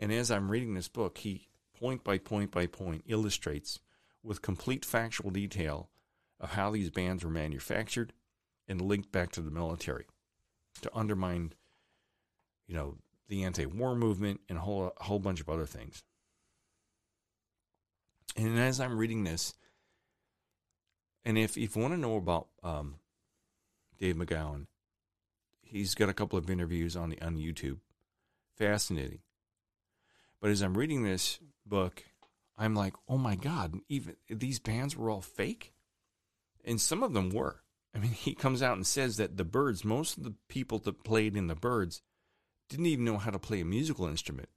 And 0.02 0.12
as 0.12 0.32
I'm 0.32 0.50
reading 0.50 0.74
this 0.74 0.88
book, 0.88 1.18
he 1.18 1.46
point 1.78 2.02
by 2.02 2.18
point 2.18 2.50
by 2.50 2.66
point 2.66 3.04
illustrates 3.06 3.78
with 4.20 4.42
complete 4.42 4.84
factual 4.84 5.30
detail 5.30 5.90
of 6.40 6.50
how 6.50 6.72
these 6.72 6.90
bands 6.90 7.22
were 7.22 7.30
manufactured 7.30 8.12
and 8.66 8.80
linked 8.80 9.12
back 9.12 9.30
to 9.30 9.40
the 9.40 9.52
military 9.52 10.06
to 10.80 10.90
undermine, 10.92 11.52
you 12.66 12.74
know, 12.74 12.96
the 13.28 13.44
anti-war 13.44 13.94
movement 13.94 14.40
and 14.48 14.58
a 14.58 14.62
whole 14.62 14.92
a 15.00 15.04
whole 15.04 15.20
bunch 15.20 15.40
of 15.40 15.48
other 15.48 15.66
things. 15.66 16.02
And 18.36 18.58
as 18.58 18.80
I'm 18.80 18.98
reading 18.98 19.22
this, 19.22 19.54
and 21.24 21.38
if, 21.38 21.56
if 21.56 21.76
you 21.76 21.82
want 21.82 21.94
to 21.94 22.00
know 22.00 22.16
about 22.16 22.48
um, 22.64 22.96
Dave 24.00 24.16
McGowan, 24.16 24.66
he's 25.60 25.94
got 25.94 26.08
a 26.08 26.14
couple 26.14 26.40
of 26.40 26.50
interviews 26.50 26.96
on 26.96 27.10
the 27.10 27.22
on 27.22 27.36
YouTube. 27.36 27.78
Fascinating. 28.58 29.20
But 30.42 30.50
as 30.50 30.60
I'm 30.60 30.76
reading 30.76 31.04
this 31.04 31.38
book, 31.64 32.02
I'm 32.58 32.74
like, 32.74 32.94
oh 33.08 33.16
my 33.16 33.36
God, 33.36 33.78
even 33.88 34.16
these 34.28 34.58
bands 34.58 34.96
were 34.96 35.08
all 35.08 35.20
fake? 35.20 35.72
And 36.64 36.80
some 36.80 37.04
of 37.04 37.12
them 37.12 37.30
were. 37.30 37.62
I 37.94 37.98
mean, 37.98 38.10
he 38.10 38.34
comes 38.34 38.60
out 38.60 38.76
and 38.76 38.86
says 38.86 39.16
that 39.16 39.36
the 39.36 39.44
Byrds, 39.44 39.84
most 39.84 40.18
of 40.18 40.24
the 40.24 40.34
people 40.48 40.78
that 40.80 41.04
played 41.04 41.36
in 41.36 41.46
the 41.46 41.54
Byrds 41.54 42.02
didn't 42.68 42.86
even 42.86 43.04
know 43.04 43.18
how 43.18 43.30
to 43.30 43.38
play 43.38 43.60
a 43.60 43.64
musical 43.64 44.06
instrument. 44.06 44.48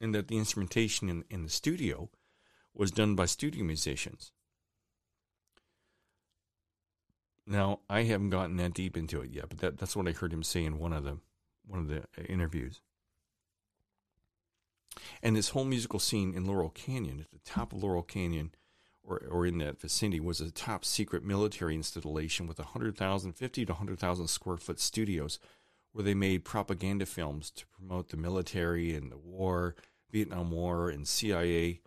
And 0.00 0.14
that 0.14 0.28
the 0.28 0.38
instrumentation 0.38 1.10
in, 1.10 1.24
in 1.28 1.44
the 1.44 1.50
studio 1.50 2.08
was 2.74 2.90
done 2.90 3.14
by 3.14 3.26
studio 3.26 3.62
musicians. 3.62 4.32
Now, 7.46 7.80
I 7.90 8.04
haven't 8.04 8.30
gotten 8.30 8.56
that 8.56 8.72
deep 8.72 8.96
into 8.96 9.20
it 9.20 9.30
yet, 9.30 9.50
but 9.50 9.58
that, 9.58 9.78
that's 9.78 9.94
what 9.94 10.08
I 10.08 10.12
heard 10.12 10.32
him 10.32 10.42
say 10.42 10.64
in 10.64 10.78
one 10.78 10.94
of 10.94 11.04
the 11.04 11.18
one 11.66 11.80
of 11.80 11.88
the 11.88 12.04
interviews. 12.24 12.80
And 15.22 15.36
this 15.36 15.50
whole 15.50 15.64
musical 15.64 15.98
scene 15.98 16.34
in 16.34 16.46
Laurel 16.46 16.70
Canyon, 16.70 17.20
at 17.20 17.30
the 17.30 17.50
top 17.50 17.72
of 17.72 17.82
Laurel 17.82 18.02
Canyon, 18.02 18.52
or, 19.02 19.22
or 19.30 19.46
in 19.46 19.58
that 19.58 19.80
vicinity, 19.80 20.20
was 20.20 20.40
a 20.40 20.50
top 20.50 20.84
secret 20.84 21.24
military 21.24 21.74
installation 21.74 22.46
with 22.46 22.58
100,000, 22.58 23.32
50 23.32 23.66
to 23.66 23.72
100,000 23.72 24.26
square 24.28 24.56
foot 24.56 24.80
studios 24.80 25.38
where 25.92 26.04
they 26.04 26.14
made 26.14 26.44
propaganda 26.44 27.06
films 27.06 27.50
to 27.50 27.66
promote 27.66 28.08
the 28.08 28.16
military 28.16 28.94
and 28.94 29.12
the 29.12 29.18
war, 29.18 29.76
Vietnam 30.10 30.50
War, 30.50 30.88
and 30.88 31.06
CIA 31.06 31.80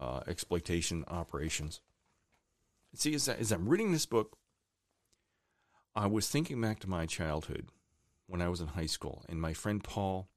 uh, 0.00 0.20
exploitation 0.26 1.04
operations. 1.08 1.80
See, 2.94 3.14
as, 3.14 3.28
as 3.28 3.52
I'm 3.52 3.68
reading 3.68 3.92
this 3.92 4.06
book, 4.06 4.36
I 5.94 6.06
was 6.06 6.28
thinking 6.28 6.60
back 6.60 6.80
to 6.80 6.90
my 6.90 7.06
childhood 7.06 7.68
when 8.26 8.40
I 8.40 8.48
was 8.48 8.60
in 8.60 8.68
high 8.68 8.86
school, 8.86 9.24
and 9.28 9.40
my 9.40 9.52
friend 9.52 9.82
Paul 9.84 10.28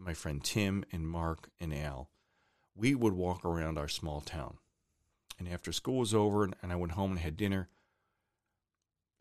my 0.00 0.14
friend 0.14 0.42
Tim 0.42 0.84
and 0.92 1.08
Mark 1.08 1.50
and 1.60 1.74
Al, 1.74 2.10
we 2.74 2.94
would 2.94 3.12
walk 3.12 3.44
around 3.44 3.78
our 3.78 3.88
small 3.88 4.20
town. 4.20 4.58
And 5.38 5.48
after 5.48 5.72
school 5.72 5.98
was 5.98 6.14
over 6.14 6.44
and 6.44 6.72
I 6.72 6.76
went 6.76 6.92
home 6.92 7.12
and 7.12 7.20
had 7.20 7.36
dinner, 7.36 7.68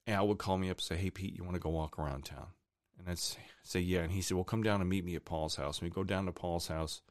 Al 0.07 0.27
would 0.27 0.37
call 0.37 0.57
me 0.57 0.69
up 0.69 0.77
and 0.77 0.83
say, 0.83 0.97
Hey, 0.97 1.09
Pete, 1.09 1.35
you 1.35 1.43
want 1.43 1.55
to 1.55 1.61
go 1.61 1.69
walk 1.69 1.97
around 1.97 2.25
town? 2.25 2.47
And 2.97 3.07
I'd 3.09 3.19
say, 3.19 3.79
Yeah. 3.79 3.99
And 3.99 4.11
he 4.11 4.21
said, 4.21 4.35
Well, 4.35 4.43
come 4.43 4.63
down 4.63 4.81
and 4.81 4.89
meet 4.89 5.05
me 5.05 5.15
at 5.15 5.25
Paul's 5.25 5.55
house. 5.55 5.79
And 5.79 5.85
we'd 5.85 5.95
go 5.95 6.03
down 6.03 6.25
to 6.25 6.31
Paul's 6.31 6.67
house. 6.67 7.01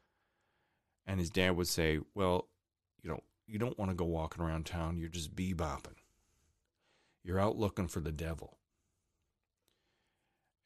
And 1.07 1.19
his 1.19 1.29
dad 1.29 1.55
would 1.55 1.67
say, 1.67 1.99
Well, 2.13 2.47
you 3.01 3.09
know, 3.09 3.21
you 3.47 3.57
don't 3.57 3.79
want 3.79 3.89
to 3.89 3.95
go 3.95 4.05
walking 4.05 4.43
around 4.43 4.65
town. 4.65 4.97
You're 4.97 5.09
just 5.09 5.35
bebopping. 5.35 5.95
You're 7.23 7.39
out 7.39 7.57
looking 7.57 7.87
for 7.87 7.99
the 7.99 8.11
devil. 8.11 8.58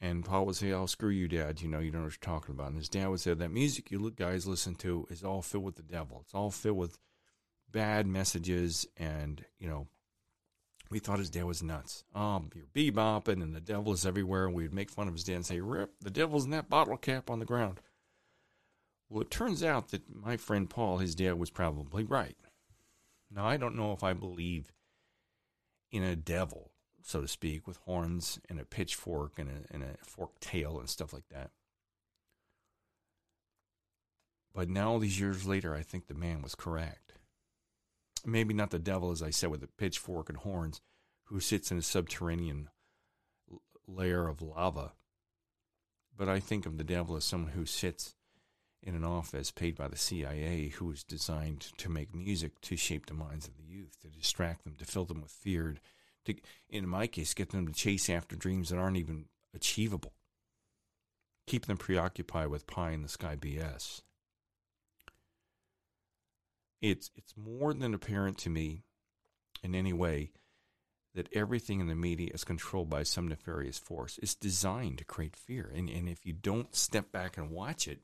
And 0.04 0.26
Paul 0.26 0.46
would 0.48 0.58
say, 0.58 0.74
Oh, 0.74 0.86
screw 0.86 1.12
you, 1.12 1.30
Dad. 1.30 1.62
You 1.62 1.70
know, 1.70 1.80
you 1.80 1.90
don't 1.90 2.02
know 2.02 2.08
what 2.08 2.18
you're 2.22 2.36
talking 2.36 2.54
about. 2.54 2.68
And 2.68 2.78
his 2.78 2.90
dad 2.90 3.08
would 3.08 3.22
say, 3.22 3.34
That 3.34 3.52
music 3.52 3.90
you 3.90 4.12
guys 4.12 4.46
listen 4.46 4.76
to 4.76 5.08
is 5.10 5.24
all 5.24 5.42
filled 5.42 5.64
with 5.64 5.78
the 5.78 5.82
devil. 5.82 6.20
It's 6.26 6.36
all 6.36 6.52
filled 6.52 6.78
with 6.78 6.98
bad 7.72 8.06
messages. 8.06 8.86
And, 8.98 9.46
you 9.58 9.70
know, 9.70 9.88
we 10.90 11.00
thought 11.00 11.20
his 11.20 11.30
dad 11.30 11.46
was 11.46 11.64
nuts. 11.64 12.04
Oh, 12.14 12.44
you're 12.54 12.66
bebopping 12.76 13.42
and 13.42 13.56
the 13.56 13.62
devil 13.62 13.94
is 13.94 14.06
everywhere. 14.06 14.46
And 14.46 14.54
we'd 14.54 14.74
make 14.74 14.92
fun 14.92 15.08
of 15.08 15.14
his 15.14 15.24
dad 15.24 15.36
and 15.36 15.46
say, 15.46 15.62
Rip, 15.62 15.94
the 16.02 16.12
devil's 16.12 16.44
in 16.44 16.52
that 16.52 16.70
bottle 16.70 16.98
cap 16.98 17.30
on 17.30 17.40
the 17.40 17.46
ground. 17.46 17.80
Well, 19.08 19.22
it 19.22 19.32
turns 19.32 19.64
out 19.64 19.92
that 19.92 20.14
my 20.14 20.36
friend 20.36 20.70
Paul, 20.70 20.98
his 20.98 21.16
dad, 21.16 21.36
was 21.40 21.50
probably 21.50 22.04
right. 22.04 22.36
Now, 23.34 23.46
I 23.46 23.56
don't 23.56 23.78
know 23.78 23.94
if 23.94 24.04
I 24.04 24.12
believe 24.12 24.74
in 25.92 26.04
a 26.04 26.18
devil, 26.18 26.73
so 27.06 27.22
to 27.22 27.28
speak, 27.28 27.68
with 27.68 27.78
horns 27.78 28.40
and 28.50 28.60
a 28.60 28.66
pitchfork 28.66 29.38
and 29.38 29.50
a, 29.50 29.74
and 29.74 29.84
a 29.84 29.98
forked 30.04 30.42
tail 30.42 30.80
and 30.80 30.90
stuff 30.90 31.14
like 31.14 31.28
that. 31.30 31.52
But 34.54 34.70
now, 34.70 34.92
all 34.92 35.00
these 35.00 35.20
years 35.20 35.46
later, 35.46 35.74
I 35.74 35.82
think 35.82 36.08
the 36.08 36.14
man 36.14 36.42
was 36.42 36.56
correct. 36.56 37.14
Maybe 38.26 38.54
not 38.54 38.70
the 38.70 38.80
devil, 38.80 39.12
as 39.12 39.22
I 39.22 39.32
said, 39.32 39.50
with 39.50 39.64
a 39.64 39.68
pitchfork 39.68 40.30
and 40.30 40.38
horns, 40.38 40.80
who 41.26 41.40
sits 41.40 41.72
in 41.72 41.78
a 41.78 41.82
subterranean 41.82 42.70
layer 43.88 44.28
of 44.28 44.42
lava. 44.42 44.94
But 46.16 46.30
I 46.30 46.40
think 46.40 46.66
of 46.66 46.78
the 46.78 46.84
devil 46.84 47.16
as 47.16 47.26
someone 47.26 47.54
who 47.54 47.66
sits 47.66 48.16
in 48.84 48.96
an 48.96 49.04
office 49.04 49.50
paid 49.50 49.76
by 49.76 49.88
the 49.88 49.98
CIA 49.98 50.68
who 50.68 50.92
is 50.92 51.04
designed 51.04 51.72
to 51.78 51.90
make 51.90 52.14
music 52.14 52.60
to 52.62 52.76
shape 52.76 53.08
the 53.08 53.14
minds 53.14 53.48
of 53.48 53.58
the 53.58 53.64
youth, 53.64 53.98
to 54.02 54.10
distract 54.10 54.64
them, 54.64 54.76
to 54.78 54.86
fill 54.86 55.06
them 55.06 55.22
with 55.22 55.32
fear, 55.32 55.78
to, 56.26 56.36
in 56.70 56.88
my 56.88 57.08
case, 57.08 57.34
get 57.34 57.50
them 57.50 57.68
to 57.68 57.74
chase 57.74 58.10
after 58.10 58.36
dreams 58.36 58.70
that 58.70 58.78
aren't 58.78 58.98
even 58.98 59.26
achievable, 59.54 60.14
keep 61.48 61.66
them 61.66 61.78
preoccupied 61.78 62.48
with 62.48 62.68
pie 62.68 62.92
in 62.92 63.02
the 63.02 63.10
sky 63.10 63.36
BS. 63.36 64.02
It's, 66.82 67.12
it's 67.16 67.34
more 67.38 67.74
than 67.74 67.94
apparent 67.94 68.38
to 68.40 68.50
me 68.50 68.84
in 69.64 69.74
any 69.74 69.94
way 69.94 70.32
that 71.16 71.30
everything 71.34 71.80
in 71.80 71.88
the 71.88 71.96
media 71.96 72.32
is 72.34 72.44
controlled 72.44 72.90
by 72.90 73.04
some 73.04 73.28
nefarious 73.28 73.78
force. 73.78 74.20
It's 74.22 74.36
designed 74.36 74.98
to 74.98 75.06
create 75.06 75.36
fear. 75.36 75.72
And, 75.74 75.90
and 75.90 76.10
if 76.10 76.26
you 76.26 76.34
don't 76.34 76.76
step 76.76 77.12
back 77.12 77.38
and 77.38 77.52
watch 77.52 77.88
it, 77.88 78.00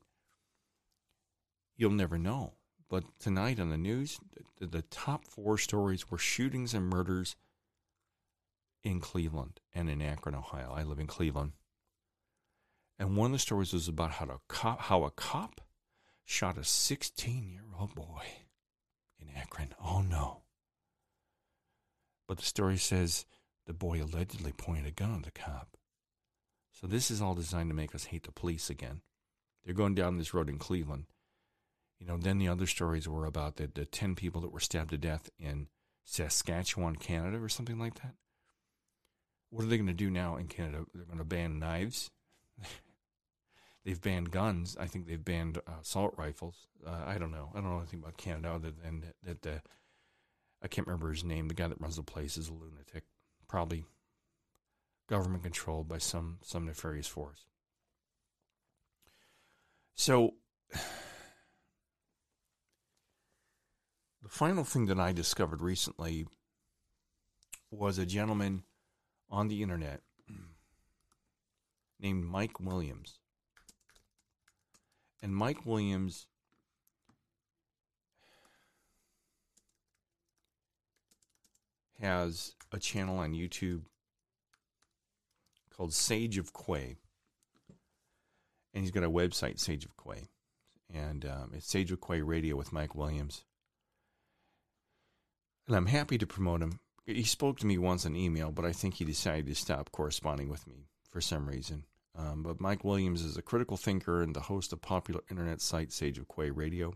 you'll 1.76 1.90
never 1.90 2.18
know. 2.18 2.54
But 2.88 3.04
tonight 3.18 3.60
on 3.60 3.70
the 3.70 3.78
news, 3.78 4.18
the, 4.58 4.66
the 4.66 4.82
top 4.82 5.26
four 5.26 5.58
stories 5.58 6.10
were 6.10 6.18
shootings 6.18 6.72
and 6.72 6.88
murders 6.88 7.36
in 8.82 9.00
Cleveland 9.00 9.60
and 9.74 9.88
in 9.88 10.02
Akron, 10.02 10.34
Ohio. 10.34 10.72
I 10.74 10.82
live 10.82 10.98
in 10.98 11.06
Cleveland. 11.06 11.52
And 12.98 13.16
one 13.16 13.26
of 13.26 13.32
the 13.32 13.38
stories 13.38 13.72
was 13.72 13.88
about 13.88 14.12
how, 14.12 14.26
a 14.26 14.40
cop, 14.48 14.80
how 14.80 15.04
a 15.04 15.10
cop 15.10 15.60
shot 16.24 16.58
a 16.58 16.64
16 16.64 17.50
year 17.50 17.64
old 17.78 17.94
boy 17.94 18.24
in 19.18 19.28
Akron. 19.36 19.74
Oh 19.82 20.02
no. 20.02 20.42
But 22.28 22.38
the 22.38 22.44
story 22.44 22.76
says 22.76 23.26
the 23.66 23.72
boy 23.72 24.02
allegedly 24.02 24.52
pointed 24.52 24.86
a 24.86 24.90
gun 24.90 25.14
at 25.16 25.24
the 25.24 25.30
cop. 25.30 25.76
So 26.72 26.86
this 26.86 27.10
is 27.10 27.20
all 27.20 27.34
designed 27.34 27.70
to 27.70 27.74
make 27.74 27.94
us 27.94 28.04
hate 28.04 28.24
the 28.24 28.32
police 28.32 28.70
again. 28.70 29.00
They're 29.64 29.74
going 29.74 29.94
down 29.94 30.18
this 30.18 30.32
road 30.32 30.48
in 30.48 30.58
Cleveland 30.58 31.06
you 32.00 32.06
know, 32.06 32.16
then 32.16 32.38
the 32.38 32.48
other 32.48 32.66
stories 32.66 33.06
were 33.06 33.26
about 33.26 33.56
the, 33.56 33.70
the 33.72 33.84
10 33.84 34.14
people 34.14 34.40
that 34.40 34.52
were 34.52 34.60
stabbed 34.60 34.90
to 34.90 34.98
death 34.98 35.28
in 35.38 35.68
Saskatchewan, 36.04 36.96
Canada, 36.96 37.36
or 37.36 37.50
something 37.50 37.78
like 37.78 37.96
that. 37.96 38.14
What 39.50 39.64
are 39.64 39.68
they 39.68 39.76
going 39.76 39.88
to 39.88 39.92
do 39.92 40.10
now 40.10 40.36
in 40.36 40.46
Canada? 40.46 40.84
They're 40.94 41.04
going 41.04 41.18
to 41.18 41.24
ban 41.24 41.58
knives. 41.58 42.10
they've 43.84 44.00
banned 44.00 44.30
guns. 44.30 44.76
I 44.78 44.86
think 44.86 45.06
they've 45.06 45.24
banned 45.24 45.58
uh, 45.58 45.80
assault 45.82 46.14
rifles. 46.16 46.68
Uh, 46.86 47.02
I 47.06 47.18
don't 47.18 47.32
know. 47.32 47.50
I 47.52 47.60
don't 47.60 47.70
know 47.70 47.78
anything 47.78 48.00
about 48.00 48.16
Canada 48.16 48.52
other 48.52 48.70
than 48.70 49.00
that. 49.00 49.42
that 49.42 49.56
uh, 49.56 49.58
I 50.62 50.68
can't 50.68 50.86
remember 50.86 51.10
his 51.10 51.24
name. 51.24 51.48
The 51.48 51.54
guy 51.54 51.66
that 51.68 51.80
runs 51.80 51.96
the 51.96 52.02
place 52.02 52.36
is 52.36 52.48
a 52.48 52.52
lunatic, 52.52 53.04
probably 53.48 53.84
government 55.08 55.42
controlled 55.42 55.88
by 55.88 55.98
some 55.98 56.38
some 56.42 56.66
nefarious 56.66 57.08
force. 57.08 57.46
So 59.94 60.34
the 60.72 60.78
final 64.28 64.64
thing 64.64 64.86
that 64.86 65.00
I 65.00 65.12
discovered 65.12 65.60
recently 65.60 66.26
was 67.70 67.98
a 67.98 68.06
gentleman 68.06 68.62
on 69.30 69.48
the 69.48 69.62
internet 69.62 70.00
named 72.00 72.24
Mike 72.24 72.60
Williams. 72.60 73.18
And 75.22 75.34
Mike 75.34 75.66
Williams 75.66 76.26
has 82.00 82.54
a 82.72 82.78
channel 82.78 83.18
on 83.18 83.34
YouTube 83.34 83.82
called 85.76 85.92
Sage 85.92 86.38
of 86.38 86.52
Quay. 86.52 86.96
And 88.72 88.84
he's 88.84 88.90
got 88.90 89.04
a 89.04 89.10
website, 89.10 89.58
Sage 89.58 89.84
of 89.84 89.92
Quay. 89.96 90.28
And 90.92 91.24
um, 91.24 91.52
it's 91.54 91.68
Sage 91.68 91.92
of 91.92 92.00
Quay 92.00 92.22
Radio 92.22 92.56
with 92.56 92.72
Mike 92.72 92.94
Williams. 92.94 93.44
And 95.66 95.76
I'm 95.76 95.86
happy 95.86 96.18
to 96.18 96.26
promote 96.26 96.62
him. 96.62 96.80
He 97.06 97.24
spoke 97.24 97.58
to 97.58 97.66
me 97.66 97.78
once 97.78 98.06
on 98.06 98.14
email, 98.14 98.50
but 98.52 98.64
I 98.64 98.72
think 98.72 98.94
he 98.94 99.04
decided 99.04 99.46
to 99.46 99.54
stop 99.54 99.90
corresponding 99.90 100.48
with 100.48 100.66
me 100.66 100.86
for 101.08 101.20
some 101.20 101.48
reason. 101.48 101.84
Um, 102.16 102.42
but 102.42 102.60
Mike 102.60 102.84
Williams 102.84 103.22
is 103.22 103.36
a 103.36 103.42
critical 103.42 103.76
thinker 103.76 104.22
and 104.22 104.34
the 104.34 104.40
host 104.40 104.72
of 104.72 104.82
popular 104.82 105.22
internet 105.30 105.60
site 105.60 105.92
Sage 105.92 106.18
of 106.18 106.26
Quay 106.28 106.50
Radio. 106.50 106.92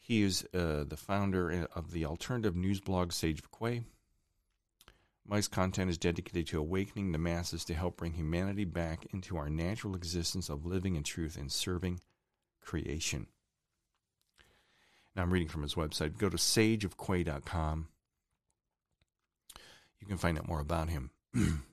He 0.00 0.22
is 0.22 0.46
uh, 0.54 0.84
the 0.84 0.96
founder 0.96 1.66
of 1.74 1.90
the 1.92 2.04
alternative 2.04 2.54
news 2.56 2.80
blog 2.80 3.12
Sage 3.12 3.40
of 3.40 3.50
Quay. 3.50 3.82
Mike's 5.28 5.48
content 5.48 5.90
is 5.90 5.98
dedicated 5.98 6.46
to 6.46 6.60
awakening 6.60 7.10
the 7.10 7.18
masses 7.18 7.64
to 7.64 7.74
help 7.74 7.96
bring 7.96 8.12
humanity 8.12 8.64
back 8.64 9.06
into 9.12 9.36
our 9.36 9.50
natural 9.50 9.96
existence 9.96 10.48
of 10.48 10.64
living 10.64 10.94
in 10.94 11.02
truth 11.02 11.36
and 11.36 11.50
serving 11.50 12.00
creation. 12.60 13.26
Now 15.16 15.22
I'm 15.22 15.32
reading 15.32 15.48
from 15.48 15.62
his 15.62 15.74
website. 15.74 16.18
Go 16.18 16.28
to 16.28 16.36
sageofquay.com. 16.36 17.88
You 20.00 20.06
can 20.06 20.18
find 20.18 20.38
out 20.38 20.46
more 20.46 20.60
about 20.60 20.90
him. 20.90 21.10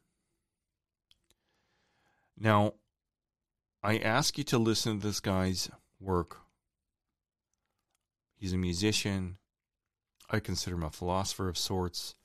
now, 2.39 2.73
I 3.83 3.97
ask 3.97 4.37
you 4.37 4.45
to 4.45 4.57
listen 4.57 4.99
to 4.99 5.07
this 5.07 5.19
guy's 5.19 5.69
work 5.99 6.37
He's 8.43 8.51
a 8.51 8.57
musician. 8.57 9.37
I 10.29 10.41
consider 10.41 10.75
him 10.75 10.83
a 10.83 10.89
philosopher 10.89 11.47
of 11.47 11.57
sorts, 11.57 12.15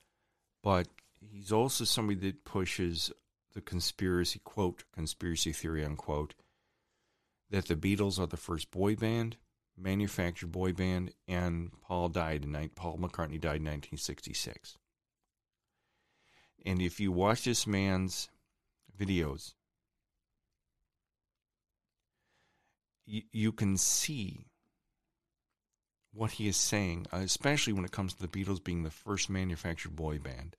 but 0.64 0.88
he's 1.20 1.52
also 1.52 1.84
somebody 1.84 2.18
that 2.18 2.44
pushes 2.44 3.12
the 3.54 3.60
conspiracy 3.60 4.40
quote 4.42 4.82
conspiracy 4.92 5.52
theory 5.52 5.84
unquote 5.84 6.34
that 7.50 7.68
the 7.68 7.76
Beatles 7.76 8.18
are 8.18 8.26
the 8.26 8.36
first 8.36 8.72
boy 8.72 8.96
band, 8.96 9.36
manufactured 9.78 10.52
boy 10.52 10.72
band, 10.72 11.12
and 11.26 11.70
Paul 11.82 12.08
died 12.08 12.44
in 12.44 12.70
Paul 12.74 12.98
McCartney 12.98 13.40
died 13.40 13.60
in 13.60 13.66
1966. 13.66 14.76
And 16.66 16.82
if 16.82 16.98
you 17.00 17.12
watch 17.12 17.44
this 17.44 17.66
man's 17.66 18.28
videos, 18.98 19.54
you, 23.06 23.22
you 23.32 23.52
can 23.52 23.76
see 23.76 24.46
what 26.12 26.32
he 26.32 26.48
is 26.48 26.56
saying, 26.56 27.06
especially 27.12 27.72
when 27.72 27.84
it 27.84 27.92
comes 27.92 28.14
to 28.14 28.20
the 28.20 28.28
Beatles 28.28 28.62
being 28.62 28.82
the 28.82 28.90
first 28.90 29.30
manufactured 29.30 29.94
boy 29.94 30.18
band, 30.18 30.56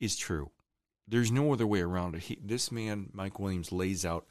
is 0.00 0.16
true. 0.16 0.50
There's 1.08 1.30
no 1.30 1.52
other 1.52 1.66
way 1.66 1.80
around 1.80 2.16
it. 2.16 2.22
He, 2.24 2.38
this 2.42 2.72
man, 2.72 3.10
Mike 3.12 3.38
Williams, 3.38 3.70
lays 3.70 4.04
out 4.04 4.26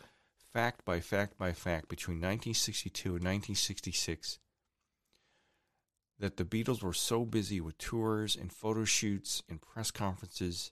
fact 0.55 0.85
by 0.85 1.01
fact 1.01 1.37
by 1.37 1.51
fact 1.51 1.89
between 1.89 2.15
1962 2.15 3.09
and 3.09 3.25
1966 3.25 4.39
that 6.17 6.37
the 6.37 6.45
Beatles 6.45 6.81
were 6.81 6.93
so 6.93 7.25
busy 7.25 7.59
with 7.59 7.77
tours 7.77 8.37
and 8.37 8.53
photo 8.53 8.85
shoots 8.85 9.43
and 9.49 9.61
press 9.61 9.91
conferences. 9.91 10.71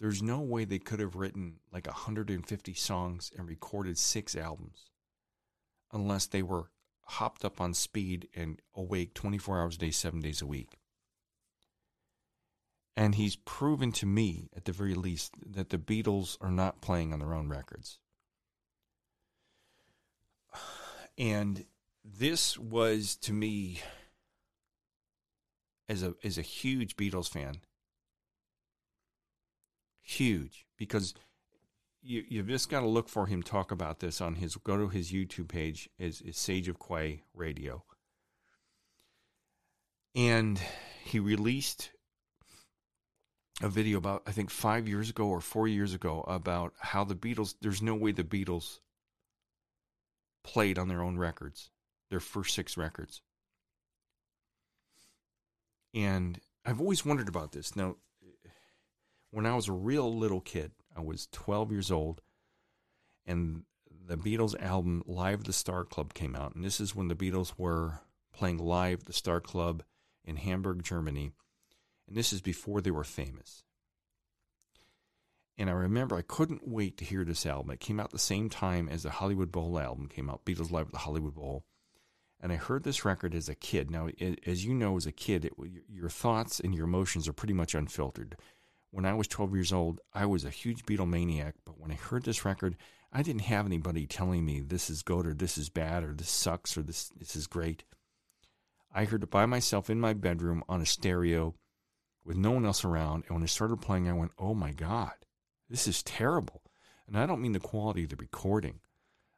There's 0.00 0.22
no 0.22 0.40
way 0.40 0.64
they 0.64 0.78
could 0.78 1.00
have 1.00 1.16
written 1.16 1.56
like 1.70 1.86
150 1.86 2.72
songs 2.72 3.30
and 3.36 3.46
recorded 3.46 3.98
six 3.98 4.34
albums 4.34 4.88
unless 5.92 6.24
they 6.24 6.42
were 6.42 6.70
hopped 7.02 7.44
up 7.44 7.60
on 7.60 7.74
speed 7.74 8.26
and 8.34 8.58
awake 8.74 9.12
24 9.12 9.60
hours 9.60 9.74
a 9.74 9.80
day, 9.80 9.90
seven 9.90 10.20
days 10.20 10.40
a 10.40 10.46
week. 10.46 10.78
And 12.96 13.16
he's 13.16 13.36
proven 13.36 13.92
to 13.92 14.06
me, 14.06 14.48
at 14.56 14.64
the 14.64 14.72
very 14.72 14.94
least, 14.94 15.34
that 15.44 15.68
the 15.68 15.76
Beatles 15.76 16.38
are 16.40 16.50
not 16.50 16.80
playing 16.80 17.12
on 17.12 17.18
their 17.18 17.34
own 17.34 17.50
records. 17.50 17.98
And 21.18 21.66
this 22.04 22.58
was 22.58 23.16
to 23.16 23.32
me, 23.32 23.80
as 25.88 26.02
a 26.02 26.14
as 26.24 26.38
a 26.38 26.42
huge 26.42 26.96
Beatles 26.96 27.28
fan, 27.28 27.56
huge 30.00 30.66
because 30.76 31.14
you 32.02 32.24
you've 32.28 32.48
just 32.48 32.70
got 32.70 32.80
to 32.80 32.88
look 32.88 33.08
for 33.08 33.26
him 33.26 33.42
talk 33.42 33.70
about 33.70 34.00
this 34.00 34.20
on 34.20 34.36
his 34.36 34.56
go 34.56 34.76
to 34.76 34.88
his 34.88 35.12
YouTube 35.12 35.48
page 35.48 35.88
is, 35.98 36.20
is 36.22 36.36
Sage 36.36 36.68
of 36.68 36.78
Quay 36.78 37.22
Radio. 37.34 37.84
And 40.14 40.60
he 41.04 41.18
released 41.20 41.90
a 43.62 43.68
video 43.68 43.98
about 43.98 44.22
I 44.26 44.32
think 44.32 44.50
5 44.50 44.88
years 44.88 45.10
ago 45.10 45.26
or 45.26 45.40
4 45.40 45.68
years 45.68 45.94
ago 45.94 46.24
about 46.26 46.74
how 46.80 47.04
the 47.04 47.14
Beatles 47.14 47.54
there's 47.60 47.82
no 47.82 47.94
way 47.94 48.12
the 48.12 48.24
Beatles 48.24 48.80
played 50.44 50.78
on 50.78 50.88
their 50.88 51.02
own 51.02 51.18
records, 51.18 51.70
their 52.10 52.20
first 52.20 52.54
6 52.54 52.76
records. 52.76 53.22
And 55.94 56.40
I've 56.64 56.80
always 56.80 57.04
wondered 57.04 57.28
about 57.28 57.52
this. 57.52 57.76
Now 57.76 57.96
when 59.30 59.46
I 59.46 59.54
was 59.54 59.68
a 59.68 59.72
real 59.72 60.14
little 60.14 60.40
kid, 60.40 60.72
I 60.96 61.00
was 61.00 61.28
12 61.32 61.72
years 61.72 61.90
old, 61.90 62.20
and 63.26 63.64
the 64.06 64.16
Beatles 64.16 64.60
album 64.60 65.02
Live 65.06 65.44
the 65.44 65.52
Star 65.52 65.84
Club 65.84 66.12
came 66.12 66.36
out. 66.36 66.54
And 66.54 66.64
this 66.64 66.80
is 66.80 66.94
when 66.94 67.08
the 67.08 67.14
Beatles 67.14 67.54
were 67.56 68.00
playing 68.32 68.58
live 68.58 69.04
the 69.04 69.12
Star 69.12 69.40
Club 69.40 69.82
in 70.24 70.36
Hamburg, 70.36 70.82
Germany. 70.82 71.32
And 72.06 72.16
this 72.16 72.32
is 72.32 72.40
before 72.40 72.80
they 72.80 72.90
were 72.90 73.04
famous. 73.04 73.64
And 75.58 75.68
I 75.68 75.74
remember 75.74 76.16
I 76.16 76.22
couldn't 76.22 76.66
wait 76.66 76.96
to 76.98 77.04
hear 77.04 77.24
this 77.24 77.44
album. 77.46 77.70
It 77.70 77.80
came 77.80 78.00
out 78.00 78.10
the 78.10 78.18
same 78.18 78.48
time 78.48 78.88
as 78.88 79.02
the 79.02 79.10
Hollywood 79.10 79.52
Bowl 79.52 79.78
album 79.78 80.08
came 80.08 80.30
out, 80.30 80.44
Beatles 80.44 80.70
Live 80.70 80.86
at 80.86 80.92
the 80.92 80.98
Hollywood 80.98 81.34
Bowl. 81.34 81.64
And 82.40 82.50
I 82.50 82.56
heard 82.56 82.82
this 82.82 83.04
record 83.04 83.34
as 83.34 83.48
a 83.48 83.54
kid. 83.54 83.90
Now, 83.90 84.08
as 84.46 84.64
you 84.64 84.74
know, 84.74 84.96
as 84.96 85.06
a 85.06 85.12
kid, 85.12 85.44
it, 85.44 85.52
your 85.88 86.08
thoughts 86.08 86.58
and 86.58 86.74
your 86.74 86.86
emotions 86.86 87.28
are 87.28 87.32
pretty 87.32 87.54
much 87.54 87.74
unfiltered 87.74 88.36
when 88.92 89.06
I 89.06 89.14
was 89.14 89.26
12 89.26 89.54
years 89.54 89.72
old, 89.72 90.00
I 90.12 90.26
was 90.26 90.44
a 90.44 90.50
huge 90.50 90.84
Beatle 90.84 91.08
maniac. 91.08 91.54
But 91.64 91.80
when 91.80 91.90
I 91.90 91.94
heard 91.94 92.24
this 92.24 92.44
record, 92.44 92.76
I 93.12 93.22
didn't 93.22 93.42
have 93.42 93.66
anybody 93.66 94.06
telling 94.06 94.44
me 94.44 94.60
this 94.60 94.88
is 94.88 95.02
good 95.02 95.26
or 95.26 95.34
this 95.34 95.58
is 95.58 95.70
bad 95.70 96.04
or 96.04 96.12
this 96.12 96.28
sucks 96.28 96.76
or 96.76 96.82
this 96.82 97.08
this 97.18 97.34
is 97.34 97.46
great. 97.46 97.84
I 98.94 99.06
heard 99.06 99.22
it 99.22 99.30
by 99.30 99.46
myself 99.46 99.88
in 99.88 99.98
my 99.98 100.12
bedroom 100.12 100.62
on 100.68 100.82
a 100.82 100.86
stereo 100.86 101.54
with 102.22 102.36
no 102.36 102.52
one 102.52 102.66
else 102.66 102.84
around. 102.84 103.24
And 103.26 103.36
when 103.36 103.42
it 103.42 103.48
started 103.48 103.80
playing, 103.80 104.08
I 104.08 104.12
went, 104.12 104.32
"Oh 104.38 104.54
my 104.54 104.72
god, 104.72 105.14
this 105.72 105.88
is 105.88 106.02
terrible." 106.02 106.62
And 107.08 107.18
I 107.18 107.26
don't 107.26 107.42
mean 107.42 107.52
the 107.52 107.60
quality 107.60 108.04
of 108.04 108.10
the 108.10 108.16
recording. 108.16 108.80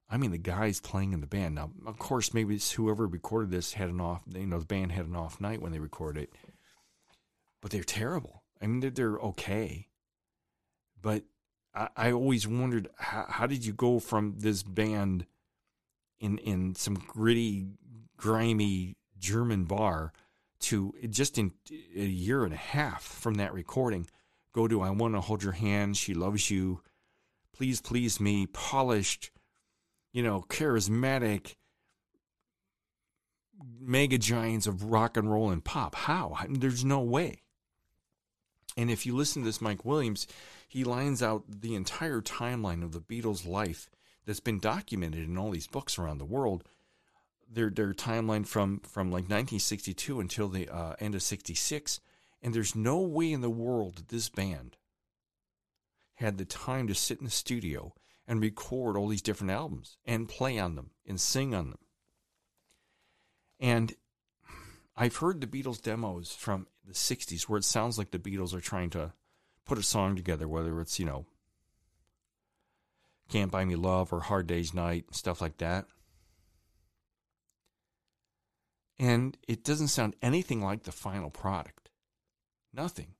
I 0.08 0.16
mean 0.16 0.30
the 0.30 0.38
guys 0.38 0.80
playing 0.80 1.12
in 1.12 1.20
the 1.20 1.26
band. 1.26 1.54
Now, 1.54 1.70
of 1.86 1.98
course, 1.98 2.34
maybe 2.34 2.54
it's 2.54 2.72
whoever 2.72 3.06
recorded 3.06 3.50
this 3.50 3.72
had 3.72 3.88
an 3.88 4.00
off. 4.00 4.22
You 4.28 4.46
know, 4.46 4.58
the 4.58 4.66
band 4.66 4.92
had 4.92 5.06
an 5.06 5.16
off 5.16 5.40
night 5.40 5.62
when 5.62 5.72
they 5.72 5.78
recorded 5.78 6.24
it, 6.24 6.32
but 7.60 7.70
they're 7.70 7.82
terrible. 7.82 8.42
I 8.60 8.66
mean, 8.66 8.80
they're, 8.80 8.90
they're 8.90 9.18
okay, 9.18 9.88
but 11.00 11.24
I, 11.74 11.88
I 11.96 12.12
always 12.12 12.46
wondered 12.46 12.88
how, 12.96 13.26
how 13.28 13.46
did 13.46 13.64
you 13.64 13.72
go 13.72 13.98
from 13.98 14.34
this 14.38 14.62
band 14.62 15.26
in 16.20 16.38
in 16.38 16.74
some 16.74 16.94
gritty, 16.94 17.66
grimy 18.16 18.96
German 19.18 19.64
bar 19.64 20.12
to 20.60 20.94
just 21.08 21.38
in 21.38 21.52
a 21.96 22.04
year 22.04 22.44
and 22.44 22.54
a 22.54 22.58
half 22.58 23.02
from 23.02 23.34
that 23.34 23.52
recording 23.52 24.06
go 24.54 24.68
to 24.68 24.80
I 24.80 24.90
want 24.90 25.14
to 25.14 25.20
hold 25.20 25.42
your 25.42 25.52
hand, 25.52 25.96
she 25.96 26.14
loves 26.14 26.50
you, 26.50 26.80
please 27.52 27.80
please 27.80 28.20
me, 28.20 28.46
polished, 28.46 29.30
you 30.12 30.22
know, 30.22 30.44
charismatic 30.48 31.56
mega 33.80 34.18
giants 34.18 34.66
of 34.66 34.84
rock 34.84 35.16
and 35.16 35.30
roll 35.30 35.50
and 35.50 35.64
pop. 35.64 35.94
How? 35.94 36.36
There's 36.48 36.84
no 36.84 37.00
way. 37.00 37.42
And 38.76 38.90
if 38.90 39.06
you 39.06 39.14
listen 39.14 39.42
to 39.42 39.46
this 39.46 39.60
Mike 39.60 39.84
Williams, 39.84 40.26
he 40.68 40.84
lines 40.84 41.22
out 41.22 41.44
the 41.48 41.74
entire 41.74 42.20
timeline 42.20 42.82
of 42.82 42.92
the 42.92 43.00
Beatles' 43.00 43.46
life 43.46 43.88
that's 44.26 44.40
been 44.40 44.58
documented 44.58 45.28
in 45.28 45.38
all 45.38 45.50
these 45.50 45.66
books 45.66 45.98
around 45.98 46.18
the 46.18 46.24
world. 46.24 46.64
Their 47.48 47.70
their 47.70 47.92
timeline 47.92 48.46
from 48.46 48.80
from 48.80 49.08
like 49.08 49.24
1962 49.24 50.18
until 50.18 50.48
the 50.48 50.68
uh, 50.68 50.94
end 50.98 51.14
of 51.14 51.22
66, 51.22 52.00
and 52.44 52.52
there's 52.54 52.76
no 52.76 53.00
way 53.00 53.32
in 53.32 53.40
the 53.40 53.48
world 53.48 53.96
that 53.96 54.10
this 54.10 54.28
band 54.28 54.76
had 56.16 56.36
the 56.36 56.44
time 56.44 56.86
to 56.86 56.94
sit 56.94 57.18
in 57.18 57.24
the 57.24 57.30
studio 57.30 57.94
and 58.28 58.40
record 58.40 58.98
all 58.98 59.08
these 59.08 59.22
different 59.22 59.50
albums 59.50 59.96
and 60.04 60.28
play 60.28 60.58
on 60.58 60.74
them 60.74 60.90
and 61.06 61.18
sing 61.18 61.54
on 61.54 61.70
them. 61.70 61.78
And 63.58 63.94
I've 64.94 65.16
heard 65.16 65.40
the 65.40 65.46
Beatles 65.46 65.80
demos 65.80 66.32
from 66.32 66.66
the 66.86 66.92
60s 66.92 67.44
where 67.44 67.58
it 67.58 67.64
sounds 67.64 67.96
like 67.96 68.10
the 68.10 68.18
Beatles 68.18 68.52
are 68.52 68.60
trying 68.60 68.90
to 68.90 69.14
put 69.64 69.78
a 69.78 69.82
song 69.82 70.14
together, 70.14 70.46
whether 70.46 70.78
it's, 70.82 71.00
you 71.00 71.06
know, 71.06 71.24
Can't 73.30 73.50
Buy 73.50 73.64
Me 73.64 73.74
Love 73.74 74.12
or 74.12 74.20
Hard 74.20 74.46
Day's 74.46 74.74
Night, 74.74 75.06
stuff 75.12 75.40
like 75.40 75.56
that. 75.58 75.86
And 78.98 79.36
it 79.48 79.64
doesn't 79.64 79.88
sound 79.88 80.14
anything 80.20 80.60
like 80.60 80.82
the 80.82 80.92
final 80.92 81.30
product. 81.30 81.83
Nothing. 82.74 83.14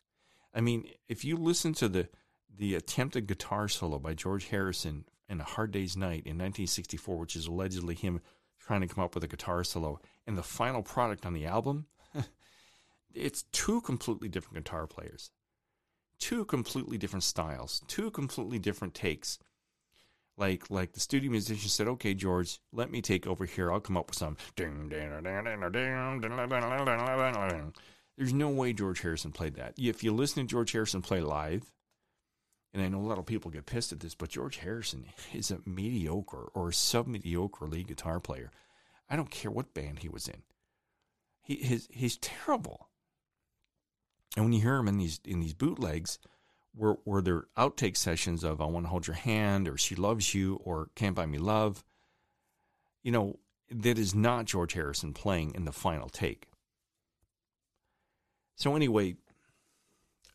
I 0.53 0.61
mean, 0.61 0.89
if 1.09 1.25
you 1.25 1.37
listen 1.37 1.73
to 1.75 1.89
the 1.89 2.09
the 2.57 2.75
attempted 2.75 3.27
guitar 3.27 3.67
solo 3.69 3.99
by 3.99 4.15
George 4.15 4.49
Harrison 4.49 5.05
in 5.29 5.41
A 5.41 5.45
Hard 5.45 5.73
Day's 5.73 5.97
Night 5.97 6.23
in 6.25 6.39
1964, 6.39 7.17
which 7.17 7.35
is 7.35 7.47
allegedly 7.47 7.97
him 7.97 8.21
trying 8.61 8.81
to 8.81 8.87
come 8.87 9.03
up 9.03 9.15
with 9.15 9.25
a 9.25 9.29
guitar 9.29 9.65
solo, 9.65 10.01
and 10.27 10.39
the 10.39 10.43
final 10.43 10.83
product 10.83 11.27
on 11.27 11.33
the 11.33 11.47
album, 11.47 11.87
it's 13.15 13.43
two 13.51 13.81
completely 13.81 14.29
different 14.29 14.65
guitar 14.65 14.87
players, 14.87 15.31
two 16.19 16.45
completely 16.45 16.97
different 16.97 17.25
styles, 17.25 17.83
two 17.89 18.11
completely 18.11 18.59
different 18.59 18.95
takes. 18.95 19.39
Like 20.37 20.69
like 20.71 20.93
the 20.93 21.01
studio 21.01 21.31
musician 21.31 21.69
said, 21.69 21.87
"Okay, 21.87 22.15
George, 22.15 22.59
let 22.73 22.91
me 22.91 23.01
take 23.01 23.27
over 23.27 23.45
here. 23.45 23.73
I'll 23.73 23.81
come 23.81 23.97
up 23.97 24.09
with 24.09 24.19
some." 24.19 24.37
There's 28.17 28.33
no 28.33 28.49
way 28.49 28.73
George 28.73 29.01
Harrison 29.01 29.33
played 29.33 29.55
that. 29.55 29.75
If 29.77 30.05
you 30.05 30.13
listen 30.13 30.45
to 30.45 30.49
George 30.49 30.73
Harrison 30.73 31.03
play 31.03 31.21
live, 31.21 31.73
and 32.73 32.83
I 32.83 32.89
know 32.89 33.01
a 33.01 33.07
lot 33.07 33.19
of 33.19 33.27
people 33.27 33.51
get 33.51 33.67
pissed 33.67 33.93
at 33.93 34.01
this, 34.01 34.15
but 34.15 34.31
George 34.31 34.59
Harrison 34.59 35.07
is 35.33 35.51
a 35.51 35.61
mediocre 35.65 36.49
or 36.55 36.73
sub 36.73 37.07
mediocre 37.07 37.67
lead 37.67 37.89
guitar 37.89 38.21
player. 38.21 38.51
I 39.09 39.17
don't 39.17 39.31
care 39.31 39.51
what 39.51 39.75
band 39.75 40.01
he 40.01 40.09
was 40.09 40.29
in. 40.29 40.43
He 41.43 41.57
his 41.57 41.89
he's 41.91 42.17
terrible. 42.19 42.89
And 44.37 44.47
when 44.47 44.53
you 44.53 44.61
hear 44.61 44.77
him 44.77 44.89
in 44.89 44.99
these 44.99 45.21
in 45.25 45.41
these 45.41 45.55
bootlegs, 45.55 46.19
where 46.75 46.97
where 47.05 47.23
they're 47.23 47.47
outtake 47.57 47.97
sessions 47.97 48.43
of 48.43 48.61
"I 48.61 48.65
Want 48.65 48.87
to 48.87 48.91
Hold 48.91 49.07
Your 49.07 49.17
Hand" 49.17 49.69
or 49.69 49.77
"She 49.77 49.95
Loves 49.95 50.35
You" 50.35 50.57
or 50.57 50.89
"Can't 50.95 51.15
Buy 51.15 51.27
Me 51.27 51.39
Love," 51.39 51.85
you 53.03 53.13
know 53.13 53.39
that 53.71 53.99
is 53.99 54.15
not 54.15 54.47
George 54.47 54.73
Harrison 54.73 55.13
playing 55.13 55.55
in 55.55 55.65
the 55.65 55.73
final 55.73 56.09
take. 56.09 56.47
So 58.57 58.77
anyway, 58.77 59.17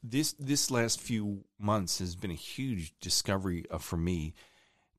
this 0.04 0.34
this 0.34 0.72
last 0.72 1.00
few 1.00 1.44
months 1.60 2.00
has 2.00 2.16
been 2.16 2.32
a 2.32 2.36
huge 2.36 2.94
discovery 3.00 3.66
of, 3.70 3.84
for 3.84 3.98
me 3.98 4.34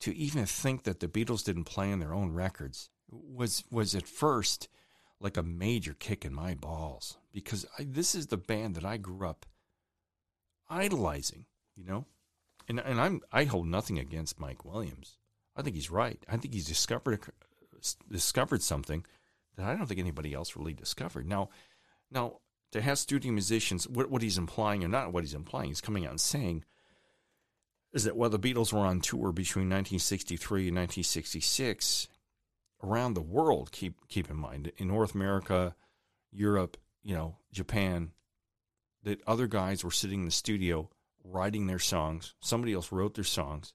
to 0.00 0.14
even 0.14 0.46
think 0.46 0.84
that 0.84 1.00
the 1.00 1.08
Beatles 1.08 1.44
didn't 1.44 1.64
play 1.64 1.92
on 1.92 2.00
their 2.00 2.14
own 2.14 2.32
records 2.32 2.90
was 3.10 3.64
was 3.70 3.94
at 3.94 4.06
first 4.06 4.68
like 5.20 5.36
a 5.36 5.42
major 5.42 5.94
kick 5.94 6.24
in 6.24 6.32
my 6.32 6.54
balls 6.54 7.18
because 7.32 7.66
I, 7.78 7.84
this 7.84 8.14
is 8.14 8.28
the 8.28 8.36
band 8.36 8.74
that 8.76 8.84
I 8.84 8.96
grew 8.96 9.26
up 9.26 9.46
idolizing, 10.68 11.46
you 11.76 11.84
know, 11.84 12.06
and 12.68 12.78
and 12.80 13.00
I'm 13.00 13.20
I 13.32 13.44
hold 13.44 13.66
nothing 13.66 13.98
against 13.98 14.40
Mike 14.40 14.64
Williams. 14.64 15.18
I 15.56 15.62
think 15.62 15.76
he's 15.76 15.90
right. 15.90 16.24
I 16.28 16.36
think 16.36 16.54
he's 16.54 16.66
discovered 16.66 17.20
discovered 18.10 18.62
something 18.62 19.04
that 19.56 19.66
I 19.66 19.74
don't 19.74 19.86
think 19.86 20.00
anybody 20.00 20.32
else 20.32 20.56
really 20.56 20.74
discovered. 20.74 21.26
Now, 21.26 21.50
now 22.10 22.40
to 22.72 22.80
have 22.80 22.98
studio 22.98 23.32
musicians, 23.32 23.88
what, 23.88 24.10
what 24.10 24.22
he's 24.22 24.38
implying 24.38 24.84
or 24.84 24.88
not 24.88 25.12
what 25.12 25.24
he's 25.24 25.34
implying, 25.34 25.68
he's 25.68 25.80
coming 25.80 26.04
out 26.04 26.12
and 26.12 26.20
saying 26.20 26.64
is 27.92 28.04
that 28.04 28.16
while 28.16 28.30
the 28.30 28.38
Beatles 28.38 28.72
were 28.72 28.80
on 28.80 29.00
tour 29.00 29.32
between 29.32 29.64
1963 29.64 30.68
and 30.68 30.76
1966, 30.76 32.08
around 32.82 33.14
the 33.14 33.20
world, 33.20 33.72
keep 33.72 33.94
keep 34.08 34.30
in 34.30 34.36
mind, 34.36 34.72
in 34.76 34.88
North 34.88 35.14
America, 35.14 35.74
Europe, 36.30 36.76
you 37.02 37.14
know, 37.14 37.36
Japan, 37.52 38.12
that 39.02 39.20
other 39.26 39.46
guys 39.46 39.82
were 39.82 39.90
sitting 39.90 40.20
in 40.20 40.24
the 40.26 40.30
studio 40.30 40.88
writing 41.24 41.66
their 41.66 41.78
songs. 41.78 42.34
Somebody 42.40 42.72
else 42.72 42.92
wrote 42.92 43.14
their 43.14 43.24
songs. 43.24 43.74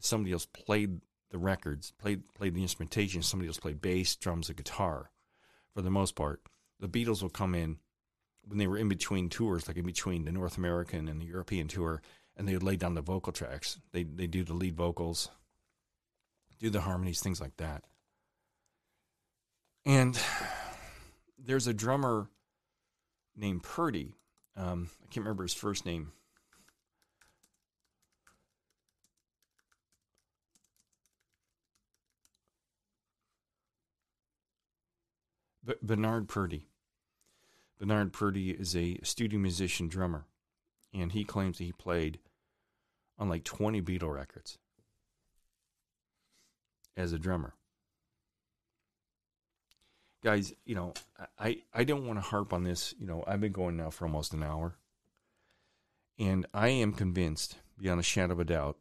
Somebody 0.00 0.32
else 0.32 0.46
played 0.46 1.00
the 1.30 1.38
records, 1.38 1.92
played 1.98 2.22
played 2.34 2.54
the 2.54 2.62
instrumentation. 2.62 3.22
Somebody 3.22 3.48
else 3.48 3.58
played 3.58 3.82
bass, 3.82 4.16
drums, 4.16 4.48
and 4.48 4.56
guitar. 4.56 5.10
For 5.74 5.82
the 5.82 5.90
most 5.90 6.16
part, 6.16 6.42
the 6.80 6.88
Beatles 6.88 7.22
will 7.22 7.30
come 7.30 7.54
in 7.54 7.78
when 8.46 8.58
they 8.58 8.66
were 8.66 8.78
in 8.78 8.88
between 8.88 9.28
tours, 9.28 9.68
like 9.68 9.76
in 9.76 9.84
between 9.84 10.24
the 10.24 10.32
North 10.32 10.56
American 10.58 11.08
and 11.08 11.20
the 11.20 11.26
European 11.26 11.68
tour, 11.68 12.02
and 12.36 12.48
they 12.48 12.54
would 12.54 12.62
lay 12.62 12.76
down 12.76 12.94
the 12.94 13.02
vocal 13.02 13.32
tracks. 13.32 13.78
They 13.92 14.02
they 14.02 14.26
do 14.26 14.44
the 14.44 14.54
lead 14.54 14.76
vocals, 14.76 15.30
do 16.58 16.70
the 16.70 16.80
harmonies, 16.80 17.20
things 17.20 17.40
like 17.40 17.56
that. 17.58 17.84
And 19.84 20.18
there's 21.38 21.66
a 21.66 21.74
drummer 21.74 22.28
named 23.36 23.62
Purdie. 23.62 24.14
Um, 24.56 24.90
I 25.02 25.06
can't 25.06 25.24
remember 25.24 25.44
his 25.44 25.54
first 25.54 25.86
name. 25.86 26.12
Bernard 35.82 36.28
Purdie. 36.28 36.69
Bernard 37.80 38.12
Purdie 38.12 38.50
is 38.50 38.76
a 38.76 38.98
studio 39.02 39.40
musician 39.40 39.88
drummer, 39.88 40.26
and 40.92 41.12
he 41.12 41.24
claims 41.24 41.56
that 41.58 41.64
he 41.64 41.72
played 41.72 42.18
on 43.18 43.30
like 43.30 43.42
20 43.42 43.80
Beatle 43.80 44.14
records 44.14 44.58
as 46.94 47.12
a 47.12 47.18
drummer. 47.18 47.54
Guys, 50.22 50.52
you 50.66 50.74
know, 50.74 50.92
I, 51.38 51.62
I 51.72 51.84
don't 51.84 52.06
want 52.06 52.18
to 52.18 52.28
harp 52.28 52.52
on 52.52 52.64
this. 52.64 52.94
You 52.98 53.06
know, 53.06 53.24
I've 53.26 53.40
been 53.40 53.52
going 53.52 53.78
now 53.78 53.88
for 53.88 54.04
almost 54.04 54.34
an 54.34 54.42
hour. 54.42 54.76
And 56.18 56.44
I 56.52 56.68
am 56.68 56.92
convinced, 56.92 57.56
beyond 57.78 57.98
a 57.98 58.02
shadow 58.02 58.34
of 58.34 58.40
a 58.40 58.44
doubt, 58.44 58.76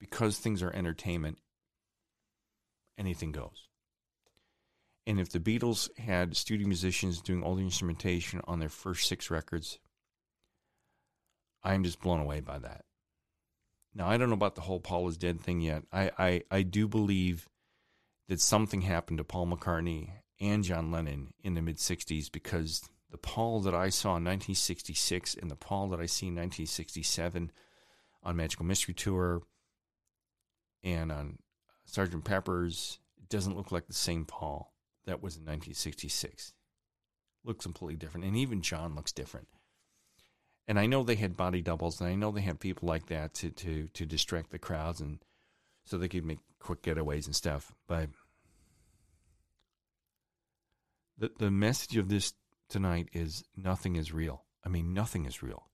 because 0.00 0.38
things 0.38 0.64
are 0.64 0.74
entertainment, 0.74 1.38
anything 2.98 3.30
goes. 3.30 3.68
And 5.06 5.20
if 5.20 5.30
the 5.30 5.38
Beatles 5.38 5.88
had 5.98 6.36
studio 6.36 6.66
musicians 6.66 7.20
doing 7.20 7.42
all 7.42 7.54
the 7.54 7.62
instrumentation 7.62 8.40
on 8.44 8.58
their 8.58 8.68
first 8.68 9.06
six 9.06 9.30
records, 9.30 9.78
I'm 11.62 11.84
just 11.84 12.00
blown 12.00 12.20
away 12.20 12.40
by 12.40 12.58
that. 12.58 12.84
Now, 13.94 14.08
I 14.08 14.16
don't 14.16 14.28
know 14.28 14.34
about 14.34 14.56
the 14.56 14.62
whole 14.62 14.80
Paul 14.80 15.08
is 15.08 15.16
dead 15.16 15.40
thing 15.40 15.60
yet. 15.60 15.84
I, 15.92 16.10
I, 16.18 16.42
I 16.50 16.62
do 16.62 16.88
believe 16.88 17.48
that 18.28 18.40
something 18.40 18.82
happened 18.82 19.18
to 19.18 19.24
Paul 19.24 19.46
McCartney 19.46 20.10
and 20.40 20.64
John 20.64 20.90
Lennon 20.90 21.32
in 21.42 21.54
the 21.54 21.62
mid 21.62 21.76
60s 21.76 22.30
because 22.30 22.82
the 23.10 23.16
Paul 23.16 23.60
that 23.60 23.74
I 23.74 23.88
saw 23.88 24.10
in 24.10 24.24
1966 24.24 25.36
and 25.36 25.50
the 25.50 25.56
Paul 25.56 25.88
that 25.88 26.00
I 26.00 26.06
see 26.06 26.26
in 26.26 26.34
1967 26.34 27.52
on 28.22 28.36
Magical 28.36 28.66
Mystery 28.66 28.92
Tour 28.92 29.42
and 30.82 31.12
on 31.12 31.38
Sgt. 31.90 32.24
Pepper's 32.24 32.98
doesn't 33.28 33.56
look 33.56 33.72
like 33.72 33.86
the 33.86 33.94
same 33.94 34.24
Paul 34.24 34.72
that 35.06 35.22
was 35.22 35.36
in 35.36 35.42
1966. 35.42 36.52
Looks 37.44 37.64
completely 37.64 37.96
different. 37.96 38.26
And 38.26 38.36
even 38.36 38.60
John 38.60 38.94
looks 38.94 39.12
different. 39.12 39.48
And 40.68 40.78
I 40.78 40.86
know 40.86 41.04
they 41.04 41.14
had 41.14 41.36
body 41.36 41.62
doubles, 41.62 42.00
and 42.00 42.10
I 42.10 42.16
know 42.16 42.32
they 42.32 42.40
had 42.40 42.58
people 42.58 42.88
like 42.88 43.06
that 43.06 43.34
to, 43.34 43.50
to, 43.50 43.88
to 43.94 44.04
distract 44.04 44.50
the 44.50 44.58
crowds 44.58 45.00
and 45.00 45.20
so 45.84 45.96
they 45.96 46.08
could 46.08 46.24
make 46.24 46.40
quick 46.58 46.82
getaways 46.82 47.26
and 47.26 47.36
stuff. 47.36 47.72
But 47.86 48.08
the, 51.16 51.30
the 51.38 51.50
message 51.50 51.96
of 51.96 52.08
this 52.08 52.34
tonight 52.68 53.08
is 53.12 53.44
nothing 53.56 53.94
is 53.94 54.12
real. 54.12 54.44
I 54.64 54.68
mean, 54.68 54.92
nothing 54.92 55.26
is 55.26 55.42
real. 55.42 55.68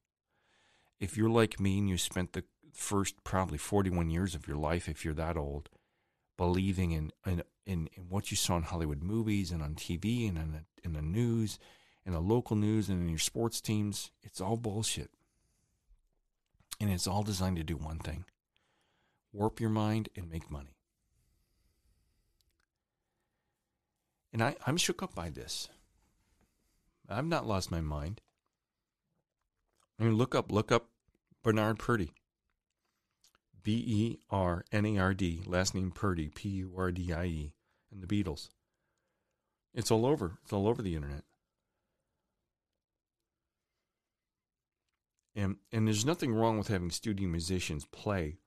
If 1.01 1.17
you're 1.17 1.31
like 1.31 1.59
me 1.59 1.79
and 1.79 1.89
you 1.89 1.97
spent 1.97 2.35
the 2.35 2.45
first 2.75 3.25
probably 3.25 3.59
41 3.59 4.11
years 4.11 4.35
of 4.35 4.47
your 4.47 4.57
life, 4.57 4.89
if 4.89 5.05
you're 5.05 5.15
that 5.15 5.39
old, 5.39 5.71
believing 6.43 6.91
in, 6.91 7.13
in 7.25 7.41
in, 7.65 7.89
in 7.95 8.09
what 8.09 8.33
you 8.33 8.37
saw 8.37 8.57
in 8.57 8.65
Hollywood 8.65 9.01
movies 9.01 9.53
and 9.53 9.63
on 9.63 9.77
TV 9.77 10.29
and 10.29 10.37
in 10.37 10.51
the, 10.51 10.65
in 10.83 10.93
the 10.93 11.01
news, 11.01 11.61
in 12.05 12.13
the 12.13 12.19
local 12.19 12.57
news 12.57 12.89
and 12.89 13.01
in 13.01 13.09
your 13.09 13.21
sports 13.21 13.61
teams, 13.61 14.11
it's 14.25 14.41
all 14.41 14.57
bullshit. 14.57 15.11
And 16.81 16.91
it's 16.91 17.07
all 17.07 17.23
designed 17.23 17.59
to 17.59 17.63
do 17.63 17.77
one 17.77 18.01
thing 18.01 18.25
warp 19.33 19.61
your 19.61 19.71
mind 19.71 20.09
and 20.17 20.29
make 20.29 20.51
money. 20.51 20.75
And 24.33 24.43
I, 24.43 24.57
I'm 24.67 24.77
shook 24.77 25.01
up 25.01 25.15
by 25.15 25.31
this. 25.31 25.69
I've 27.09 27.25
not 27.25 27.47
lost 27.47 27.71
my 27.71 27.81
mind. 27.81 28.21
I 30.01 30.03
mean, 30.03 30.17
look 30.17 30.35
up, 30.35 30.51
look 30.51 30.73
up 30.73 30.89
Bernard 31.45 31.79
Purdie. 31.79 32.13
B 33.63 33.85
E 33.87 34.19
R 34.31 34.65
N 34.73 34.87
A 34.87 34.99
R 34.99 35.15
D, 35.15 35.43
last 35.47 35.75
name 35.75 35.91
Purdie, 35.91 36.31
P 36.35 36.49
U 36.49 36.73
R 36.77 36.91
D 36.91 37.13
I 37.13 37.25
E, 37.25 37.55
and 37.91 38.03
the 38.03 38.07
Beatles. 38.07 38.49
It's 39.75 39.91
all 39.91 40.05
over. 40.05 40.39
It's 40.43 40.53
all 40.53 40.69
over 40.69 40.83
the 40.83 40.95
internet. 40.97 41.25
And 45.35 45.57
and 45.73 45.87
there's 45.87 46.05
nothing 46.05 46.35
wrong 46.35 46.59
with 46.59 46.69
having 46.69 46.91
studio 46.91 47.29
musicians 47.29 47.87
play 47.87 48.39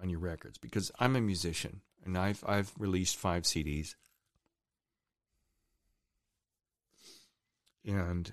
on 0.00 0.08
your 0.08 0.20
records 0.20 0.58
because 0.58 0.90
I'm 0.98 1.16
a 1.16 1.20
musician 1.20 1.82
and 2.04 2.16
I've 2.16 2.42
I've 2.46 2.72
released 2.78 3.16
five 3.16 3.42
CDs. 3.42 3.94
And 7.84 8.32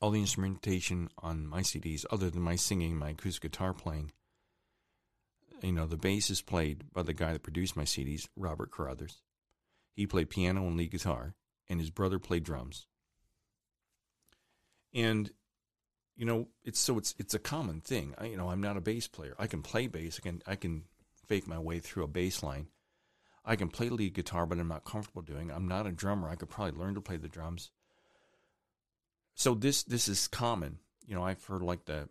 all 0.00 0.10
the 0.10 0.20
instrumentation 0.20 1.10
on 1.18 1.46
my 1.46 1.60
CDs, 1.60 2.04
other 2.10 2.30
than 2.30 2.42
my 2.42 2.56
singing, 2.56 2.96
my 2.96 3.10
acoustic 3.10 3.50
guitar 3.50 3.74
playing, 3.74 4.12
you 5.62 5.72
know, 5.72 5.86
the 5.86 5.96
bass 5.96 6.30
is 6.30 6.42
played 6.42 6.84
by 6.92 7.02
the 7.02 7.12
guy 7.12 7.32
that 7.32 7.42
produced 7.42 7.76
my 7.76 7.84
CDs, 7.84 8.28
Robert 8.36 8.70
Carruthers. 8.70 9.22
He 9.92 10.06
played 10.06 10.30
piano 10.30 10.66
and 10.66 10.76
lead 10.76 10.90
guitar, 10.92 11.34
and 11.68 11.80
his 11.80 11.90
brother 11.90 12.18
played 12.18 12.44
drums. 12.44 12.86
And 14.94 15.30
you 16.16 16.26
know, 16.26 16.48
it's 16.64 16.78
so 16.78 16.98
it's 16.98 17.14
it's 17.18 17.34
a 17.34 17.38
common 17.38 17.80
thing. 17.80 18.14
I, 18.18 18.26
you 18.26 18.36
know, 18.36 18.50
I'm 18.50 18.60
not 18.60 18.76
a 18.76 18.80
bass 18.80 19.08
player. 19.08 19.34
I 19.38 19.46
can 19.46 19.62
play 19.62 19.86
bass. 19.86 20.20
I 20.20 20.22
can 20.22 20.42
I 20.46 20.56
can 20.56 20.84
fake 21.26 21.46
my 21.46 21.58
way 21.58 21.78
through 21.78 22.04
a 22.04 22.08
bass 22.08 22.42
line. 22.42 22.66
I 23.44 23.56
can 23.56 23.68
play 23.68 23.88
lead 23.88 24.14
guitar, 24.14 24.46
but 24.46 24.58
I'm 24.58 24.68
not 24.68 24.84
comfortable 24.84 25.22
doing. 25.22 25.50
I'm 25.50 25.66
not 25.66 25.86
a 25.86 25.92
drummer. 25.92 26.28
I 26.28 26.34
could 26.34 26.50
probably 26.50 26.78
learn 26.78 26.94
to 26.94 27.00
play 27.00 27.16
the 27.16 27.28
drums. 27.28 27.70
So 29.34 29.54
this 29.54 29.82
this 29.82 30.08
is 30.08 30.28
common. 30.28 30.78
You 31.06 31.14
know, 31.14 31.22
I've 31.22 31.44
heard 31.44 31.62
like 31.62 31.86
the 31.86 32.08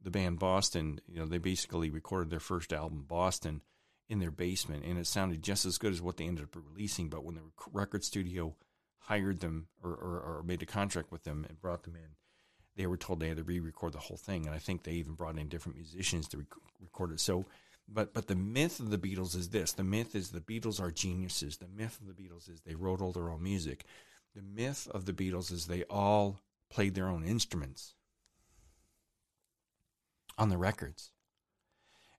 the 0.00 0.10
band 0.10 0.38
Boston. 0.38 1.00
You 1.08 1.20
know, 1.20 1.26
they 1.26 1.38
basically 1.38 1.90
recorded 1.90 2.30
their 2.30 2.40
first 2.40 2.72
album, 2.72 3.04
Boston, 3.06 3.62
in 4.08 4.20
their 4.20 4.30
basement, 4.30 4.84
and 4.84 4.98
it 4.98 5.06
sounded 5.06 5.42
just 5.42 5.66
as 5.66 5.78
good 5.78 5.92
as 5.92 6.00
what 6.00 6.16
they 6.16 6.24
ended 6.24 6.44
up 6.44 6.56
releasing. 6.56 7.08
But 7.08 7.24
when 7.24 7.34
the 7.34 7.42
record 7.72 8.04
studio 8.04 8.54
hired 8.98 9.40
them 9.40 9.68
or, 9.82 9.90
or, 9.90 10.20
or 10.38 10.42
made 10.44 10.62
a 10.62 10.66
contract 10.66 11.12
with 11.12 11.24
them 11.24 11.44
and 11.48 11.60
brought 11.60 11.82
them 11.82 11.94
in, 11.94 12.16
they 12.76 12.86
were 12.86 12.96
told 12.96 13.20
they 13.20 13.28
had 13.28 13.36
to 13.36 13.42
re-record 13.42 13.92
the 13.92 13.98
whole 13.98 14.16
thing, 14.16 14.46
and 14.46 14.54
I 14.54 14.58
think 14.58 14.82
they 14.82 14.92
even 14.92 15.14
brought 15.14 15.36
in 15.36 15.48
different 15.48 15.76
musicians 15.76 16.28
to 16.28 16.38
rec- 16.38 16.46
record 16.80 17.12
it. 17.12 17.20
So, 17.20 17.44
but 17.88 18.14
but 18.14 18.28
the 18.28 18.36
myth 18.36 18.80
of 18.80 18.90
the 18.90 18.98
Beatles 18.98 19.34
is 19.34 19.48
this: 19.48 19.72
the 19.72 19.84
myth 19.84 20.14
is 20.14 20.30
the 20.30 20.40
Beatles 20.40 20.80
are 20.80 20.90
geniuses. 20.90 21.56
The 21.56 21.68
myth 21.68 21.98
of 22.00 22.06
the 22.06 22.22
Beatles 22.22 22.48
is 22.48 22.60
they 22.60 22.74
wrote 22.74 23.02
all 23.02 23.12
their 23.12 23.30
own 23.30 23.42
music. 23.42 23.84
The 24.34 24.42
myth 24.42 24.88
of 24.92 25.06
the 25.06 25.12
Beatles 25.12 25.50
is 25.50 25.66
they 25.66 25.82
all 25.84 26.40
played 26.70 26.94
their 26.94 27.08
own 27.08 27.24
instruments 27.24 27.94
on 30.38 30.48
the 30.48 30.56
records. 30.56 31.12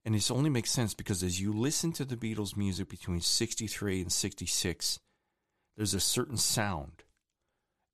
And 0.05 0.15
this 0.15 0.31
only 0.31 0.49
makes 0.49 0.71
sense 0.71 0.93
because 0.93 1.23
as 1.23 1.41
you 1.41 1.53
listen 1.53 1.91
to 1.93 2.05
the 2.05 2.15
Beatles' 2.15 2.55
music 2.55 2.89
between 2.89 3.21
63 3.21 4.01
and 4.01 4.11
66, 4.11 4.99
there's 5.75 5.93
a 5.93 5.99
certain 5.99 6.37
sound 6.37 7.03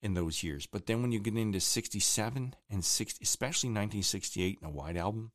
in 0.02 0.14
those 0.14 0.44
years. 0.44 0.68
But 0.68 0.86
then 0.86 1.02
when 1.02 1.12
you 1.12 1.20
get 1.20 1.36
into 1.36 1.60
67 1.60 2.56
and 2.70 2.86
60, 2.86 3.24
especially 3.24 3.70
1968 3.70 4.60
in 4.62 4.68
a 4.68 4.72
White 4.72 4.98
Album, 4.98 5.32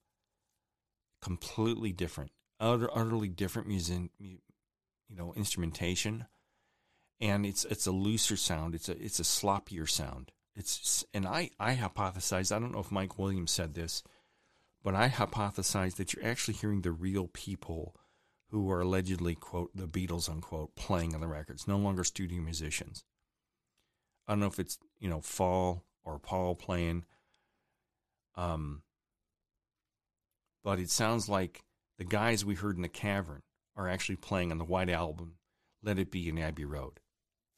completely 1.20 1.93
different, 1.93 2.30
utter, 2.59 2.88
utterly 2.95 3.28
different 3.28 3.68
music, 3.68 4.11
you 4.18 4.38
know, 5.11 5.32
instrumentation. 5.34 6.26
And 7.20 7.45
it's 7.45 7.66
it's 7.66 7.86
a 7.86 7.93
looser 7.93 8.36
sound. 8.36 8.74
It's 8.74 8.88
a 8.88 8.93
it's 8.93 9.20
a 9.20 9.24
sloppier 9.24 9.88
sound. 9.88 10.32
It's 10.57 11.05
and 11.12 11.26
I 11.26 11.51
I 11.59 11.74
hypothesize. 11.74 12.55
I 12.55 12.59
don't 12.59 12.72
know 12.72 12.80
if 12.80 12.91
Mike 12.91 13.18
Williams 13.18 13.51
said 13.51 13.74
this, 13.74 14.03
but 14.83 14.95
I 14.95 15.09
hypothesize 15.09 15.97
that 15.97 16.14
you're 16.14 16.24
actually 16.24 16.55
hearing 16.55 16.83
the 16.83 16.93
real 16.93 17.28
people 17.28 17.95
who 18.51 18.70
are 18.70 18.81
allegedly 18.81 19.35
quote 19.35 19.70
the 19.74 19.87
Beatles 19.87 20.28
unquote 20.28 20.74
playing 20.74 21.14
on 21.14 21.20
the 21.20 21.28
records, 21.28 21.68
no 21.68 21.76
longer 21.76 22.05
studio 22.05 22.41
musicians. 22.41 23.05
I 24.26 24.33
don't 24.33 24.41
know 24.41 24.47
if 24.47 24.59
it's 24.59 24.78
you 24.99 25.09
know 25.09 25.20
Fall 25.20 25.85
or 26.05 26.18
Paul 26.18 26.55
playing, 26.55 27.05
um, 28.37 28.83
but 30.64 30.78
it 30.78 30.91
sounds 30.91 31.28
like 31.28 31.62
the 31.99 32.05
guys 32.05 32.45
we 32.45 32.55
heard 32.55 32.76
in 32.76 32.83
the 32.83 32.89
cavern 32.89 33.43
are 33.76 33.89
actually 33.89 34.16
playing 34.16 34.51
on 34.51 34.59
the 34.59 34.64
White 34.64 34.91
Album, 34.91 35.37
"Let 35.83 35.99
It 35.99 36.11
Be" 36.11 36.28
in 36.28 36.39
Abbey 36.39 36.64
Road. 36.64 37.01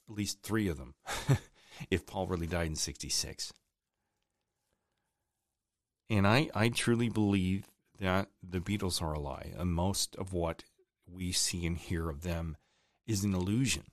At 0.09 0.17
least 0.17 0.43
three 0.43 0.69
of 0.69 0.77
them, 0.77 0.95
if 1.91 2.07
Paul 2.07 2.27
really 2.27 2.47
died 2.47 2.67
in 2.67 2.77
'66. 2.77 3.53
And 6.13 6.27
I, 6.27 6.51
I 6.55 6.69
truly 6.69 7.09
believe 7.09 7.67
that 7.99 8.29
the 8.43 8.61
Beatles 8.61 9.01
are 9.01 9.15
a 9.15 9.21
lie, 9.21 9.53
and 9.57 9.73
most 9.73 10.15
of 10.17 10.33
what 10.33 10.63
we 11.11 11.33
see 11.33 11.67
and 11.67 11.77
hear 11.77 12.09
of 12.09 12.23
them 12.23 12.57
is 13.07 13.25
an 13.25 13.35
illusion 13.35 13.85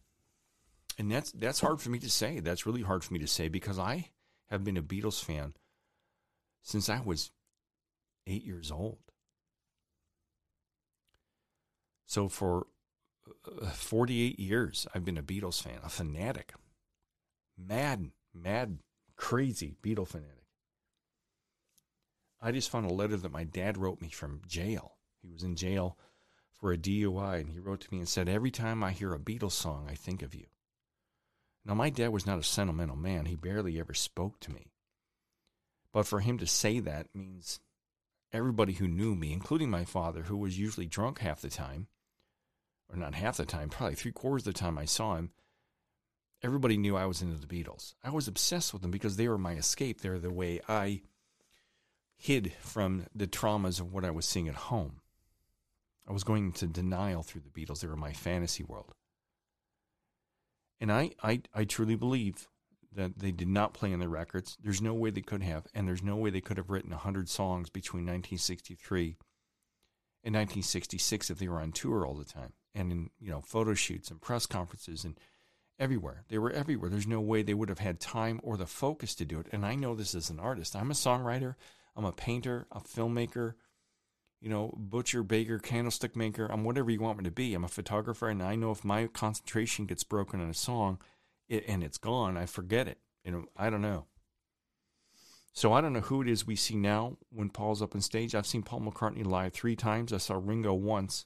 and 1.00 1.10
that's 1.10 1.32
that's 1.32 1.62
hard 1.62 1.80
for 1.80 1.90
me 1.90 1.98
to 2.00 2.10
say. 2.10 2.42
That's 2.42 2.66
really 2.66 2.82
hard 2.82 3.06
for 3.06 3.14
me 3.14 3.20
to 3.20 3.28
say 3.28 3.48
because 3.48 3.80
I 3.80 4.10
have 4.50 4.66
been 4.66 4.76
a 4.76 4.84
Beatles 4.84 5.24
fan 5.24 5.54
since 6.62 6.90
I 6.90 7.00
was 7.00 7.32
eight 8.28 8.44
years 8.44 8.70
old. 8.70 9.00
So 12.06 12.28
for 12.28 12.68
uh, 13.62 13.70
48 13.70 14.40
years, 14.40 14.88
I've 14.94 15.06
been 15.06 15.18
a 15.18 15.24
Beatles 15.24 15.62
fan, 15.64 15.80
a 15.84 15.90
fanatic, 15.90 16.54
mad, 17.58 18.12
mad, 18.34 18.80
crazy 19.16 19.76
Beatle 19.82 20.08
fanatic. 20.08 20.39
I 22.42 22.52
just 22.52 22.70
found 22.70 22.90
a 22.90 22.94
letter 22.94 23.18
that 23.18 23.32
my 23.32 23.44
dad 23.44 23.78
wrote 23.78 24.02
me 24.02 24.10
from 24.10 24.42
jail. 24.48 24.96
He 25.22 25.30
was 25.30 25.44
in 25.44 25.56
jail 25.56 25.98
for 26.56 26.72
a 26.72 26.78
DUI, 26.78 27.42
and 27.42 27.50
he 27.50 27.60
wrote 27.60 27.82
to 27.82 27.88
me 27.92 28.00
and 28.00 28.08
said, 28.08 28.30
Every 28.30 28.52
time 28.52 28.84
I 28.84 28.92
hear 28.92 29.14
a 29.14 29.20
Beatles 29.20 29.52
song, 29.52 29.88
I 29.90 29.96
think 29.96 30.22
of 30.22 30.34
you. 30.34 30.46
Now, 31.66 31.74
my 31.74 31.90
dad 31.90 32.10
was 32.10 32.26
not 32.26 32.40
a 32.40 32.44
sentimental 32.44 32.96
man. 32.96 33.26
He 33.26 33.36
barely 33.36 33.80
ever 33.80 33.94
spoke 33.94 34.40
to 34.42 34.52
me. 34.52 34.72
But 35.92 36.08
for 36.08 36.20
him 36.22 36.38
to 36.38 36.48
say 36.48 36.80
that 36.80 37.08
means 37.14 37.60
everybody 38.32 38.74
who 38.74 38.88
knew 38.88 39.16
me, 39.16 39.34
including 39.34 39.70
my 39.70 39.86
father, 39.86 40.24
who 40.24 40.38
was 40.38 40.60
usually 40.60 40.86
drunk 40.86 41.20
half 41.20 41.42
the 41.42 41.50
time, 41.50 41.88
or 42.90 42.96
not 42.96 43.16
half 43.16 43.38
the 43.38 43.46
time, 43.46 43.70
probably 43.70 43.96
three 43.96 44.12
quarters 44.12 44.48
of 44.48 44.54
the 44.54 44.60
time 44.60 44.78
I 44.78 44.86
saw 44.86 45.16
him, 45.16 45.32
everybody 46.42 46.78
knew 46.78 46.96
I 46.96 47.06
was 47.06 47.22
into 47.22 47.40
the 47.40 47.48
Beatles. 47.48 47.96
I 48.04 48.12
was 48.12 48.28
obsessed 48.28 48.72
with 48.72 48.82
them 48.82 48.92
because 48.92 49.18
they 49.18 49.28
were 49.28 49.38
my 49.38 49.54
escape. 49.54 50.02
They're 50.02 50.20
the 50.20 50.32
way 50.32 50.62
I 50.68 51.02
hid 52.20 52.54
from 52.60 53.06
the 53.16 53.28
traumas 53.28 53.80
of 53.80 53.94
what 53.94 54.04
I 54.06 54.12
was 54.12 54.26
seeing 54.26 54.50
at 54.50 54.56
home. 54.56 55.00
I 56.08 56.12
was 56.12 56.26
going 56.26 56.48
into 56.48 56.68
denial 56.68 57.24
through 57.24 57.42
the 57.42 57.50
Beatles. 57.50 57.80
They 57.80 57.88
were 57.88 57.96
my 57.96 58.14
fantasy 58.14 58.64
world. 58.64 58.94
And 60.82 60.92
I, 60.92 61.12
I, 61.24 61.42
I 61.54 61.64
truly 61.64 61.96
believe 61.96 62.48
that 62.94 63.20
they 63.20 63.32
did 63.32 63.48
not 63.48 63.74
play 63.74 63.94
on 63.94 64.00
the 64.00 64.10
records. 64.10 64.58
There's 64.62 64.82
no 64.82 64.94
way 64.94 65.12
they 65.12 65.22
could 65.22 65.44
have, 65.44 65.68
and 65.74 65.88
there's 65.88 66.04
no 66.04 66.18
way 66.18 66.30
they 66.30 66.42
could 66.42 66.58
have 66.58 66.70
written 66.70 66.92
100 66.92 67.30
songs 67.30 67.70
between 67.70 68.04
1963 68.04 69.18
and 70.24 70.36
1966 70.36 71.30
if 71.30 71.40
they 71.40 71.48
were 71.48 71.62
on 71.62 71.72
tour 71.72 72.06
all 72.06 72.16
the 72.16 72.26
time 72.26 72.52
and 72.76 72.92
in 72.92 73.10
you 73.20 73.32
know 73.32 73.40
photo 73.42 73.74
shoots 73.74 74.12
and 74.12 74.22
press 74.22 74.46
conferences 74.46 75.06
and 75.06 75.18
everywhere. 75.80 76.24
They 76.28 76.38
were 76.38 76.52
everywhere. 76.52 76.90
There's 76.90 77.08
no 77.08 77.22
way 77.22 77.42
they 77.42 77.54
would 77.54 77.70
have 77.70 77.80
had 77.80 78.00
time 78.00 78.42
or 78.44 78.58
the 78.58 78.66
focus 78.66 79.16
to 79.16 79.26
do 79.26 79.40
it. 79.40 79.48
And 79.52 79.66
I 79.66 79.76
know 79.76 79.96
this 79.96 80.14
as 80.14 80.30
an 80.30 80.40
artist. 80.40 80.76
I'm 80.76 80.92
a 80.92 80.96
songwriter. 80.96 81.56
I'm 81.96 82.06
a 82.06 82.12
painter, 82.12 82.68
a 82.72 82.80
filmmaker, 82.80 83.54
you 84.42 84.50
know, 84.50 84.74
butcher, 84.78 85.24
baker, 85.24 85.60
candlestick 85.60 86.16
maker. 86.16 86.48
I'm 86.48 86.64
whatever 86.64 86.90
you 86.92 87.02
want 87.02 87.18
me 87.18 87.24
to 87.26 87.32
be. 87.32 87.54
I'm 87.54 87.66
a 87.66 87.70
photographer, 87.70 88.30
and 88.30 88.42
I 88.42 88.56
know 88.56 88.72
if 88.72 88.86
my 88.86 89.08
concentration 89.08 89.86
gets 89.86 90.04
broken 90.04 90.40
in 90.40 90.50
a 90.50 90.54
song, 90.54 91.00
it, 91.48 91.66
and 91.68 91.84
it's 91.84 91.98
gone, 91.98 92.38
I 92.38 92.46
forget 92.46 92.88
it. 92.88 93.00
You 93.24 93.32
know, 93.32 93.46
I 93.58 93.70
don't 93.70 93.82
know. 93.82 94.06
So 95.52 95.74
I 95.74 95.82
don't 95.82 95.94
know 95.94 96.00
who 96.00 96.22
it 96.22 96.30
is 96.30 96.48
we 96.48 96.56
see 96.56 96.76
now 96.76 97.18
when 97.32 97.50
Paul's 97.50 97.82
up 97.82 97.96
on 97.96 98.02
stage. 98.02 98.34
I've 98.34 98.48
seen 98.48 98.64
Paul 98.64 98.82
McCartney 98.82 99.26
live 99.26 99.52
three 99.52 99.76
times. 99.76 100.14
I 100.14 100.18
saw 100.18 100.40
Ringo 100.42 100.74
once. 100.74 101.26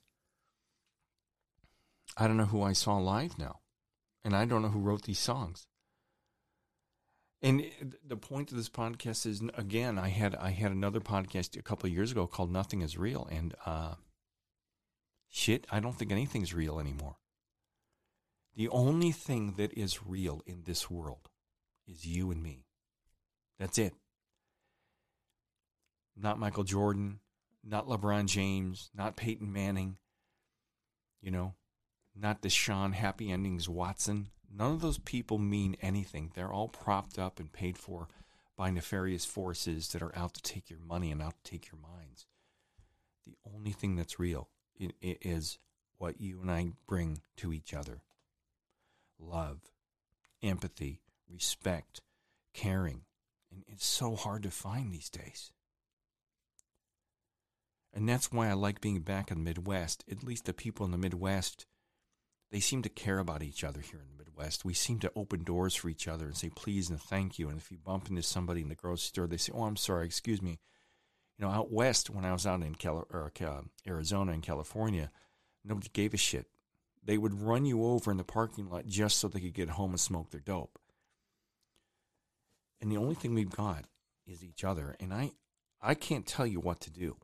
I 2.17 2.27
don't 2.27 2.37
know 2.37 2.45
who 2.45 2.63
I 2.63 2.73
saw 2.73 2.97
live 2.97 3.37
now, 3.37 3.59
and 4.23 4.35
I 4.35 4.45
don't 4.45 4.61
know 4.61 4.69
who 4.69 4.79
wrote 4.79 5.03
these 5.03 5.19
songs. 5.19 5.67
And 7.43 7.65
the 8.07 8.15
point 8.15 8.51
of 8.51 8.57
this 8.57 8.69
podcast 8.69 9.25
is 9.25 9.41
again, 9.55 9.99
I 9.99 10.07
had 10.07 10.33
I 10.35 10.51
had 10.51 10.71
another 10.71 11.01
podcast 11.01 11.59
a 11.59 11.61
couple 11.61 11.87
of 11.87 11.93
years 11.93 12.13
ago 12.13 12.25
called 12.25 12.49
"Nothing 12.49 12.81
Is 12.81 12.97
Real," 12.97 13.27
and 13.29 13.53
uh, 13.65 13.95
shit, 15.29 15.67
I 15.69 15.81
don't 15.81 15.97
think 15.99 16.13
anything's 16.13 16.53
real 16.53 16.79
anymore. 16.79 17.17
The 18.55 18.69
only 18.69 19.11
thing 19.11 19.55
that 19.57 19.77
is 19.77 20.05
real 20.05 20.41
in 20.45 20.63
this 20.63 20.89
world 20.89 21.29
is 21.85 22.05
you 22.05 22.31
and 22.31 22.41
me. 22.41 22.65
That's 23.59 23.77
it. 23.77 23.93
Not 26.15 26.39
Michael 26.39 26.63
Jordan, 26.63 27.19
not 27.61 27.87
LeBron 27.87 28.27
James, 28.27 28.89
not 28.95 29.17
Peyton 29.17 29.51
Manning. 29.51 29.97
You 31.21 31.31
know, 31.31 31.55
not 32.15 32.41
Deshaun 32.41 32.93
Happy 32.93 33.31
Endings 33.31 33.67
Watson. 33.67 34.29
None 34.55 34.71
of 34.71 34.81
those 34.81 34.99
people 34.99 35.39
mean 35.39 35.75
anything. 35.81 36.31
They're 36.35 36.51
all 36.51 36.67
propped 36.67 37.17
up 37.17 37.39
and 37.39 37.51
paid 37.51 37.77
for 37.77 38.07
by 38.55 38.69
nefarious 38.69 39.25
forces 39.25 39.89
that 39.89 40.03
are 40.03 40.15
out 40.15 40.35
to 40.35 40.41
take 40.43 40.69
your 40.69 40.79
money 40.79 41.11
and 41.11 41.21
out 41.21 41.33
to 41.43 41.51
take 41.51 41.71
your 41.71 41.81
minds. 41.81 42.27
The 43.25 43.35
only 43.51 43.71
thing 43.71 43.95
that's 43.95 44.19
real 44.19 44.49
is 45.01 45.57
what 45.97 46.21
you 46.21 46.39
and 46.41 46.51
I 46.51 46.73
bring 46.87 47.21
to 47.37 47.51
each 47.51 47.73
other 47.73 48.01
love, 49.19 49.61
empathy, 50.43 51.01
respect, 51.27 52.01
caring. 52.53 53.01
And 53.51 53.63
it's 53.67 53.85
so 53.85 54.15
hard 54.15 54.43
to 54.43 54.51
find 54.51 54.91
these 54.91 55.09
days. 55.09 55.51
And 57.93 58.09
that's 58.09 58.31
why 58.31 58.49
I 58.49 58.53
like 58.53 58.81
being 58.81 59.01
back 59.01 59.31
in 59.31 59.37
the 59.37 59.43
Midwest. 59.43 60.03
At 60.11 60.23
least 60.23 60.45
the 60.45 60.53
people 60.53 60.85
in 60.85 60.91
the 60.91 60.97
Midwest, 60.97 61.65
they 62.53 62.59
seem 62.59 62.83
to 62.83 62.89
care 62.89 63.17
about 63.17 63.41
each 63.41 63.63
other 63.63 63.81
here 63.81 63.99
in 63.99 64.05
the 64.15 64.23
Midwest. 64.23 64.63
We 64.63 64.75
seem 64.75 64.99
to 64.99 65.11
open 65.15 65.43
doors 65.43 65.73
for 65.73 65.89
each 65.89 66.07
other 66.07 66.25
and 66.25 66.37
say 66.37 66.51
please 66.55 66.87
and 66.87 67.01
thank 67.01 67.39
you. 67.39 67.49
And 67.49 67.57
if 67.57 67.71
you 67.71 67.79
bump 67.79 68.09
into 68.09 68.21
somebody 68.21 68.61
in 68.61 68.69
the 68.69 68.75
grocery 68.75 69.07
store, 69.07 69.25
they 69.25 69.37
say, 69.37 69.51
"Oh, 69.55 69.63
I'm 69.63 69.75
sorry, 69.75 70.05
excuse 70.05 70.39
me." 70.39 70.59
You 71.35 71.45
know, 71.45 71.51
out 71.51 71.71
west 71.71 72.11
when 72.11 72.25
I 72.25 72.31
was 72.31 72.45
out 72.45 72.61
in 72.61 72.75
Arizona 73.87 74.31
and 74.33 74.43
California, 74.43 75.11
nobody 75.65 75.89
gave 75.93 76.13
a 76.13 76.17
shit. 76.17 76.45
They 77.03 77.17
would 77.17 77.41
run 77.41 77.65
you 77.65 77.83
over 77.85 78.11
in 78.11 78.17
the 78.17 78.23
parking 78.23 78.69
lot 78.69 78.85
just 78.85 79.17
so 79.17 79.27
they 79.27 79.39
could 79.39 79.55
get 79.55 79.69
home 79.69 79.89
and 79.89 79.99
smoke 79.99 80.29
their 80.29 80.39
dope. 80.39 80.77
And 82.79 82.91
the 82.91 82.97
only 82.97 83.15
thing 83.15 83.33
we've 83.33 83.49
got 83.49 83.85
is 84.27 84.43
each 84.43 84.63
other. 84.63 84.95
And 84.99 85.11
I, 85.11 85.31
I 85.81 85.95
can't 85.95 86.27
tell 86.27 86.45
you 86.45 86.59
what 86.59 86.81
to 86.81 86.91
do, 86.91 87.17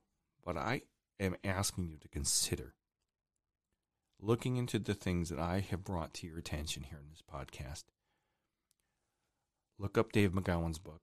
but 0.44 0.58
I 0.58 0.82
am 1.20 1.36
asking 1.44 1.88
you 1.88 1.98
to 1.98 2.08
consider 2.08 2.74
looking 4.22 4.58
into 4.58 4.80
the 4.80 4.94
things 4.94 5.30
that 5.30 5.40
I 5.40 5.60
have 5.70 5.84
brought 5.84 6.14
to 6.16 6.28
your 6.28 6.38
attention 6.38 6.84
here 6.84 7.00
in 7.00 7.10
this 7.10 7.22
podcast. 7.22 7.86
Look 9.78 9.98
up 9.98 10.12
Dave 10.12 10.32
McGowan's 10.32 10.78
book. 10.78 11.02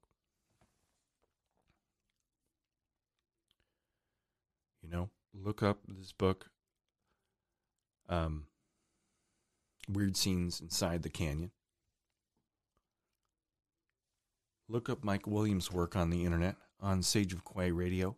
You 4.83 4.91
know, 4.91 5.11
look 5.35 5.63
up 5.63 5.79
this 5.89 6.13
book, 6.13 6.51
um, 8.09 8.47
Weird 9.89 10.17
Scenes 10.17 10.61
Inside 10.61 11.03
the 11.03 11.09
Canyon. 11.09 11.51
Look 14.69 14.89
up 14.89 15.03
Mike 15.03 15.27
Williams' 15.27 15.73
work 15.73 15.97
on 15.97 16.11
the 16.11 16.25
internet 16.25 16.57
on 16.81 17.03
Sage 17.03 17.33
of 17.33 17.43
Quay 17.45 17.71
Radio. 17.71 18.17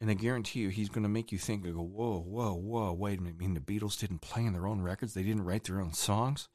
And 0.00 0.10
I 0.10 0.14
guarantee 0.14 0.60
you, 0.60 0.68
he's 0.68 0.88
going 0.88 1.02
to 1.02 1.08
make 1.08 1.32
you 1.32 1.38
think 1.38 1.64
go, 1.64 1.70
whoa, 1.72 2.20
whoa, 2.20 2.54
whoa, 2.54 2.92
wait 2.92 3.18
a 3.18 3.22
minute. 3.22 3.36
I 3.40 3.42
mean, 3.42 3.54
the 3.54 3.60
Beatles 3.60 3.98
didn't 3.98 4.20
play 4.20 4.46
on 4.46 4.52
their 4.52 4.66
own 4.66 4.80
records? 4.80 5.14
They 5.14 5.24
didn't 5.24 5.44
write 5.44 5.64
their 5.64 5.80
own 5.80 5.92
songs? 5.92 6.48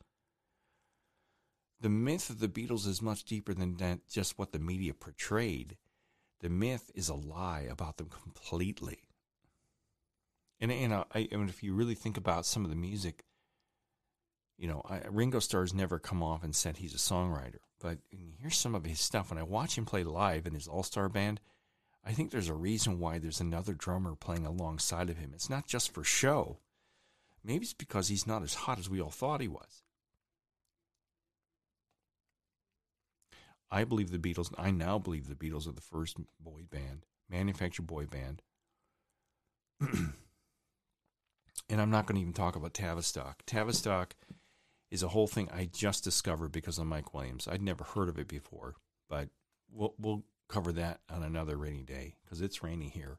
The 1.81 1.89
myth 1.89 2.29
of 2.29 2.39
the 2.39 2.47
Beatles 2.47 2.87
is 2.87 3.01
much 3.01 3.25
deeper 3.25 3.53
than 3.53 3.75
that, 3.77 4.07
just 4.09 4.39
what 4.39 4.53
the 4.53 4.59
media 4.59 4.93
portrayed. 4.93 5.75
The 6.39 6.49
myth 6.49 6.89
is 6.95 7.09
a 7.09 7.15
lie 7.15 7.67
about 7.69 7.97
them 7.97 8.07
completely. 8.07 8.99
And, 10.61 10.71
and 10.71 10.93
I, 10.93 11.05
I 11.13 11.27
mean, 11.35 11.49
if 11.49 11.61
you 11.61 11.73
really 11.73 11.95
think 11.95 12.15
about 12.15 12.45
some 12.45 12.63
of 12.63 12.69
the 12.69 12.77
music, 12.77 13.25
you 14.57 14.69
know, 14.69 14.81
I, 14.89 15.01
Ringo 15.09 15.39
Starr's 15.39 15.73
never 15.73 15.99
come 15.99 16.23
off 16.23 16.43
and 16.43 16.55
said 16.55 16.77
he's 16.77 16.93
a 16.93 16.97
songwriter. 16.97 17.59
But 17.81 17.97
here's 18.39 18.55
some 18.55 18.75
of 18.75 18.85
his 18.85 19.01
stuff. 19.01 19.29
When 19.29 19.37
I 19.37 19.43
watch 19.43 19.77
him 19.77 19.83
play 19.83 20.05
live 20.05 20.47
in 20.47 20.53
his 20.53 20.69
all 20.69 20.83
star 20.83 21.09
band, 21.09 21.41
I 22.05 22.11
think 22.11 22.31
there's 22.31 22.49
a 22.49 22.53
reason 22.53 22.99
why 22.99 23.17
there's 23.17 23.39
another 23.39 23.73
drummer 23.73 24.15
playing 24.15 24.45
alongside 24.45 25.09
of 25.09 25.17
him. 25.17 25.31
It's 25.33 25.49
not 25.49 25.67
just 25.67 25.93
for 25.93 26.03
show. 26.03 26.57
Maybe 27.43 27.63
it's 27.63 27.73
because 27.73 28.09
he's 28.09 28.27
not 28.27 28.43
as 28.43 28.53
hot 28.53 28.79
as 28.79 28.89
we 28.89 29.01
all 29.01 29.09
thought 29.09 29.41
he 29.41 29.47
was. 29.47 29.83
I 33.71 33.85
believe 33.85 34.11
the 34.11 34.19
Beatles, 34.19 34.53
I 34.57 34.69
now 34.69 34.99
believe 34.99 35.27
the 35.27 35.35
Beatles 35.35 35.67
are 35.67 35.71
the 35.71 35.81
first 35.81 36.17
boy 36.39 36.61
band, 36.69 37.05
manufactured 37.29 37.87
boy 37.87 38.05
band. 38.05 38.41
and 41.69 41.81
I'm 41.81 41.89
not 41.89 42.05
going 42.05 42.15
to 42.15 42.21
even 42.21 42.33
talk 42.33 42.55
about 42.55 42.73
Tavistock. 42.73 43.43
Tavistock 43.45 44.15
is 44.91 45.01
a 45.01 45.07
whole 45.07 45.27
thing 45.27 45.49
I 45.51 45.65
just 45.73 46.03
discovered 46.03 46.51
because 46.51 46.77
of 46.77 46.85
Mike 46.85 47.13
Williams. 47.13 47.47
I'd 47.47 47.63
never 47.63 47.83
heard 47.83 48.09
of 48.09 48.19
it 48.19 48.27
before, 48.27 48.75
but 49.09 49.29
we'll, 49.71 49.95
we'll 49.97 50.23
cover 50.53 50.71
that 50.73 50.99
on 51.09 51.23
another 51.23 51.57
rainy 51.57 51.81
day 51.81 52.15
because 52.23 52.41
it's 52.41 52.61
rainy 52.61 52.87
here. 52.87 53.17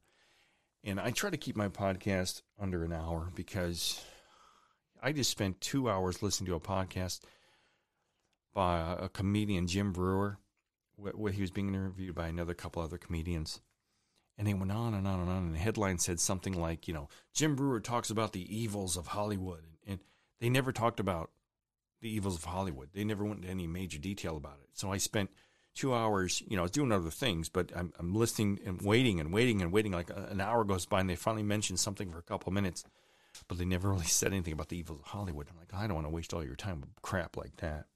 And 0.84 1.00
I 1.00 1.10
try 1.10 1.30
to 1.30 1.36
keep 1.36 1.56
my 1.56 1.68
podcast 1.68 2.42
under 2.60 2.84
an 2.84 2.92
hour 2.92 3.30
because 3.34 4.00
I 5.02 5.12
just 5.12 5.30
spent 5.30 5.60
two 5.60 5.90
hours 5.90 6.22
listening 6.22 6.46
to 6.46 6.54
a 6.54 6.60
podcast 6.60 7.20
by 8.54 8.96
a 9.00 9.08
comedian, 9.08 9.66
Jim 9.66 9.92
Breuer, 9.92 10.38
where 10.96 11.32
he 11.32 11.40
was 11.40 11.50
being 11.50 11.68
interviewed 11.68 12.14
by 12.14 12.28
another 12.28 12.54
couple 12.54 12.82
other 12.82 12.98
comedians. 12.98 13.60
And 14.38 14.46
they 14.46 14.54
went 14.54 14.70
on 14.70 14.94
and 14.94 15.06
on 15.06 15.20
and 15.20 15.30
on. 15.30 15.44
And 15.44 15.54
the 15.54 15.58
headline 15.58 15.98
said 15.98 16.20
something 16.20 16.52
like, 16.52 16.86
you 16.86 16.94
know, 16.94 17.08
Jim 17.34 17.56
Breuer 17.56 17.80
talks 17.80 18.10
about 18.10 18.32
the 18.32 18.56
evils 18.56 18.96
of 18.96 19.08
Hollywood. 19.08 19.64
And 19.86 19.98
they 20.40 20.50
never 20.50 20.70
talked 20.70 21.00
about 21.00 21.30
the 22.00 22.10
evils 22.10 22.36
of 22.36 22.44
Hollywood. 22.44 22.90
They 22.92 23.04
never 23.04 23.24
went 23.24 23.40
into 23.40 23.50
any 23.50 23.66
major 23.66 23.98
detail 23.98 24.36
about 24.36 24.58
it. 24.62 24.68
So 24.74 24.92
I 24.92 24.98
spent 24.98 25.30
two 25.74 25.94
hours, 25.94 26.42
you 26.46 26.56
know, 26.56 26.62
I 26.62 26.64
was 26.64 26.70
doing 26.70 26.92
other 26.92 27.10
things, 27.10 27.48
but 27.48 27.72
I'm, 27.74 27.92
I'm 27.98 28.14
listening 28.14 28.60
and 28.64 28.80
waiting 28.80 29.20
and 29.20 29.32
waiting 29.32 29.60
and 29.60 29.72
waiting. 29.72 29.92
Like 29.92 30.10
an 30.10 30.40
hour 30.40 30.64
goes 30.64 30.86
by 30.86 31.00
and 31.00 31.10
they 31.10 31.16
finally 31.16 31.42
mention 31.42 31.76
something 31.76 32.10
for 32.10 32.18
a 32.18 32.22
couple 32.22 32.52
minutes, 32.52 32.84
but 33.48 33.58
they 33.58 33.64
never 33.64 33.90
really 33.92 34.04
said 34.04 34.32
anything 34.32 34.52
about 34.52 34.68
the 34.68 34.78
evils 34.78 35.00
of 35.00 35.06
Hollywood. 35.06 35.48
I'm 35.50 35.58
like, 35.58 35.74
I 35.74 35.86
don't 35.86 35.96
want 35.96 36.06
to 36.06 36.12
waste 36.12 36.32
all 36.32 36.44
your 36.44 36.56
time 36.56 36.80
with 36.80 36.90
crap 37.02 37.36
like 37.36 37.56
that. 37.56 37.86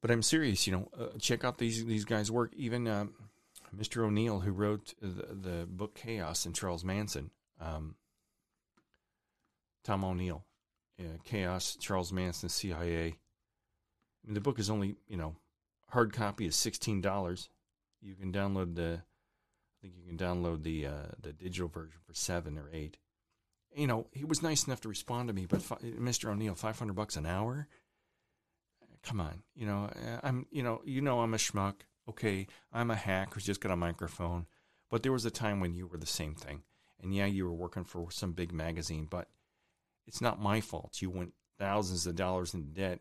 But 0.00 0.10
I'm 0.10 0.22
serious, 0.22 0.66
you 0.66 0.72
know, 0.72 0.88
uh, 0.98 1.18
check 1.20 1.44
out 1.44 1.58
these, 1.58 1.84
these 1.84 2.04
guys' 2.04 2.30
work. 2.30 2.52
Even 2.56 2.84
Mr. 3.76 4.04
O'Neill, 4.04 4.40
who 4.40 4.50
wrote 4.50 4.94
the, 5.00 5.26
the 5.30 5.66
book 5.66 5.94
Chaos 5.94 6.44
and 6.44 6.54
Charles 6.54 6.84
Manson, 6.84 7.30
um, 7.60 7.94
Tom 9.84 10.04
O'Neill, 10.04 10.44
uh, 11.00 11.18
Chaos, 11.24 11.76
Charles 11.80 12.12
Manson, 12.12 12.48
CIA. 12.48 13.06
I 13.06 14.26
mean, 14.26 14.34
the 14.34 14.40
book 14.40 14.58
is 14.58 14.70
only, 14.70 14.96
you 15.08 15.16
know, 15.16 15.36
hard 15.92 16.12
copy 16.12 16.46
is 16.46 16.56
sixteen 16.56 17.00
dollars. 17.00 17.48
You 18.00 18.14
can 18.14 18.32
download 18.32 18.74
the, 18.74 19.02
I 19.02 19.80
think 19.80 19.94
you 19.96 20.04
can 20.06 20.18
download 20.18 20.62
the 20.64 20.86
uh, 20.86 21.12
the 21.20 21.32
digital 21.32 21.68
version 21.68 22.00
for 22.04 22.14
seven 22.14 22.58
or 22.58 22.68
eight. 22.72 22.96
You 23.74 23.86
know, 23.86 24.08
he 24.12 24.24
was 24.24 24.42
nice 24.42 24.66
enough 24.66 24.80
to 24.82 24.88
respond 24.88 25.28
to 25.28 25.34
me, 25.34 25.46
but 25.46 25.60
Mr. 25.60 26.30
O'Neill, 26.30 26.54
five 26.54 26.78
hundred 26.78 26.94
bucks 26.94 27.16
an 27.16 27.26
hour. 27.26 27.68
Come 29.02 29.20
on, 29.20 29.42
you 29.54 29.66
know, 29.66 29.90
I'm, 30.22 30.46
you 30.52 30.62
know, 30.62 30.80
you 30.84 31.00
know, 31.00 31.20
I'm 31.20 31.34
a 31.34 31.38
schmuck. 31.38 31.74
Okay, 32.08 32.46
I'm 32.72 32.90
a 32.90 32.96
hack 32.96 33.34
who's 33.34 33.44
just 33.44 33.60
got 33.60 33.72
a 33.72 33.76
microphone. 33.76 34.46
But 34.90 35.02
there 35.02 35.12
was 35.12 35.24
a 35.24 35.30
time 35.30 35.58
when 35.58 35.74
you 35.74 35.86
were 35.86 35.98
the 35.98 36.06
same 36.06 36.34
thing, 36.34 36.62
and 37.02 37.14
yeah, 37.14 37.26
you 37.26 37.44
were 37.44 37.52
working 37.52 37.84
for 37.84 38.10
some 38.10 38.32
big 38.32 38.52
magazine, 38.52 39.06
but 39.10 39.28
it's 40.06 40.20
not 40.20 40.40
my 40.40 40.60
fault. 40.60 41.00
You 41.00 41.10
went 41.10 41.32
thousands 41.58 42.06
of 42.06 42.14
dollars 42.14 42.54
in 42.54 42.72
debt 42.72 43.00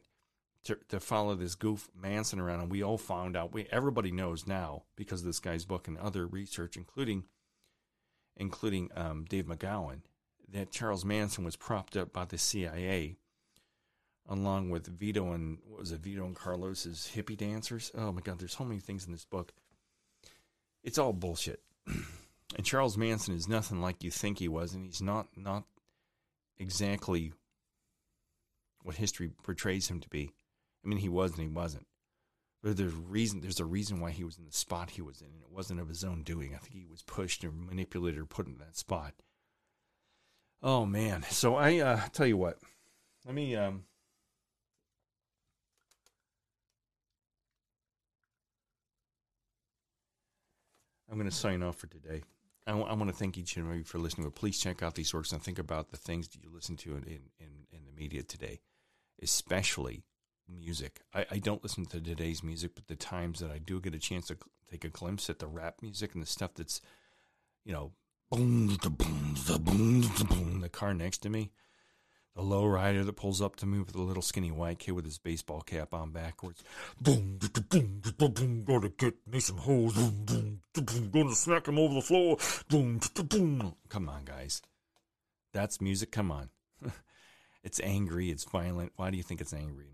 to, 0.63 0.77
to 0.89 0.99
follow 0.99 1.35
this 1.35 1.55
goof 1.55 1.89
Manson 1.95 2.39
around, 2.39 2.61
and 2.61 2.71
we 2.71 2.83
all 2.83 2.97
found 2.97 3.35
out. 3.35 3.53
We 3.53 3.67
everybody 3.71 4.11
knows 4.11 4.45
now 4.47 4.83
because 4.95 5.21
of 5.21 5.25
this 5.25 5.39
guy's 5.39 5.65
book 5.65 5.87
and 5.87 5.97
other 5.97 6.27
research, 6.27 6.77
including 6.77 7.25
including 8.37 8.89
um, 8.95 9.25
Dave 9.27 9.45
McGowan, 9.45 10.01
that 10.49 10.71
Charles 10.71 11.05
Manson 11.05 11.43
was 11.43 11.55
propped 11.55 11.97
up 11.97 12.13
by 12.13 12.25
the 12.25 12.37
CIA, 12.37 13.17
along 14.27 14.69
with 14.69 14.87
Vito 14.87 15.31
and 15.31 15.59
what 15.65 15.79
was 15.79 15.91
it, 15.91 16.01
Vito 16.01 16.25
and 16.25 16.35
Carlos's 16.35 17.11
hippie 17.15 17.37
dancers. 17.37 17.91
Oh 17.95 18.11
my 18.11 18.21
God, 18.21 18.39
there's 18.39 18.55
so 18.55 18.63
many 18.63 18.79
things 18.79 19.05
in 19.05 19.11
this 19.11 19.25
book. 19.25 19.53
It's 20.83 20.97
all 20.97 21.13
bullshit. 21.13 21.61
and 21.87 22.65
Charles 22.65 22.97
Manson 22.97 23.35
is 23.35 23.47
nothing 23.47 23.81
like 23.81 24.03
you 24.03 24.11
think 24.11 24.39
he 24.39 24.47
was, 24.47 24.73
and 24.73 24.85
he's 24.85 25.01
not 25.01 25.27
not 25.35 25.63
exactly 26.57 27.33
what 28.83 28.95
history 28.95 29.29
portrays 29.43 29.87
him 29.87 29.99
to 29.99 30.09
be. 30.09 30.31
I 30.83 30.87
mean, 30.87 30.99
he 30.99 31.09
was 31.09 31.31
and 31.31 31.41
he 31.41 31.47
wasn't. 31.47 31.87
But 32.63 32.77
there's 32.77 32.93
reason. 32.93 33.41
There's 33.41 33.59
a 33.59 33.65
reason 33.65 33.99
why 33.99 34.11
he 34.11 34.23
was 34.23 34.37
in 34.37 34.45
the 34.45 34.51
spot 34.51 34.91
he 34.91 35.01
was 35.01 35.21
in, 35.21 35.27
and 35.27 35.41
it 35.41 35.51
wasn't 35.51 35.79
of 35.79 35.89
his 35.89 36.03
own 36.03 36.21
doing. 36.23 36.53
I 36.53 36.59
think 36.59 36.73
he 36.73 36.85
was 36.85 37.01
pushed 37.01 37.43
or 37.43 37.51
manipulated 37.51 38.19
or 38.19 38.25
put 38.25 38.47
in 38.47 38.59
that 38.59 38.77
spot. 38.77 39.13
Oh 40.61 40.85
man! 40.85 41.23
So 41.29 41.55
I 41.55 41.79
uh, 41.79 42.01
tell 42.13 42.27
you 42.27 42.37
what. 42.37 42.59
Let 43.25 43.33
me. 43.33 43.55
Um, 43.55 43.83
I'm 51.09 51.17
going 51.17 51.29
to 51.29 51.35
sign 51.35 51.61
off 51.61 51.75
for 51.75 51.87
today. 51.87 52.21
I, 52.65 52.71
w- 52.71 52.87
I 52.87 52.93
want 52.93 53.09
to 53.09 53.15
thank 53.15 53.37
each 53.37 53.57
and 53.57 53.65
every 53.65 53.79
you 53.79 53.83
for 53.83 53.99
listening. 53.99 54.27
But 54.27 54.35
please 54.35 54.59
check 54.59 54.81
out 54.81 54.95
these 54.95 55.13
works 55.13 55.33
and 55.33 55.41
think 55.41 55.59
about 55.59 55.91
the 55.91 55.97
things 55.97 56.29
that 56.29 56.43
you 56.43 56.49
listen 56.53 56.77
to 56.77 56.91
in, 56.91 57.03
in, 57.39 57.49
in 57.71 57.85
the 57.85 57.91
media 57.91 58.23
today, 58.23 58.61
especially 59.21 60.03
music. 60.47 61.01
I, 61.13 61.25
I 61.31 61.37
don't 61.39 61.63
listen 61.63 61.85
to 61.87 62.01
today's 62.01 62.43
music, 62.43 62.71
but 62.75 62.87
the 62.87 62.95
times 62.95 63.39
that 63.39 63.51
I 63.51 63.57
do 63.57 63.79
get 63.79 63.95
a 63.95 63.99
chance 63.99 64.27
to 64.27 64.37
take 64.69 64.85
a 64.85 64.89
glimpse 64.89 65.29
at 65.29 65.39
the 65.39 65.47
rap 65.47 65.75
music 65.81 66.13
and 66.13 66.21
the 66.21 66.27
stuff 66.27 66.53
that's, 66.55 66.81
you 67.65 67.73
know, 67.73 67.91
boom, 68.29 68.77
the 68.81 68.89
boom, 68.89 69.35
the 69.47 69.59
boom, 69.59 70.01
the 70.01 70.25
boom, 70.25 70.61
the 70.61 70.69
car 70.69 70.93
next 70.93 71.19
to 71.19 71.29
me, 71.29 71.51
the 72.35 72.41
low 72.41 72.65
rider 72.65 73.03
that 73.03 73.13
pulls 73.13 73.41
up 73.41 73.57
to 73.57 73.65
me 73.65 73.79
with 73.79 73.93
a 73.95 74.01
little 74.01 74.21
skinny 74.21 74.51
white 74.51 74.79
kid 74.79 74.91
with 74.91 75.05
his 75.05 75.17
baseball 75.17 75.61
cap 75.61 75.93
on 75.93 76.11
backwards. 76.11 76.63
Boom, 76.99 77.39
boom, 77.69 78.01
boom, 78.17 78.31
boom, 78.31 78.63
gonna 78.63 78.89
get 78.89 79.15
me 79.27 79.39
some 79.39 79.57
hoes. 79.57 79.93
Boom, 79.93 80.23
boom, 80.25 80.61
boom, 80.73 81.09
gonna 81.11 81.35
smack 81.35 81.67
him 81.67 81.77
over 81.77 81.95
the 81.95 82.01
floor. 82.01 82.37
Boom, 82.69 82.99
boom. 83.27 83.75
Come 83.89 84.07
on, 84.07 84.23
guys. 84.23 84.61
That's 85.53 85.81
music. 85.81 86.11
Come 86.11 86.31
on. 86.31 86.49
it's 87.63 87.81
angry. 87.83 88.31
It's 88.31 88.45
violent. 88.45 88.93
Why 88.95 89.11
do 89.11 89.17
you 89.17 89.23
think 89.23 89.41
it's 89.41 89.53
angry? 89.53 89.91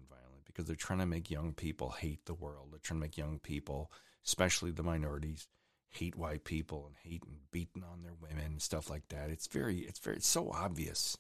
Because 0.58 0.68
they're 0.68 0.76
trying 0.76 0.98
to 0.98 1.06
make 1.06 1.30
young 1.30 1.54
people 1.54 1.92
hate 1.92 2.26
the 2.26 2.34
world. 2.34 2.70
They're 2.72 2.80
trying 2.80 3.00
to 3.00 3.06
make 3.06 3.16
young 3.16 3.38
people, 3.38 3.92
especially 4.26 4.72
the 4.72 4.82
minorities, 4.82 5.48
hate 5.90 6.16
white 6.16 6.46
people 6.46 6.88
and 6.88 6.96
hate 7.04 7.22
and 7.28 7.38
beating 7.52 7.84
on 7.84 8.02
their 8.02 8.16
women 8.20 8.54
and 8.54 8.62
stuff 8.62 8.90
like 8.90 9.08
that. 9.10 9.30
It's 9.30 9.46
very, 9.46 9.82
it's 9.82 10.00
very, 10.00 10.18
it's 10.18 10.26
so 10.26 10.50
obvious. 10.50 11.16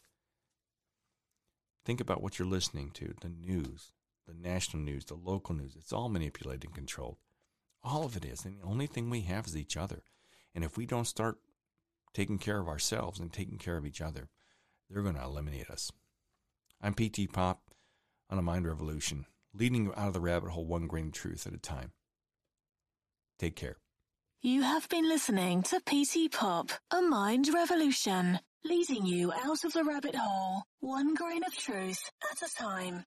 Think 1.86 2.02
about 2.02 2.24
what 2.24 2.40
you're 2.40 2.48
listening 2.48 2.90
to 2.96 3.14
the 3.22 3.30
news, 3.30 3.92
the 4.26 4.34
national 4.34 4.82
news, 4.82 5.06
the 5.06 5.14
local 5.14 5.54
news. 5.54 5.76
It's 5.76 5.94
all 5.94 6.10
manipulated 6.10 6.66
and 6.66 6.74
controlled. 6.74 7.18
All 7.84 8.06
of 8.06 8.18
it 8.18 8.26
is. 8.26 8.44
And 8.44 8.60
the 8.60 8.66
only 8.66 8.88
thing 8.88 9.12
we 9.12 9.22
have 9.22 9.46
is 9.46 9.56
each 9.56 9.78
other. 9.78 10.02
And 10.56 10.64
if 10.64 10.78
we 10.78 10.88
don't 10.88 11.06
start 11.06 11.38
taking 12.12 12.40
care 12.40 12.60
of 12.60 12.68
ourselves 12.68 13.20
and 13.20 13.32
taking 13.32 13.60
care 13.60 13.78
of 13.78 13.86
each 13.86 14.02
other, 14.02 14.30
they're 14.90 15.04
going 15.04 15.14
to 15.14 15.24
eliminate 15.24 15.70
us. 15.70 15.92
I'm 16.82 16.96
PT 16.96 17.32
Pop 17.32 17.67
on 18.30 18.38
a 18.38 18.42
Mind 18.42 18.68
Revolution, 18.68 19.26
leading 19.54 19.86
you 19.86 19.94
out 19.96 20.08
of 20.08 20.14
the 20.14 20.20
rabbit 20.20 20.50
hole 20.50 20.66
one 20.66 20.88
grain 20.88 21.08
of 21.08 21.14
truth 21.14 21.48
at 21.48 21.54
a 21.54 21.58
time. 21.58 21.92
Take 23.40 23.56
care. 23.56 23.78
You 24.42 24.62
have 24.62 24.88
been 24.90 25.08
listening 25.10 25.64
to 25.64 25.80
PT 25.80 26.32
Pop, 26.32 26.70
a 26.92 27.02
mind 27.02 27.50
revolution, 27.54 28.40
leading 28.64 29.06
you 29.06 29.34
out 29.34 29.64
of 29.64 29.74
the 29.74 29.84
rabbit 29.84 30.16
hole, 30.16 30.64
one 30.80 31.16
grain 31.16 31.44
of 31.44 31.56
truth 31.56 32.00
at 32.32 32.48
a 32.48 32.54
time. 32.54 33.04